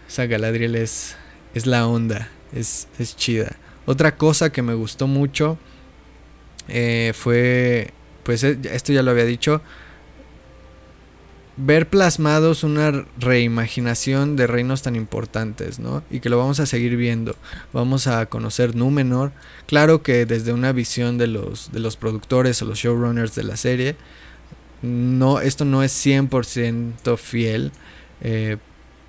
esa 0.09 0.26
Galadriel 0.26 0.74
es, 0.74 1.14
es 1.55 1.66
la 1.66 1.87
onda, 1.87 2.28
es, 2.53 2.89
es 2.99 3.16
chida. 3.16 3.57
Otra 3.87 4.16
cosa 4.16 4.51
que 4.51 4.62
me 4.62 4.74
gustó 4.74 5.07
mucho 5.07 5.59
eh, 6.68 7.12
fue, 7.14 7.93
pues 8.24 8.43
eh, 8.43 8.59
esto 8.72 8.93
ya 8.93 9.03
lo 9.03 9.12
había 9.12 9.26
dicho, 9.26 9.62
ver 11.57 11.89
plasmados 11.89 12.64
una 12.64 13.07
reimaginación 13.18 14.35
de 14.35 14.47
reinos 14.47 14.82
tan 14.82 14.97
importantes, 14.97 15.78
¿no? 15.78 16.03
Y 16.11 16.20
que 16.20 16.30
lo 16.30 16.39
vamos 16.39 16.59
a 16.59 16.66
seguir 16.66 16.97
viendo. 16.97 17.37
Vamos 17.72 18.07
a 18.07 18.26
conocer 18.26 18.74
Númenor. 18.74 19.32
Claro 19.66 20.03
que 20.03 20.26
desde 20.26 20.53
una 20.53 20.72
visión 20.72 21.16
de 21.16 21.28
los, 21.28 21.70
de 21.70 21.80
los 21.80 21.97
productores 21.97 22.61
o 22.62 22.64
los 22.64 22.78
showrunners 22.78 23.35
de 23.35 23.45
la 23.45 23.57
serie, 23.57 23.97
no, 24.85 25.41
esto 25.41 25.64
no 25.64 25.82
es 25.82 25.93
100% 26.07 27.16
fiel, 27.16 27.72
eh, 28.20 28.59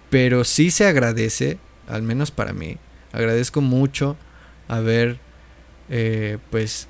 pero 0.09 0.43
sí 0.43 0.71
se 0.71 0.85
agradece, 0.85 1.57
al 1.87 2.03
menos 2.03 2.31
para 2.31 2.53
mí, 2.53 2.77
agradezco 3.11 3.61
mucho 3.61 4.17
haber 4.67 5.19
eh, 5.89 6.37
pues 6.49 6.87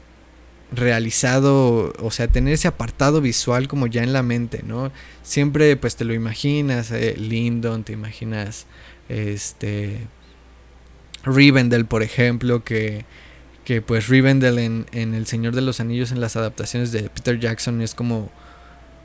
realizado, 0.72 1.94
o 2.00 2.12
sea, 2.12 2.28
tener 2.28 2.54
ese 2.54 2.68
apartado 2.68 3.22
visual 3.22 3.68
como 3.68 3.88
ya 3.88 4.04
en 4.04 4.14
la 4.14 4.24
mente, 4.24 4.64
¿no? 4.64 4.92
Siempre 5.24 5.76
pues 5.78 5.96
te 5.96 6.06
lo 6.06 6.14
imaginas, 6.14 6.92
eh, 6.92 7.16
Lindon, 7.18 7.84
te 7.84 7.94
imaginas 7.94 8.66
este 9.10 10.08
Rivendell, 11.24 11.86
por 11.86 12.04
ejemplo, 12.04 12.64
que, 12.64 13.06
que 13.64 13.82
pues 13.82 14.08
Rivendell 14.08 14.60
en, 14.60 14.86
en 14.92 15.14
El 15.14 15.28
Señor 15.28 15.56
de 15.56 15.62
los 15.62 15.80
Anillos 15.80 16.12
en 16.12 16.22
las 16.22 16.36
adaptaciones 16.36 16.92
de 16.92 17.10
Peter 17.10 17.40
Jackson 17.40 17.82
es 17.82 17.96
como 17.96 18.32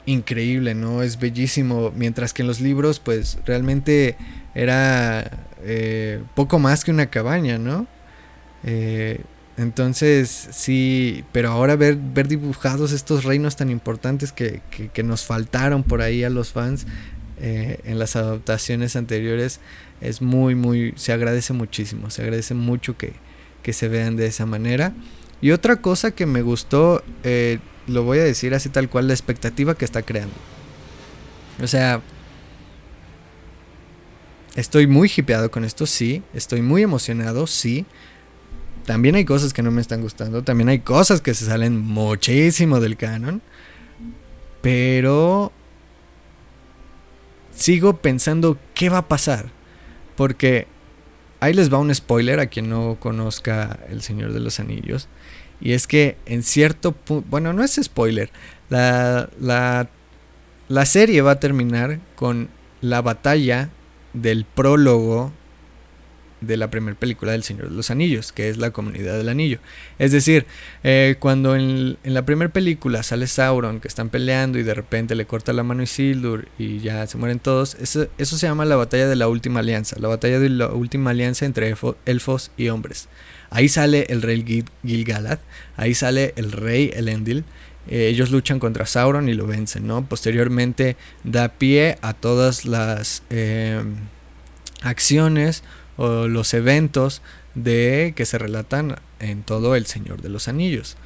increíble, 0.07 0.75
¿no? 0.75 1.03
Es 1.03 1.19
bellísimo, 1.19 1.93
mientras 1.95 2.33
que 2.33 2.43
en 2.43 2.49
los 2.49 2.61
libros 2.61 3.01
pues 3.01 3.39
realmente 3.47 4.17
era 4.55 5.47
eh, 5.63 6.23
poco 6.35 6.59
más 6.59 6.85
que 6.85 6.91
una 6.91 7.07
cabaña, 7.07 7.59
¿no? 7.59 7.87
Eh, 8.65 9.21
entonces, 9.57 10.49
sí, 10.53 11.25
pero 11.33 11.51
ahora 11.51 11.77
ver, 11.77 11.97
ver 11.97 12.29
dibujados 12.29 12.93
estos 12.93 13.25
reinos 13.25 13.57
tan 13.57 13.71
importantes 13.71 14.33
que, 14.33 14.63
que, 14.71 15.03
nos 15.03 15.27
faltaron 15.27 15.83
por 15.83 16.01
ahí 16.01 16.25
a 16.25 16.31
los 16.31 16.53
fans 16.53 16.87
eh, 17.39 17.79
en 17.85 17.99
las 17.99 18.17
adaptaciones 18.17 18.97
anteriores 18.97 19.61
es 20.01 20.23
muy, 20.23 20.55
muy, 20.55 20.95
se 20.97 21.13
agradece 21.13 21.53
muchísimo, 21.53 22.11
se 22.11 22.23
agradece 22.23 22.55
mucho 22.55 22.97
que, 22.97 23.13
que 23.63 23.73
se 23.73 23.89
vean 23.89 24.17
de 24.17 24.27
esa 24.27 24.47
manera. 24.47 24.95
Y 25.43 25.53
otra 25.53 25.77
cosa 25.77 26.11
que 26.11 26.27
me 26.27 26.43
gustó, 26.43 27.03
eh, 27.25 27.59
lo 27.91 28.05
voy 28.05 28.19
a 28.19 28.25
decir 28.25 28.55
así 28.55 28.69
tal 28.69 28.89
cual, 28.89 29.09
la 29.09 29.15
expectativa 29.15 29.75
que 29.75 29.85
está 29.85 30.03
creando. 30.03 30.35
O 31.63 31.67
sea, 31.67 32.01
estoy 34.55 34.87
muy 34.87 35.11
hipeado 35.15 35.51
con 35.51 35.65
esto, 35.65 35.87
sí, 35.87 36.23
estoy 36.33 36.63
muy 36.63 36.83
emocionado, 36.83 37.47
sí. 37.47 37.85
También 38.87 39.15
hay 39.15 39.25
cosas 39.25 39.53
que 39.53 39.63
no 39.63 39.71
me 39.71 39.81
están 39.81 40.01
gustando, 40.01 40.43
también 40.43 40.69
hay 40.69 40.81
cosas 40.81 41.21
que 41.21 41.35
se 41.35 41.45
salen 41.45 41.79
muchísimo 41.79 42.81
del 42.81 42.97
canon. 42.97 43.43
Pero 44.63 45.53
sigo 47.55 47.97
pensando 47.99 48.59
qué 48.75 48.89
va 48.89 48.99
a 48.99 49.09
pasar. 49.09 49.51
Porque 50.17 50.67
ahí 51.41 51.55
les 51.55 51.73
va 51.73 51.79
un 51.79 51.95
spoiler 51.95 52.41
a 52.41 52.47
quien 52.47 52.69
no 52.69 52.97
conozca 53.01 53.79
El 53.89 54.03
Señor 54.03 54.33
de 54.33 54.41
los 54.41 54.61
Anillos. 54.61 55.09
Y 55.61 55.73
es 55.73 55.87
que 55.87 56.17
en 56.27 56.43
cierto 56.43 56.93
punto, 56.93 57.27
bueno, 57.29 57.53
no 57.53 57.63
es 57.63 57.79
spoiler, 57.83 58.31
la, 58.69 59.29
la, 59.41 59.89
la 60.69 60.87
serie 60.87 61.23
va 61.23 61.33
a 61.33 61.41
terminar 61.41 62.01
con 62.15 62.49
la 62.81 63.03
batalla 63.03 63.71
del 64.13 64.45
prólogo 64.45 65.33
de 66.41 66.57
la 66.57 66.71
primera 66.71 66.99
película 66.99 67.33
del 67.33 67.43
Señor 67.43 67.69
de 67.69 67.77
los 67.77 67.91
Anillos, 67.91 68.33
que 68.33 68.49
es 68.49 68.57
la 68.57 68.71
comunidad 68.71 69.17
del 69.17 69.29
anillo. 69.29 69.59
Es 69.99 70.13
decir, 70.13 70.47
eh, 70.83 71.17
cuando 71.19 71.55
en, 71.55 71.99
la 72.03 72.25
primera 72.25 72.53
película 72.53 73.03
sale 73.03 73.27
Sauron, 73.27 73.81
que 73.81 73.89
están 73.89 74.09
peleando 74.09 74.59
y 74.59 74.63
de 74.63 74.75
repente 74.75 75.15
le 75.15 75.27
corta 75.27 75.53
la 75.53 75.63
mano 75.63 75.83
Isildur 75.83 76.49
y 76.59 76.81
ya 76.81 77.07
se 77.07 77.19
mueren 77.19 77.39
todos, 77.39 77.75
eso, 77.75 78.09
eso 78.19 78.39
se 78.39 78.47
llama 78.47 78.65
la 78.65 78.77
batalla 78.77 79.07
de 79.07 79.17
la 79.17 79.29
última 79.29 79.61
alianza, 79.61 79.97
la 79.99 80.09
batalla 80.09 80.39
de 80.39 80.49
la 80.49 80.69
última 80.69 81.11
alianza 81.11 81.45
entre 81.45 81.75
elfos 82.07 82.51
y 82.57 82.69
hombres. 82.69 83.09
Ahí 83.51 83.69
sale 83.69 84.07
el 84.09 84.23
rey 84.23 84.45
Gil 84.47 84.65
Gilgalad, 84.85 85.41
ahí 85.77 85.95
sale 85.95 86.33
el 86.37 86.53
rey 86.53 86.91
Elendil. 86.95 87.45
Eh, 87.89 88.07
ellos 88.07 88.31
luchan 88.31 88.61
contra 88.61 88.87
Sauron 88.87 89.29
y 89.29 89.35
lo 89.35 89.47
vencen, 89.47 89.87
¿no? 89.87 90.05
Posteriormente 90.05 90.97
da 91.25 91.49
pie 91.49 91.99
a 92.03 92.13
todas 92.15 92.65
las 92.65 93.23
eh, 93.31 93.83
acciones 94.83 95.65
o 95.97 96.29
los 96.29 96.55
eventos 96.55 97.23
de 97.55 98.13
que 98.15 98.27
se 98.27 98.39
relatan 98.39 98.97
en 99.19 99.43
todo 99.43 99.75
El 99.75 99.87
Señor 99.87 100.23
de 100.23 100.29
los 100.29 100.47
Anillos. 100.47 100.97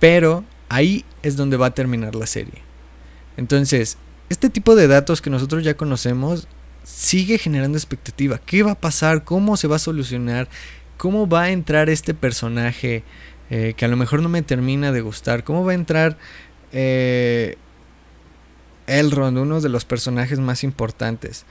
Pero 0.00 0.44
ahí 0.68 1.04
es 1.22 1.36
donde 1.36 1.56
va 1.56 1.66
a 1.66 1.74
terminar 1.74 2.14
la 2.14 2.26
serie. 2.26 2.62
Entonces, 3.36 3.96
este 4.28 4.50
tipo 4.50 4.74
de 4.74 4.88
datos 4.88 5.20
que 5.20 5.30
nosotros 5.30 5.62
ya 5.64 5.76
conocemos 5.76 6.48
sigue 6.82 7.38
generando 7.38 7.78
expectativa. 7.78 8.38
¿Qué 8.38 8.62
va 8.62 8.72
a 8.72 8.80
pasar? 8.80 9.24
¿Cómo 9.24 9.56
se 9.56 9.68
va 9.68 9.76
a 9.76 9.80
solucionar? 9.80 10.48
¿Cómo 11.04 11.28
va 11.28 11.42
a 11.42 11.50
entrar 11.50 11.90
este 11.90 12.14
personaje 12.14 13.04
eh, 13.50 13.74
que 13.76 13.84
a 13.84 13.88
lo 13.88 13.96
mejor 13.98 14.22
no 14.22 14.30
me 14.30 14.40
termina 14.40 14.90
de 14.90 15.02
gustar? 15.02 15.44
¿Cómo 15.44 15.62
va 15.62 15.72
a 15.72 15.74
entrar 15.74 16.16
eh, 16.72 17.58
Elrond, 18.86 19.36
uno 19.36 19.60
de 19.60 19.68
los 19.68 19.84
personajes 19.84 20.38
más 20.38 20.64
importantes? 20.64 21.44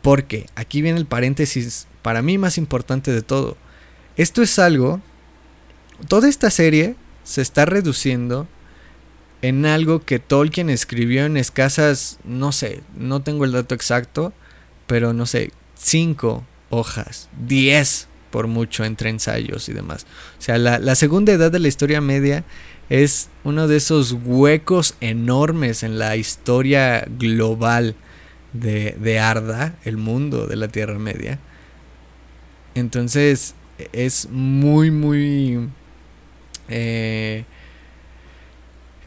Porque 0.00 0.46
aquí 0.54 0.80
viene 0.80 0.98
el 0.98 1.04
paréntesis 1.04 1.86
para 2.00 2.22
mí 2.22 2.38
más 2.38 2.56
importante 2.56 3.12
de 3.12 3.20
todo. 3.20 3.58
Esto 4.16 4.40
es 4.40 4.58
algo, 4.58 5.02
toda 6.08 6.26
esta 6.26 6.48
serie 6.48 6.96
se 7.24 7.42
está 7.42 7.66
reduciendo 7.66 8.48
en 9.42 9.66
algo 9.66 10.00
que 10.00 10.18
Tolkien 10.18 10.70
escribió 10.70 11.26
en 11.26 11.36
escasas, 11.36 12.20
no 12.24 12.52
sé, 12.52 12.80
no 12.96 13.20
tengo 13.20 13.44
el 13.44 13.52
dato 13.52 13.74
exacto, 13.74 14.32
pero 14.86 15.12
no 15.12 15.26
sé, 15.26 15.50
cinco 15.74 16.42
hojas, 16.70 17.28
diez 17.46 18.08
por 18.34 18.48
mucho 18.48 18.84
entre 18.84 19.10
ensayos 19.10 19.68
y 19.68 19.72
demás. 19.72 20.06
O 20.40 20.42
sea, 20.42 20.58
la, 20.58 20.94
segunda 20.96 21.32
edad 21.32 21.52
de 21.52 21.60
la 21.60 21.68
historia 21.68 22.00
media 22.00 22.42
es 22.90 23.28
uno 23.44 23.68
de 23.68 23.76
esos 23.76 24.16
huecos 24.24 24.96
enormes 25.00 25.84
en 25.84 26.00
la 26.00 26.16
historia 26.16 27.06
global 27.16 27.94
de, 28.52 28.96
de 28.98 29.20
Arda, 29.20 29.76
el 29.84 29.98
mundo 29.98 30.48
de 30.48 30.56
la 30.56 30.66
Tierra 30.66 30.98
Media 30.98 31.38
Entonces 32.74 33.54
es 33.92 34.28
muy, 34.32 34.90
muy... 34.90 35.68
Eh, 36.68 37.44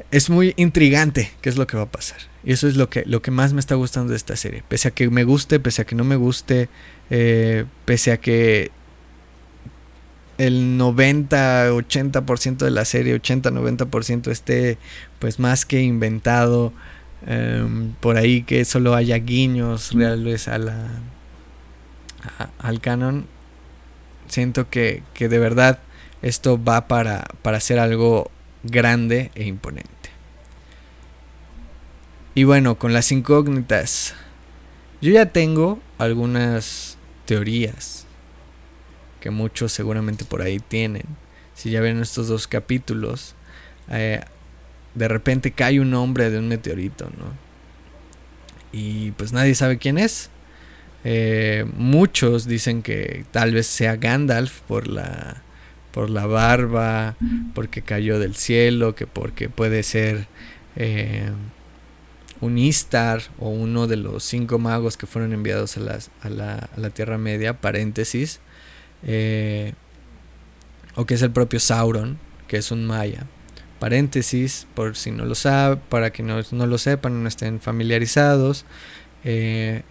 es 0.09 0.29
muy 0.29 0.53
intrigante 0.55 1.33
qué 1.41 1.49
es 1.49 1.57
lo 1.57 1.67
que 1.67 1.75
va 1.75 1.83
a 1.83 1.91
pasar. 1.91 2.19
Y 2.45 2.53
eso 2.53 2.69
es 2.69 2.77
lo 2.77 2.89
que, 2.89 3.03
lo 3.05 3.21
que 3.21 3.31
más 3.31 3.51
me 3.51 3.59
está 3.59 3.75
gustando 3.75 4.11
de 4.11 4.15
esta 4.15 4.37
serie. 4.37 4.63
Pese 4.69 4.87
a 4.87 4.91
que 4.91 5.09
me 5.09 5.25
guste, 5.25 5.59
pese 5.59 5.81
a 5.81 5.85
que 5.85 5.95
no 5.95 6.05
me 6.05 6.15
guste, 6.15 6.69
eh, 7.09 7.65
pese 7.83 8.13
a 8.13 8.21
que 8.21 8.71
el 10.37 10.77
90, 10.77 11.71
80% 11.71 12.57
de 12.57 12.71
la 12.71 12.85
serie, 12.85 13.15
80, 13.15 13.51
90% 13.51 14.31
esté 14.31 14.77
pues 15.19 15.39
más 15.39 15.65
que 15.65 15.81
inventado. 15.81 16.73
Em, 17.25 17.93
por 17.99 18.17
ahí 18.17 18.43
que 18.43 18.63
solo 18.63 18.93
haya 18.95 19.17
guiños 19.17 19.93
reales 19.93 20.47
a 20.47 20.57
la, 20.57 20.89
al 22.59 22.79
canon. 22.79 23.25
Siento 24.27 24.69
que, 24.69 25.03
que 25.13 25.29
de 25.29 25.39
verdad 25.39 25.79
esto 26.21 26.61
va 26.63 26.87
para, 26.87 27.25
para 27.41 27.57
hacer 27.57 27.79
algo 27.79 28.29
grande 28.63 29.31
e 29.35 29.45
imponente. 29.45 29.91
Y 32.35 32.43
bueno, 32.43 32.77
con 32.77 32.93
las 32.93 33.11
incógnitas. 33.11 34.13
Yo 35.01 35.11
ya 35.11 35.27
tengo 35.27 35.79
algunas 35.99 36.97
teorías 37.25 38.06
que 39.19 39.29
muchos 39.29 39.71
seguramente 39.71 40.25
por 40.25 40.41
ahí 40.41 40.59
tienen. 40.59 41.03
Si 41.53 41.71
ya 41.71 41.81
ven 41.81 42.01
estos 42.01 42.27
dos 42.27 42.47
capítulos, 42.47 43.35
eh, 43.89 44.21
de 44.95 45.07
repente 45.07 45.51
cae 45.51 45.79
un 45.79 45.93
hombre 45.93 46.29
de 46.29 46.39
un 46.39 46.47
meteorito, 46.47 47.05
¿no? 47.17 47.33
Y 48.71 49.11
pues 49.11 49.33
nadie 49.33 49.55
sabe 49.55 49.77
quién 49.77 49.97
es. 49.97 50.29
Eh, 51.03 51.65
muchos 51.77 52.47
dicen 52.47 52.81
que 52.81 53.25
tal 53.31 53.53
vez 53.53 53.67
sea 53.67 53.95
Gandalf 53.95 54.61
por 54.61 54.87
la 54.87 55.43
por 55.97 56.11
la 56.11 56.27
barba, 56.27 57.15
porque 57.55 57.81
cayó 57.81 58.19
del 58.19 58.35
cielo, 58.35 58.93
que 58.93 59.07
porque 59.07 59.49
puede 59.49 59.81
ser 59.81 60.27
eh, 60.75 61.31
un 62.39 62.59
Istar 62.59 63.23
o 63.39 63.49
uno 63.49 63.87
de 63.87 63.95
los 63.95 64.23
cinco 64.23 64.59
magos 64.59 64.95
que 64.95 65.07
fueron 65.07 65.33
enviados 65.33 65.75
a, 65.75 66.29
la, 66.29 66.89
Tierra 66.91 67.17
Media, 67.17 67.59
paréntesis, 67.59 68.41
eh, 69.03 69.73
o 70.95 71.05
que 71.05 71.13
es 71.13 71.21
el 71.21 71.31
propio 71.31 71.59
Sauron, 71.59 72.17
que 72.47 72.57
es 72.57 72.71
un 72.71 72.85
maya. 72.85 73.25
Paréntesis, 73.79 74.67
por 74.73 74.95
si 74.95 75.11
no 75.11 75.25
lo 75.25 75.35
sabe, 75.35 75.77
para 75.77 76.11
que 76.11 76.23
no, 76.23 76.41
lo 76.41 76.77
sepan, 76.77 77.21
no 77.21 77.27
estén 77.27 77.59
familiarizados. 77.59 78.65
Eh, 79.23 79.83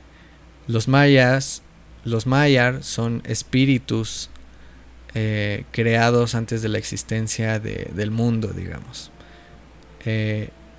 los 0.67 0.89
mayas, 0.89 1.63
los 2.05 2.27
mayar 2.27 2.83
son 2.83 3.23
espíritus 3.27 4.31
eh, 5.15 5.65
creados 5.71 6.35
antes 6.35 6.63
de 6.63 6.69
la 6.69 6.79
existencia 6.79 7.61
del 7.61 8.11
mundo, 8.11 8.49
digamos. 8.49 9.13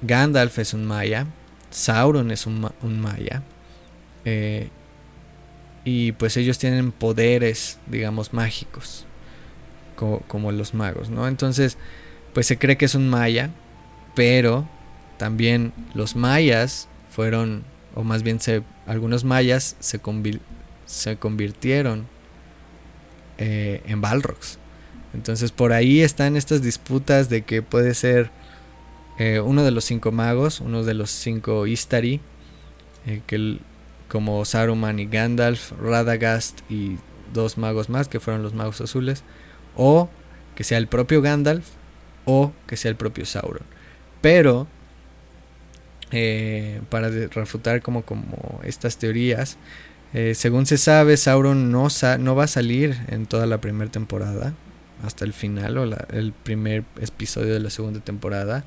Gandalf 0.02 0.60
es 0.60 0.74
un 0.74 0.86
maya, 0.86 1.28
Sauron 1.70 2.32
es 2.32 2.46
un, 2.46 2.62
maya. 3.02 3.44
Eh, 4.26 4.70
y 5.88 6.12
pues 6.12 6.36
ellos 6.36 6.58
tienen 6.58 6.92
poderes, 6.92 7.80
digamos, 7.88 8.34
mágicos. 8.34 9.06
Como, 9.96 10.52
los 10.52 10.74
magos, 10.74 11.10
¿no? 11.10 11.30
Entonces, 11.30 11.78
pues 12.34 12.46
se 12.46 12.58
cree 12.58 12.76
que 12.76 12.84
es 12.84 12.94
un 12.94 13.08
maya. 13.10 13.52
Pero 14.14 14.68
también 15.18 15.72
los 15.94 16.18
mayas 16.18 16.90
fueron, 17.10 17.64
o 17.96 18.04
más 18.04 18.22
bien 18.22 18.42
se, 18.42 18.64
algunos 18.86 19.24
mayas 19.24 19.78
se, 19.80 20.02
se 20.86 21.16
convirtieron 21.16 22.06
eh, 23.38 23.82
en 23.86 24.02
Balrogs. 24.02 24.60
Entonces 25.14 25.54
por 25.54 25.72
ahí 25.72 26.02
están 26.02 26.36
estas 26.36 26.62
disputas 26.62 27.30
de 27.30 27.44
que 27.44 27.62
puede 27.62 27.94
ser 27.94 28.30
eh, 29.20 29.40
uno 29.40 29.64
de 29.64 29.72
los 29.72 29.86
cinco 29.86 30.12
magos, 30.12 30.60
uno 30.60 30.84
de 30.84 30.96
los 30.96 31.12
cinco 31.12 31.66
Istari, 31.66 32.20
eh, 33.06 33.22
que 33.26 33.60
como 34.08 34.44
Saruman 34.46 35.00
y 35.00 35.06
Gandalf, 35.06 35.72
Radagast 35.82 36.60
y 36.70 36.98
dos 37.34 37.58
magos 37.58 37.90
más, 37.90 38.08
que 38.08 38.20
fueron 38.20 38.44
los 38.44 38.54
magos 38.54 38.82
azules, 38.82 39.24
o 39.76 40.10
que 40.56 40.64
sea 40.64 40.78
el 40.78 40.88
propio 40.88 41.22
Gandalf, 41.22 41.66
o 42.26 42.52
que 42.68 42.78
sea 42.78 42.90
el 42.90 42.98
propio 42.98 43.26
Sauron. 43.26 43.64
Pero, 44.22 44.68
eh, 46.12 46.82
para 46.90 47.10
refutar 47.10 47.82
como, 47.82 48.04
como 48.04 48.62
estas 48.64 48.98
teorías, 48.98 49.58
según 50.34 50.66
se 50.66 50.78
sabe, 50.78 51.16
Sauron 51.16 51.72
no, 51.72 51.90
no 52.20 52.36
va 52.36 52.46
a 52.46 52.48
salir 52.48 52.98
en 53.10 53.28
toda 53.28 53.46
la 53.46 53.60
primera 53.62 53.92
temporada, 53.92 54.54
hasta 55.04 55.26
el 55.26 55.34
final 55.34 55.78
o 55.78 55.84
el 55.84 56.34
primer 56.34 56.84
episodio 57.00 57.54
de 57.54 57.60
la 57.60 57.70
segunda 57.70 58.00
temporada. 58.00 58.66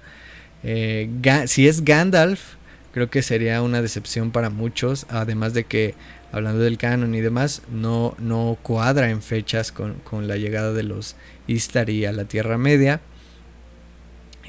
Eh, 0.62 1.10
si 1.46 1.66
es 1.66 1.84
Gandalf, 1.84 2.54
creo 2.92 3.10
que 3.10 3.22
sería 3.22 3.62
una 3.62 3.82
decepción 3.82 4.30
para 4.30 4.50
muchos, 4.50 5.06
además 5.08 5.54
de 5.54 5.64
que, 5.64 5.94
hablando 6.32 6.60
del 6.60 6.78
canon 6.78 7.14
y 7.14 7.20
demás, 7.20 7.62
no, 7.70 8.14
no 8.18 8.58
cuadra 8.62 9.10
en 9.10 9.22
fechas 9.22 9.72
con, 9.72 10.28
la 10.28 10.36
llegada 10.36 10.72
de 10.72 10.82
los 10.82 11.16
Istari 11.46 12.04
a 12.06 12.12
la 12.12 12.24
Tierra 12.24 12.58
Media. 12.58 13.00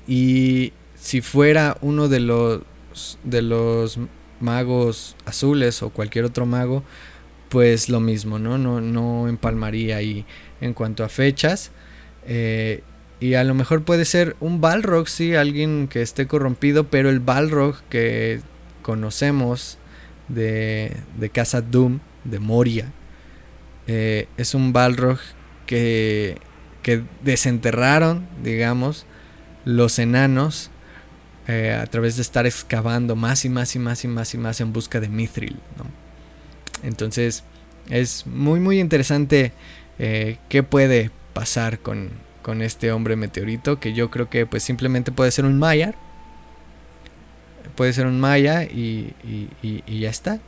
Y 0.07 0.73
si 0.95 1.21
fuera 1.21 1.77
uno 1.81 2.07
de 2.07 2.19
los, 2.19 2.61
de 3.23 3.41
los 3.41 3.99
magos 4.39 5.15
azules 5.25 5.83
o 5.83 5.89
cualquier 5.89 6.25
otro 6.25 6.45
mago, 6.45 6.83
pues 7.49 7.89
lo 7.89 7.99
mismo, 7.99 8.39
¿no? 8.39 8.57
No, 8.57 8.81
no 8.81 9.27
empalmaría 9.27 9.97
ahí 9.97 10.25
en 10.61 10.73
cuanto 10.73 11.03
a 11.03 11.09
fechas. 11.09 11.71
Eh, 12.25 12.81
y 13.21 13.35
a 13.35 13.43
lo 13.43 13.53
mejor 13.53 13.83
puede 13.83 14.03
ser 14.03 14.35
un 14.39 14.61
Balrog, 14.61 15.07
sí, 15.07 15.35
alguien 15.35 15.87
que 15.87 16.01
esté 16.01 16.25
corrompido, 16.25 16.87
pero 16.87 17.11
el 17.11 17.19
Balrog 17.19 17.79
que 17.83 18.41
conocemos 18.81 19.77
de, 20.27 20.97
de 21.19 21.29
Casa 21.29 21.61
Doom, 21.61 21.99
de 22.23 22.39
Moria, 22.39 22.91
eh, 23.85 24.27
es 24.37 24.55
un 24.55 24.73
Balrog 24.73 25.19
que, 25.67 26.39
que 26.81 27.03
desenterraron, 27.23 28.27
digamos, 28.43 29.05
los 29.65 29.99
enanos 29.99 30.71
eh, 31.47 31.77
a 31.79 31.85
través 31.85 32.15
de 32.15 32.23
estar 32.23 32.47
excavando 32.47 33.15
más 33.15 33.45
y 33.45 33.49
más 33.49 33.75
y 33.75 33.79
más 33.79 34.03
y 34.03 34.07
más 34.07 34.33
y 34.33 34.39
más 34.39 34.61
en 34.61 34.73
busca 34.73 34.99
de 34.99 35.09
Mithril. 35.09 35.59
Entonces 36.81 37.43
es 37.87 38.25
muy 38.25 38.59
muy 38.59 38.79
interesante 38.79 39.53
eh, 39.99 40.37
qué 40.49 40.63
puede 40.63 41.11
pasar 41.33 41.79
con, 41.79 42.09
con 42.41 42.61
este 42.61 42.91
hombre 42.91 43.15
meteorito 43.15 43.79
que 43.79 43.93
yo 43.93 44.09
creo 44.09 44.29
que 44.29 44.45
pues 44.45 44.63
simplemente 44.63 45.11
puede 45.11 45.31
ser 45.31 45.45
un 45.45 45.59
Maya. 45.59 45.93
Puede 47.75 47.93
ser 47.93 48.05
un 48.05 48.19
Maya 48.19 48.63
y, 48.63 49.13
y, 49.61 49.99
ya 49.99 50.09
está. 50.09 50.39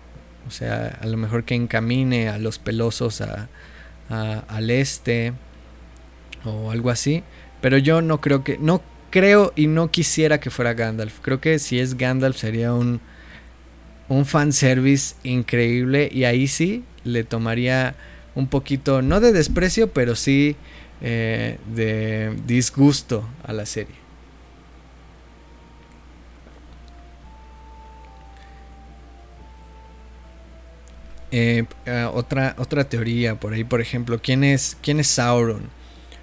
O 0.47 0.51
sea, 0.51 0.99
a 1.01 1.05
lo 1.07 1.17
mejor 1.17 1.45
que 1.45 1.55
encamine 1.55 2.29
a 2.29 2.37
los 2.37 2.59
pelosos 2.59 3.21
a, 3.21 3.49
al 4.09 4.69
este 4.69 5.33
o 6.43 6.71
algo 6.71 6.89
así. 6.89 7.23
Pero 7.61 7.77
yo 7.77 8.01
no 8.01 8.19
creo 8.19 8.43
que, 8.43 8.57
no 8.57 8.81
creo 9.09 9.53
y 9.55 9.67
no 9.67 9.89
quisiera 9.89 10.39
que 10.39 10.49
fuera 10.49 10.73
Gandalf. 10.73 11.19
Creo 11.21 11.39
que 11.39 11.59
si 11.59 11.79
es 11.79 11.97
Gandalf 11.97 12.37
sería 12.37 12.73
un, 12.73 12.99
un 14.09 14.25
fanservice 14.25 15.15
increíble 15.23 16.09
y 16.11 16.25
ahí 16.25 16.47
sí 16.47 16.83
le 17.03 17.23
tomaría 17.23 17.95
un 18.35 18.47
poquito, 18.47 19.01
no 19.01 19.19
de 19.19 19.31
desprecio, 19.31 19.91
pero 19.91 20.15
sí 20.15 20.55
eh, 21.05 21.59
de 21.75 22.33
disgusto 22.47 23.27
a 23.43 23.51
la 23.51 23.65
serie. 23.65 23.95
Eh, 31.31 31.65
eh, 31.85 32.07
otra, 32.13 32.55
otra 32.57 32.87
teoría 32.87 33.37
por 33.37 33.51
ahí, 33.51 33.65
por 33.65 33.81
ejemplo, 33.81 34.21
¿quién 34.23 34.45
es, 34.45 34.77
quién 34.81 35.01
es 35.01 35.07
Sauron? 35.07 35.63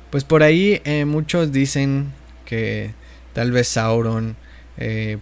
Pues 0.09 0.25
por 0.25 0.43
ahí 0.43 0.81
muchos 1.05 1.53
dicen 1.53 2.15
que 2.47 2.95
tal 3.35 3.53
vez 3.53 3.69
Sauron 3.69 4.37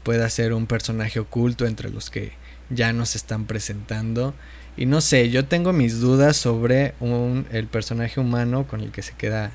pueda 0.05 0.31
ser 0.31 0.53
un 0.53 0.69
personaje 0.69 1.19
oculto 1.19 1.67
entre 1.67 1.91
los 1.91 2.11
que 2.11 2.33
ya 2.71 2.93
nos 2.93 3.17
están 3.17 3.47
presentando 3.47 4.35
y 4.79 4.87
no 4.87 5.01
sé, 5.01 5.29
yo 5.29 5.45
tengo 5.45 5.73
mis 5.73 6.01
dudas 6.01 6.37
sobre 6.37 6.95
un, 7.01 7.47
el 7.51 7.67
personaje 7.67 8.21
humano 8.21 8.69
con 8.69 8.81
el 8.81 8.93
que 8.93 9.03
se 9.03 9.13
queda 9.15 9.51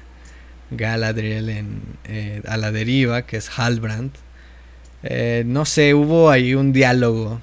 Galadriel 0.70 1.48
en, 1.48 1.82
eh, 2.04 2.42
a 2.46 2.58
la 2.58 2.74
deriva, 2.74 3.22
que 3.22 3.38
es 3.38 3.50
Halbrand. 3.58 4.12
Eh, 5.04 5.44
no 5.46 5.64
sé, 5.64 5.94
hubo 5.94 6.30
ahí 6.30 6.56
un 6.56 6.74
diálogo. 6.74 7.40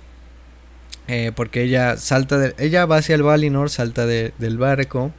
Eh, 1.09 1.33
porque 1.35 1.63
ella 1.63 1.97
salta 1.97 2.37
de, 2.37 2.55
ella 2.59 2.85
va 2.85 2.99
hacia 2.99 3.15
el 3.15 3.23
Valinor, 3.23 3.71
salta 3.71 4.05
del 4.05 4.59
barco 4.59 5.11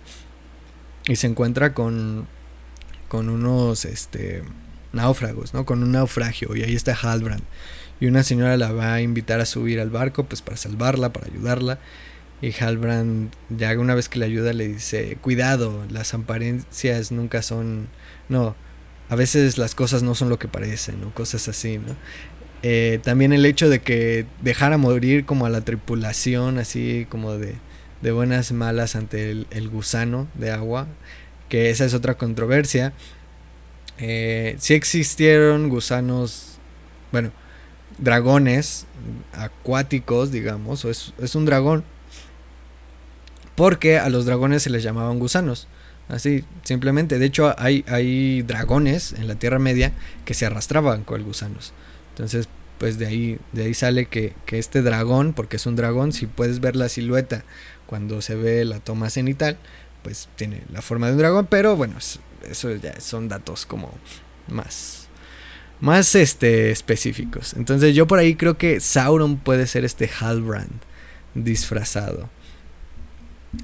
y 1.07 1.15
se 1.15 1.27
encuentra 1.27 1.73
con 1.73 2.27
con 3.07 3.27
unos 3.27 3.85
este 3.85 4.43
náufragos, 4.93 5.53
¿no? 5.55 5.65
Con 5.65 5.81
un 5.81 5.93
naufragio 5.93 6.55
y 6.55 6.61
ahí 6.61 6.75
está 6.75 6.93
Halbrand. 6.93 7.43
Y 7.99 8.05
una 8.05 8.21
señora 8.23 8.55
la 8.55 8.71
va 8.71 8.93
a 8.93 9.01
invitar 9.01 9.41
a 9.41 9.45
subir 9.45 9.79
al 9.79 9.89
barco 9.89 10.25
pues 10.25 10.43
para 10.43 10.57
salvarla, 10.57 11.11
para 11.11 11.25
ayudarla 11.25 11.79
y 12.41 12.51
Halbrand 12.51 13.31
ya 13.49 13.77
una 13.77 13.95
vez 13.95 14.09
que 14.09 14.19
le 14.19 14.25
ayuda 14.25 14.53
le 14.53 14.67
dice, 14.67 15.17
cuidado, 15.21 15.85
las 15.89 16.13
apariencias 16.13 17.11
nunca 17.11 17.41
son, 17.41 17.87
no, 18.29 18.55
a 19.09 19.15
veces 19.15 19.57
las 19.57 19.75
cosas 19.75 20.03
no 20.03 20.15
son 20.15 20.29
lo 20.29 20.39
que 20.39 20.47
parecen, 20.47 21.03
o 21.03 21.13
cosas 21.13 21.47
así, 21.47 21.77
¿no? 21.77 21.95
Eh, 22.63 22.99
también 23.03 23.33
el 23.33 23.45
hecho 23.45 23.69
de 23.69 23.81
que 23.81 24.25
dejara 24.41 24.77
morir 24.77 25.25
como 25.25 25.45
a 25.45 25.49
la 25.49 25.61
tripulación, 25.61 26.59
así 26.59 27.07
como 27.09 27.33
de, 27.33 27.55
de 28.01 28.11
buenas 28.11 28.51
malas 28.51 28.95
ante 28.95 29.31
el, 29.31 29.69
gusano 29.69 30.27
de 30.35 30.51
agua, 30.51 30.87
que 31.49 31.69
esa 31.69 31.85
es 31.85 31.93
otra 31.93 32.15
controversia. 32.15 32.93
Eh, 33.97 34.55
si 34.59 34.73
existieron 34.75 35.69
gusanos, 35.69 36.59
bueno, 37.11 37.31
dragones 37.97 38.85
acuáticos, 39.33 40.31
digamos, 40.31 40.85
o 40.85 40.89
es, 40.89 41.13
es 41.19 41.35
un 41.35 41.45
dragón, 41.45 41.83
porque 43.55 43.97
a 43.97 44.09
los 44.09 44.25
dragones 44.25 44.63
se 44.63 44.69
les 44.69 44.83
llamaban 44.83 45.19
gusanos. 45.19 45.67
Así, 46.09 46.43
simplemente. 46.63 47.19
De 47.19 47.25
hecho, 47.25 47.55
hay, 47.57 47.85
hay 47.87 48.41
dragones 48.41 49.13
en 49.13 49.27
la 49.27 49.35
Tierra 49.35 49.59
Media 49.59 49.93
que 50.25 50.33
se 50.33 50.45
arrastraban 50.45 51.03
con 51.03 51.23
gusanos. 51.23 51.73
Entonces, 52.09 52.49
pues 52.77 52.97
de 52.97 53.07
ahí, 53.07 53.39
de 53.53 53.63
ahí 53.63 53.73
sale 53.73 54.07
que, 54.07 54.33
que, 54.45 54.59
este 54.59 54.81
dragón, 54.81 55.33
porque 55.33 55.55
es 55.55 55.65
un 55.65 55.75
dragón, 55.75 56.11
si 56.11 56.25
puedes 56.25 56.59
ver 56.59 56.75
la 56.75 56.89
silueta 56.89 57.43
cuando 57.85 58.21
se 58.21 58.35
ve 58.35 58.65
la 58.65 58.79
toma 58.79 59.09
cenital, 59.09 59.57
pues 60.03 60.29
tiene 60.35 60.63
la 60.71 60.81
forma 60.81 61.07
de 61.07 61.13
un 61.13 61.19
dragón, 61.19 61.47
pero 61.47 61.75
bueno, 61.75 61.95
eso 62.49 62.75
ya 62.75 62.99
son 62.99 63.27
datos 63.27 63.65
como 63.65 63.93
más, 64.47 65.07
más 65.79 66.15
este, 66.15 66.71
específicos. 66.71 67.53
Entonces 67.53 67.95
yo 67.95 68.07
por 68.07 68.19
ahí 68.19 68.35
creo 68.35 68.57
que 68.57 68.79
Sauron 68.79 69.37
puede 69.37 69.67
ser 69.67 69.85
este 69.85 70.09
Halbrand 70.19 70.81
disfrazado. 71.35 72.29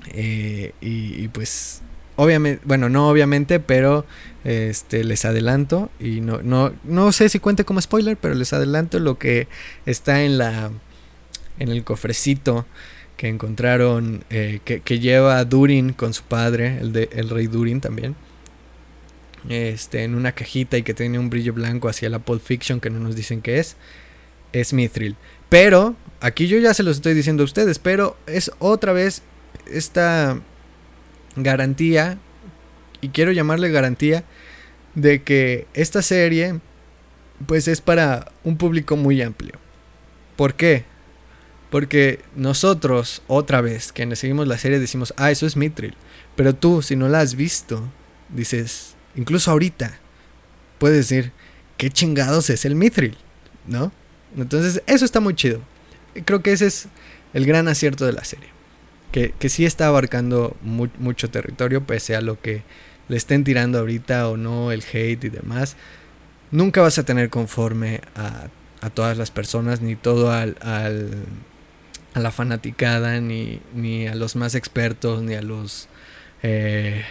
Eh, 0.08 0.74
y, 0.82 1.28
pues 1.30 1.82
obviamente, 2.16 2.62
bueno, 2.66 2.90
no 2.90 3.10
obviamente, 3.10 3.60
pero 3.60 4.06
este 4.44 5.04
les 5.04 5.26
adelanto 5.26 5.90
y 6.00 6.22
no 6.22 6.42
no 6.42 6.72
no 6.86 7.12
sé 7.12 7.30
si 7.30 7.40
cuente 7.40 7.66
como 7.66 7.82
spoiler, 7.82 8.18
pero 8.18 8.34
les 8.34 8.54
adelanto 8.54 9.00
lo 9.00 9.18
que 9.18 9.48
está 9.86 10.24
en 10.24 10.38
la 10.38 10.72
en 11.60 11.70
el 11.70 11.84
cofrecito 11.84 12.66
que 13.18 13.28
encontraron 13.28 14.24
eh, 14.30 14.60
que, 14.64 15.00
lleva 15.00 15.44
Durin 15.44 15.92
con 15.92 16.14
su 16.14 16.24
padre, 16.24 16.78
el 16.80 16.94
de 16.94 17.10
el 17.14 17.30
rey 17.30 17.48
Durin 17.48 17.82
también. 17.82 18.16
Este, 19.50 20.04
en 20.04 20.14
una 20.14 20.34
cajita 20.34 20.78
y 20.78 20.84
que 20.84 20.94
tiene 20.94 21.20
un 21.20 21.30
brillo 21.30 21.54
blanco 21.54 21.88
hacia 21.88 22.10
la 22.10 22.20
Pulp 22.20 22.44
Fiction 22.44 22.80
que 22.80 22.90
no 22.90 23.00
nos 23.00 23.16
dicen 23.16 23.42
qué 23.42 23.60
es, 23.60 23.76
es 24.54 24.74
Mithril. 24.74 25.16
Pero, 25.50 25.96
aquí 26.20 26.48
yo 26.48 26.58
ya 26.60 26.74
se 26.74 26.84
los 26.84 26.98
estoy 26.98 27.14
diciendo 27.14 27.44
a 27.44 27.46
ustedes, 27.46 27.80
pero 27.80 28.18
es 28.28 28.52
otra 28.60 28.94
vez 28.94 29.24
esta 29.72 30.40
garantía, 31.36 32.18
y 33.02 33.10
quiero 33.10 33.32
llamarle 33.32 33.72
garantía, 33.72 34.24
de 34.96 35.22
que 35.22 35.68
esta 35.74 36.02
serie 36.02 36.60
pues 37.46 37.68
es 37.68 37.82
para 37.82 38.32
un 38.44 38.58
público 38.58 38.96
muy 38.96 39.22
amplio. 39.22 39.54
¿Por 40.36 40.56
qué? 40.56 40.86
Porque 41.70 42.22
nosotros, 42.36 43.22
otra 43.28 43.62
vez, 43.62 43.92
que 43.92 44.16
seguimos 44.16 44.48
la 44.48 44.58
serie, 44.58 44.80
decimos, 44.80 45.14
ah, 45.18 45.30
eso 45.30 45.46
es 45.46 45.56
Mithril. 45.56 45.96
Pero 46.36 46.56
tú, 46.56 46.82
si 46.82 46.96
no 46.96 47.10
la 47.10 47.20
has 47.20 47.36
visto, 47.36 47.84
dices, 48.30 48.96
incluso 49.16 49.52
ahorita, 49.52 50.00
puedes 50.80 50.98
decir, 50.98 51.32
¿qué 51.78 51.92
chingados 51.92 52.50
es 52.50 52.66
el 52.66 52.76
Mithril? 52.76 53.18
¿No? 53.68 53.92
Entonces, 54.36 54.82
eso 54.88 55.06
está 55.06 55.20
muy 55.20 55.36
chido. 55.36 55.62
Creo 56.26 56.42
que 56.42 56.54
ese 56.54 56.68
es 56.68 56.88
el 57.34 57.46
gran 57.46 57.68
acierto 57.68 58.06
de 58.06 58.14
la 58.14 58.24
serie 58.24 58.57
que, 59.12 59.34
que 59.38 59.50
sí 59.50 59.66
está 59.66 59.88
abarcando 59.88 60.56
mucho 60.62 61.30
territorio, 61.30 61.86
pese 61.86 62.16
a 62.16 62.22
lo 62.22 62.40
que 62.42 62.64
le 63.08 63.18
estén 63.18 63.44
tirando 63.44 63.80
ahorita 63.80 64.28
o 64.30 64.38
no, 64.38 64.72
el 64.72 64.82
hate 64.82 65.24
y 65.26 65.30
demás. 65.30 65.76
Nunca 66.52 66.82
vas 66.82 66.98
a 66.98 67.04
tener 67.04 67.30
conforme 67.30 68.02
a, 68.16 68.48
a 68.82 68.90
todas 68.90 69.18
las 69.18 69.32
personas, 69.32 69.82
ni 69.82 69.96
todo 69.96 70.32
al, 70.32 70.58
al, 70.62 71.26
a 72.14 72.20
la 72.20 72.32
fanaticada, 72.32 73.20
ni, 73.22 73.60
ni 73.74 74.08
a 74.08 74.16
los 74.16 74.36
más 74.36 74.56
expertos, 74.56 75.22
ni 75.24 75.36
a 75.36 75.42
los... 75.42 75.88
Eh, 76.44 77.04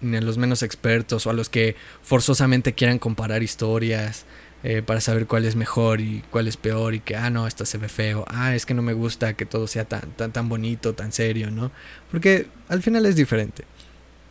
ni 0.00 0.18
a 0.18 0.20
los 0.20 0.36
menos 0.36 0.62
expertos 0.62 1.26
o 1.26 1.30
a 1.30 1.32
los 1.32 1.48
que 1.48 1.76
forzosamente 2.02 2.74
quieran 2.74 2.98
comparar 2.98 3.42
historias. 3.42 4.26
Eh, 4.66 4.80
para 4.80 5.02
saber 5.02 5.26
cuál 5.26 5.44
es 5.44 5.56
mejor 5.56 6.00
y 6.00 6.24
cuál 6.30 6.48
es 6.48 6.56
peor 6.56 6.94
y 6.94 7.00
que, 7.00 7.16
ah, 7.16 7.28
no, 7.28 7.46
esta 7.46 7.66
se 7.66 7.76
ve 7.76 7.90
feo, 7.90 8.24
ah, 8.28 8.54
es 8.54 8.64
que 8.64 8.72
no 8.72 8.80
me 8.80 8.94
gusta 8.94 9.34
que 9.34 9.44
todo 9.44 9.66
sea 9.66 9.84
tan, 9.84 10.12
tan, 10.12 10.32
tan 10.32 10.48
bonito, 10.48 10.94
tan 10.94 11.12
serio, 11.12 11.50
¿no? 11.50 11.70
Porque 12.10 12.46
al 12.68 12.82
final 12.82 13.04
es 13.04 13.14
diferente. 13.14 13.64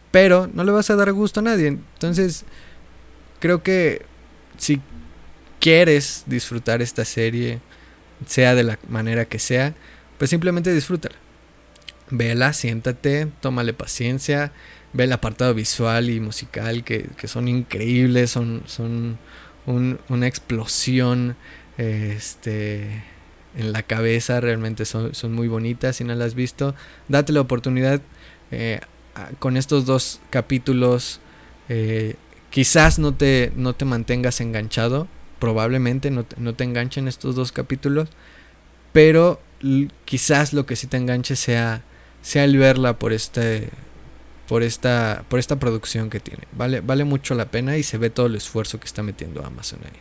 Pero 0.10 0.50
no 0.52 0.64
le 0.64 0.72
vas 0.72 0.90
a 0.90 0.96
dar 0.96 1.14
gusto 1.14 1.40
a 1.40 1.44
nadie. 1.44 1.68
Entonces, 1.68 2.46
creo 3.40 3.62
que 3.62 4.08
si 4.58 4.82
quieres 5.60 6.24
disfrutar 6.26 6.82
esta 6.82 7.06
serie, 7.06 7.60
sea 8.26 8.56
de 8.56 8.64
la 8.64 8.80
manera 8.88 9.26
que 9.26 9.38
sea, 9.38 9.76
pues 10.18 10.32
simplemente 10.32 10.74
disfrútala. 10.74 11.16
Vela, 12.10 12.54
siéntate, 12.54 13.28
tómale 13.40 13.74
paciencia, 13.74 14.52
ve 14.94 15.04
el 15.04 15.14
apartado 15.14 15.54
visual 15.54 16.10
y 16.10 16.20
musical 16.20 16.84
que, 16.84 17.08
que 17.18 17.28
son 17.28 17.48
increíbles, 17.48 18.32
son, 18.32 18.64
son 18.66 19.20
una 19.66 20.28
explosión 20.28 21.36
este, 21.78 23.04
en 23.56 23.72
la 23.72 23.84
cabeza, 23.84 24.40
realmente 24.40 24.86
son, 24.86 25.12
muy 25.34 25.48
bonitas, 25.48 25.98
si 25.98 26.04
no 26.04 26.16
las 26.16 26.28
has 26.28 26.36
visto, 26.36 26.76
date 27.08 27.34
la 27.34 27.42
oportunidad 27.42 28.02
eh, 28.52 28.80
con 29.40 29.58
estos 29.58 29.86
dos 29.86 30.20
capítulos, 30.30 31.20
eh, 31.70 32.16
quizás 32.50 33.00
no 33.00 33.14
te, 33.14 33.52
no 33.56 33.74
te 33.74 33.86
mantengas 33.86 34.42
enganchado, 34.42 35.08
probablemente 35.40 36.12
no 36.12 36.24
te, 36.24 36.40
no 36.40 36.56
te 36.56 36.64
enganchen 36.64 37.08
estos 37.08 37.36
dos 37.36 37.52
capítulos, 37.52 38.10
pero 38.92 39.40
quizás 40.06 40.54
lo 40.54 40.66
que 40.66 40.76
sí 40.76 40.88
te 40.88 40.98
enganche 40.98 41.36
sea, 41.36 41.84
sea 42.22 42.44
el 42.44 42.58
verla 42.58 42.98
por 43.00 43.14
este 43.14 43.70
por 44.48 44.64
esta, 44.64 45.24
por 45.30 45.40
esta 45.40 45.58
producción 45.58 46.10
que 46.10 46.20
tiene. 46.20 46.44
Vale, 46.52 46.82
vale 46.82 47.04
mucho 47.04 47.36
la 47.36 47.46
pena 47.46 47.78
y 47.78 47.84
se 47.84 47.98
ve 47.98 48.10
todo 48.10 48.28
el 48.28 48.36
esfuerzo 48.36 48.80
que 48.80 48.86
está 48.86 49.04
metiendo 49.04 49.46
Amazon 49.46 49.80
ahí. 49.84 50.00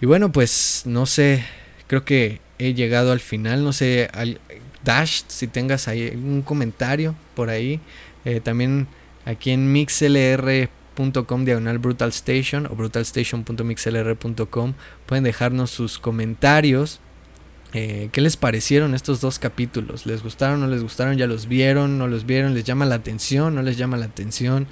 Y 0.00 0.06
bueno, 0.06 0.32
pues 0.32 0.82
no 0.84 1.06
sé, 1.06 1.44
creo 1.86 2.04
que 2.04 2.40
he 2.58 2.74
llegado 2.74 3.12
al 3.12 3.20
final. 3.20 3.62
No 3.62 3.72
sé, 3.72 4.08
al, 4.12 4.40
Dash, 4.84 5.22
si 5.28 5.46
tengas 5.46 5.88
ahí 5.88 6.10
un 6.14 6.42
comentario 6.42 7.14
por 7.34 7.48
ahí. 7.50 7.80
Eh, 8.24 8.40
también 8.40 8.88
aquí 9.24 9.52
en 9.52 9.72
mixlr.com 9.72 11.44
diagonal 11.44 11.78
Brutal 11.78 12.08
Station 12.10 12.66
o 12.66 12.74
brutalstation.mixlr.com 12.74 14.74
pueden 15.06 15.24
dejarnos 15.24 15.70
sus 15.70 15.98
comentarios 15.98 17.00
eh, 17.74 18.10
¿Qué 18.12 18.20
les 18.20 18.36
parecieron 18.36 18.94
estos 18.94 19.20
dos 19.20 19.38
capítulos? 19.38 20.04
¿Les 20.04 20.22
gustaron 20.22 20.62
o 20.62 20.66
no 20.66 20.72
les 20.72 20.82
gustaron? 20.82 21.16
¿Ya 21.16 21.26
los 21.26 21.48
vieron? 21.48 21.96
¿No 21.96 22.06
los 22.06 22.26
vieron? 22.26 22.52
¿Les 22.52 22.64
llama 22.64 22.84
la 22.84 22.96
atención? 22.96 23.54
¿No 23.54 23.62
les 23.62 23.78
llama 23.78 23.96
la 23.96 24.06
atención? 24.06 24.66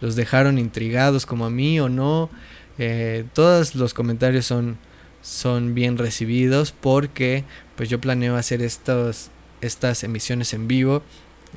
¿Los 0.00 0.14
dejaron 0.14 0.58
intrigados 0.58 1.26
como 1.26 1.46
a 1.46 1.50
mí 1.50 1.80
o 1.80 1.88
no? 1.88 2.30
Eh, 2.78 3.24
todos 3.32 3.74
los 3.74 3.92
comentarios 3.92 4.46
son, 4.46 4.78
son 5.20 5.74
bien 5.74 5.98
recibidos 5.98 6.72
porque 6.72 7.44
pues 7.76 7.88
yo 7.88 8.00
planeo 8.00 8.36
hacer 8.36 8.62
estas 8.62 10.04
emisiones 10.04 10.54
en 10.54 10.68
vivo 10.68 11.02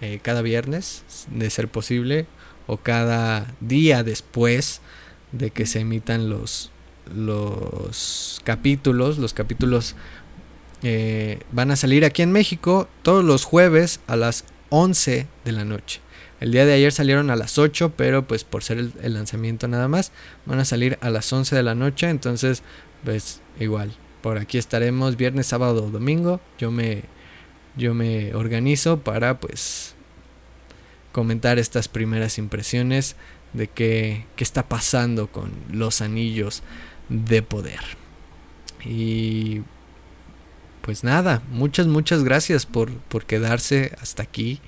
eh, 0.01 0.19
cada 0.21 0.41
viernes, 0.41 1.03
de 1.31 1.49
ser 1.49 1.67
posible, 1.67 2.27
o 2.67 2.77
cada 2.77 3.53
día 3.61 4.03
después 4.03 4.81
de 5.31 5.51
que 5.51 5.65
se 5.65 5.79
emitan 5.79 6.29
los, 6.29 6.71
los 7.15 8.41
capítulos, 8.43 9.17
los 9.17 9.33
capítulos 9.33 9.95
eh, 10.83 11.39
van 11.51 11.71
a 11.71 11.75
salir 11.75 12.05
aquí 12.05 12.21
en 12.21 12.31
México 12.31 12.87
todos 13.01 13.23
los 13.23 13.45
jueves 13.45 13.99
a 14.07 14.15
las 14.15 14.45
11 14.69 15.27
de 15.45 15.51
la 15.51 15.65
noche. 15.65 16.01
El 16.39 16.51
día 16.51 16.65
de 16.65 16.73
ayer 16.73 16.91
salieron 16.91 17.31
a 17.31 17.35
las 17.35 17.57
8, 17.57 17.93
pero 17.95 18.27
pues 18.27 18.43
por 18.43 18.63
ser 18.63 18.77
el, 18.77 19.13
lanzamiento 19.13 19.67
nada 19.67 19.87
más, 19.87 20.11
van 20.45 20.59
a 20.59 20.65
salir 20.65 20.99
a 21.01 21.09
las 21.09 21.31
11 21.33 21.55
de 21.55 21.63
la 21.63 21.73
noche. 21.73 22.09
Entonces, 22.09 22.61
pues 23.03 23.41
igual, 23.59 23.91
por 24.21 24.37
aquí 24.37 24.57
estaremos 24.57 25.17
viernes, 25.17 25.47
sábado, 25.47 25.89
domingo. 25.89 26.39
Yo 26.59 26.69
me, 26.69 27.03
yo 27.75 27.95
me 27.95 28.35
organizo 28.35 28.99
para 28.99 29.39
pues 29.39 29.95
comentar 31.11 31.57
estas 31.57 31.87
primeras 31.87 32.37
impresiones 32.37 33.15
de 33.53 33.67
qué, 33.67 34.25
qué 34.35 34.43
está 34.43 34.67
pasando 34.67 35.31
con 35.31 35.51
los 35.71 36.01
anillos 36.01 36.61
de 37.09 37.41
poder. 37.41 37.79
Y 38.85 39.61
pues 40.87 41.03
nada, 41.03 41.41
muchas, 41.51 41.85
muchas 41.85 42.23
gracias 42.23 42.65
por, 42.65 42.93
por 42.93 43.25
quedarse 43.25 43.91
hasta 44.01 44.23
aquí. 44.23 44.61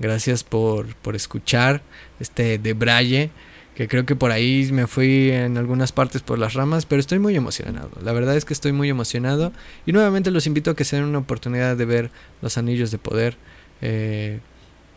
Gracias 0.00 0.42
por, 0.42 0.92
por 0.96 1.14
escuchar 1.14 1.82
este 2.18 2.58
de 2.58 2.72
Braille 2.72 3.30
que 3.76 3.86
creo 3.86 4.04
que 4.04 4.16
por 4.16 4.32
ahí 4.32 4.68
me 4.72 4.88
fui 4.88 5.30
en 5.30 5.56
algunas 5.56 5.92
partes 5.92 6.20
por 6.20 6.40
las 6.40 6.54
ramas, 6.54 6.84
pero 6.84 6.98
estoy 6.98 7.20
muy 7.20 7.36
emocionado. 7.36 7.92
La 8.02 8.10
verdad 8.10 8.36
es 8.36 8.44
que 8.44 8.54
estoy 8.54 8.72
muy 8.72 8.88
emocionado 8.88 9.52
y 9.86 9.92
nuevamente 9.92 10.32
los 10.32 10.48
invito 10.48 10.72
a 10.72 10.74
que 10.74 10.84
se 10.84 10.96
den 10.96 11.04
una 11.04 11.18
oportunidad 11.18 11.76
de 11.76 11.84
ver 11.84 12.10
los 12.40 12.58
anillos 12.58 12.90
de 12.90 12.98
poder. 12.98 13.36
Eh, 13.82 14.40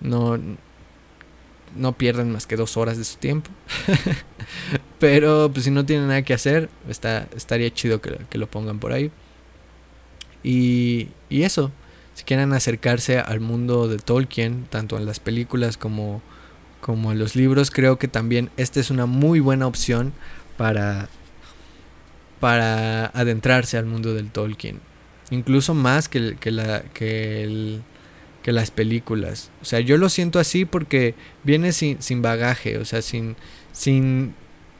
no, 0.01 0.39
no 1.75 1.93
pierdan 1.93 2.31
más 2.31 2.47
que 2.47 2.55
dos 2.55 2.75
horas 2.75 2.97
de 2.97 3.03
su 3.03 3.17
tiempo. 3.17 3.51
pero 4.99 5.51
pues 5.53 5.65
si 5.65 5.69
no 5.69 5.85
tienen 5.85 6.07
nada 6.07 6.23
que 6.23 6.33
hacer, 6.33 6.71
está, 6.89 7.27
estaría 7.35 7.71
chido 7.71 8.01
que, 8.01 8.17
que 8.31 8.39
lo 8.39 8.47
pongan 8.47 8.79
por 8.79 8.93
ahí. 8.93 9.11
Y, 10.45 11.09
y 11.29 11.43
eso, 11.43 11.71
si 12.13 12.23
quieren 12.23 12.53
acercarse 12.53 13.19
al 13.19 13.39
mundo 13.39 13.87
de 13.87 13.97
Tolkien, 13.97 14.65
tanto 14.69 14.97
en 14.97 15.05
las 15.05 15.19
películas 15.19 15.77
como 15.77 16.21
como 16.85 17.11
en 17.11 17.17
los 17.17 17.35
libros, 17.35 17.71
creo 17.71 17.97
que 17.97 18.07
también 18.07 18.51
esta 18.57 18.79
es 18.79 18.91
una 18.91 19.07
muy 19.07 19.39
buena 19.39 19.65
opción 19.65 20.13
para, 20.55 21.09
para 22.39 23.07
adentrarse 23.07 23.79
al 23.79 23.87
mundo 23.87 24.13
del 24.13 24.29
Tolkien. 24.29 24.79
Incluso 25.31 25.73
más 25.73 26.07
que, 26.07 26.37
la, 26.51 26.83
que, 26.93 27.79
que 28.43 28.51
las 28.51 28.69
películas. 28.69 29.49
O 29.63 29.65
sea, 29.65 29.79
yo 29.79 29.97
lo 29.97 30.09
siento 30.09 30.37
así 30.37 30.63
porque 30.65 31.15
viene 31.43 31.71
sin, 31.71 32.03
sin 32.03 32.21
bagaje, 32.21 32.77
o 32.77 32.85
sea, 32.85 33.01
sin, 33.01 33.35
sin, 33.71 34.35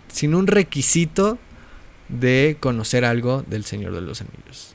sin 0.08 0.36
un 0.36 0.46
requisito 0.46 1.40
de 2.08 2.58
conocer 2.60 3.04
algo 3.04 3.44
del 3.48 3.66
Señor 3.66 3.96
de 3.96 4.02
los 4.02 4.22
Anillos. 4.22 4.75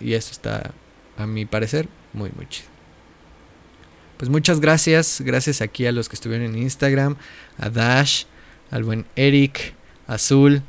Y 0.00 0.14
eso 0.14 0.32
está, 0.32 0.72
a 1.16 1.26
mi 1.26 1.46
parecer, 1.46 1.88
muy, 2.12 2.30
muy 2.34 2.46
chido. 2.48 2.68
Pues 4.16 4.30
muchas 4.30 4.60
gracias, 4.60 5.20
gracias 5.20 5.60
aquí 5.60 5.84
a 5.86 5.92
los 5.92 6.08
que 6.08 6.14
estuvieron 6.14 6.46
en 6.46 6.62
Instagram, 6.62 7.16
a 7.58 7.70
Dash, 7.70 8.24
al 8.70 8.84
buen 8.84 9.04
Eric, 9.16 9.74
Azul. 10.06 10.62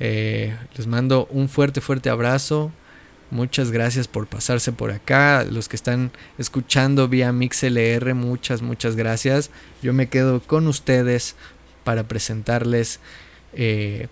Eh, 0.00 0.56
les 0.76 0.86
mando 0.86 1.26
un 1.30 1.48
fuerte, 1.48 1.80
fuerte 1.80 2.08
abrazo. 2.08 2.72
Muchas 3.30 3.70
gracias 3.70 4.08
por 4.08 4.26
pasarse 4.28 4.72
por 4.72 4.92
acá. 4.92 5.44
Los 5.44 5.68
que 5.68 5.76
están 5.76 6.12
escuchando 6.38 7.08
vía 7.08 7.32
MixLR, 7.32 8.14
muchas, 8.14 8.62
muchas 8.62 8.96
gracias. 8.96 9.50
Yo 9.82 9.92
me 9.92 10.08
quedo 10.08 10.40
con 10.40 10.66
ustedes 10.66 11.34
para 11.84 12.04
presentarles 12.04 13.00
eh, 13.52 14.08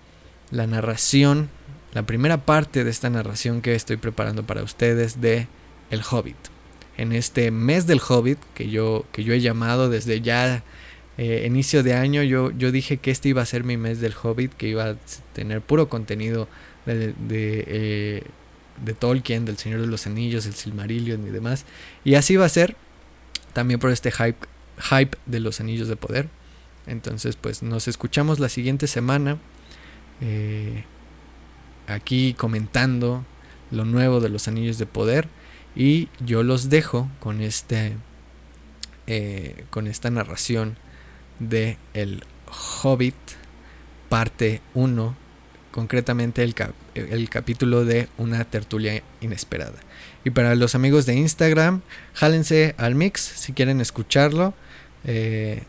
la 0.51 0.67
narración, 0.67 1.49
la 1.95 2.03
primera 2.05 2.45
parte 2.45 2.85
de 2.85 2.91
esta 2.91 3.09
narración 3.09 3.63
que 3.63 3.75
estoy 3.75 3.97
preparando 3.97 4.45
para 4.45 4.63
ustedes 4.63 5.21
de 5.21 5.47
El 5.91 6.03
Hobbit 6.09 6.55
en 6.97 7.13
este 7.13 7.51
mes 7.51 7.87
del 7.87 8.01
Hobbit 8.07 8.39
que 8.55 8.71
yo, 8.71 9.05
que 9.13 9.25
yo 9.25 9.33
he 9.35 9.41
llamado 9.41 9.89
desde 9.89 10.21
ya 10.21 10.63
eh, 11.19 11.45
inicio 11.47 11.83
de 11.83 11.95
año. 11.95 12.23
Yo, 12.23 12.51
yo 12.53 12.73
dije 12.73 12.99
que 12.99 13.11
este 13.11 13.29
iba 13.29 13.43
a 13.43 13.47
ser 13.47 13.65
mi 13.65 13.77
mes 13.77 14.01
del 14.01 14.15
Hobbit, 14.21 14.53
que 14.55 14.69
iba 14.69 14.91
a 14.91 14.97
tener 15.33 15.61
puro 15.61 15.89
contenido 15.89 16.49
de, 16.87 17.09
de, 17.13 17.65
eh, 17.67 18.23
de 18.85 18.95
Tolkien, 18.95 19.45
del 19.45 19.57
Señor 19.57 19.81
de 19.81 19.87
los 19.87 20.07
Anillos, 20.07 20.47
el 20.47 20.55
Silmarillion 20.55 21.27
y 21.27 21.31
demás. 21.31 21.65
Y 22.05 22.15
así 22.15 22.37
va 22.37 22.47
a 22.47 22.51
ser 22.51 22.77
también 23.53 23.81
por 23.81 23.91
este 23.91 24.11
hype, 24.11 24.47
hype 24.79 25.17
de 25.27 25.41
los 25.41 25.61
Anillos 25.61 25.89
de 25.89 25.97
Poder. 25.97 26.29
Entonces, 26.87 27.37
pues 27.37 27.63
nos 27.63 27.89
escuchamos 27.89 28.39
la 28.39 28.49
siguiente 28.49 28.87
semana. 28.87 29.39
Eh, 30.21 30.85
aquí 31.87 32.35
comentando 32.35 33.25
lo 33.71 33.85
nuevo 33.85 34.21
de 34.21 34.29
los 34.29 34.49
Anillos 34.49 34.79
de 34.79 34.87
Poder. 34.87 35.29
Y 35.77 36.09
yo 36.25 36.43
los 36.43 36.71
dejo 36.71 37.09
con 37.21 37.41
este. 37.41 37.97
Eh, 39.07 39.67
con 39.69 39.87
esta 39.87 40.11
narración 40.11 40.79
de 41.39 41.77
El 41.93 42.25
Hobbit, 42.83 43.15
parte 44.09 44.63
1, 44.73 45.15
concretamente 45.73 46.43
el, 46.43 46.55
el, 46.95 47.29
capítulo 47.29 47.85
de 47.85 48.09
una 48.17 48.45
tertulia 48.45 49.03
inesperada. 49.21 49.79
Y 50.25 50.31
para 50.31 50.55
los 50.55 50.75
amigos 50.75 51.05
de 51.05 51.17
Instagram, 51.17 51.83
jálense 52.15 52.75
al 52.79 52.95
mix 52.95 53.21
si 53.21 53.53
quieren 53.53 53.83
escucharlo. 53.83 54.55
Eh, 55.05 55.65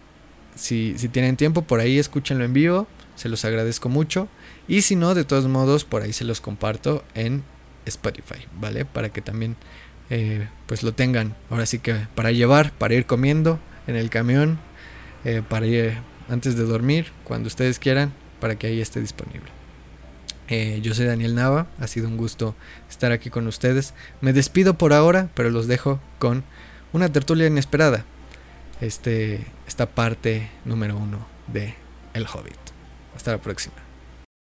si, 0.56 0.98
si 0.98 1.10
tienen 1.10 1.36
tiempo, 1.36 1.64
por 1.64 1.82
ahí 1.82 2.00
escúchenlo 2.00 2.46
en 2.46 2.54
vivo, 2.54 2.88
se 3.16 3.28
los 3.28 3.44
agradezco 3.44 3.90
mucho. 3.90 4.30
Y 4.68 4.82
si 4.82 4.96
no, 4.96 5.14
de 5.14 5.26
todos 5.26 5.48
modos, 5.48 5.86
por 5.86 6.02
ahí 6.02 6.14
se 6.14 6.26
los 6.26 6.42
comparto 6.42 7.04
en 7.14 7.44
Spotify, 7.86 8.48
¿vale? 8.60 8.86
Para 8.86 9.10
que 9.10 9.22
también 9.22 9.56
eh, 10.10 10.48
pues 10.68 10.84
lo 10.84 10.94
tengan. 10.94 11.36
Ahora 11.50 11.66
sí 11.66 11.80
que 11.80 12.08
para 12.16 12.32
llevar, 12.32 12.72
para 12.72 12.96
ir 12.96 13.06
comiendo 13.06 13.60
en 13.88 13.96
el 13.96 14.10
camión, 14.10 14.60
eh, 15.24 15.42
para 15.48 15.68
ir 15.68 15.98
antes 16.30 16.56
de 16.56 16.64
dormir, 16.64 17.12
cuando 17.24 17.48
ustedes 17.48 17.80
quieran, 17.80 18.14
para 18.40 18.56
que 18.56 18.68
ahí 18.68 18.82
esté 18.82 19.00
disponible. 19.00 19.50
Eh, 20.48 20.80
yo 20.84 20.94
soy 20.94 21.06
Daniel 21.06 21.34
Nava, 21.34 21.68
ha 21.80 21.88
sido 21.88 22.08
un 22.08 22.18
gusto 22.18 22.56
estar 22.90 23.12
aquí 23.12 23.30
con 23.30 23.48
ustedes. 23.48 23.94
Me 24.22 24.34
despido 24.34 24.76
por 24.76 24.94
ahora, 24.94 25.30
pero 25.34 25.50
los 25.50 25.68
dejo 25.68 26.00
con 26.20 26.44
una 26.94 27.12
tertulia 27.12 27.48
inesperada. 27.48 28.06
Este, 28.82 29.46
esta 29.68 29.88
parte 29.88 30.50
número 30.66 30.98
uno 30.98 31.26
de 31.48 31.74
El 32.14 32.28
Hobbit. 32.28 32.58
Hasta 33.16 33.32
la 33.32 33.38
próxima. 33.40 33.85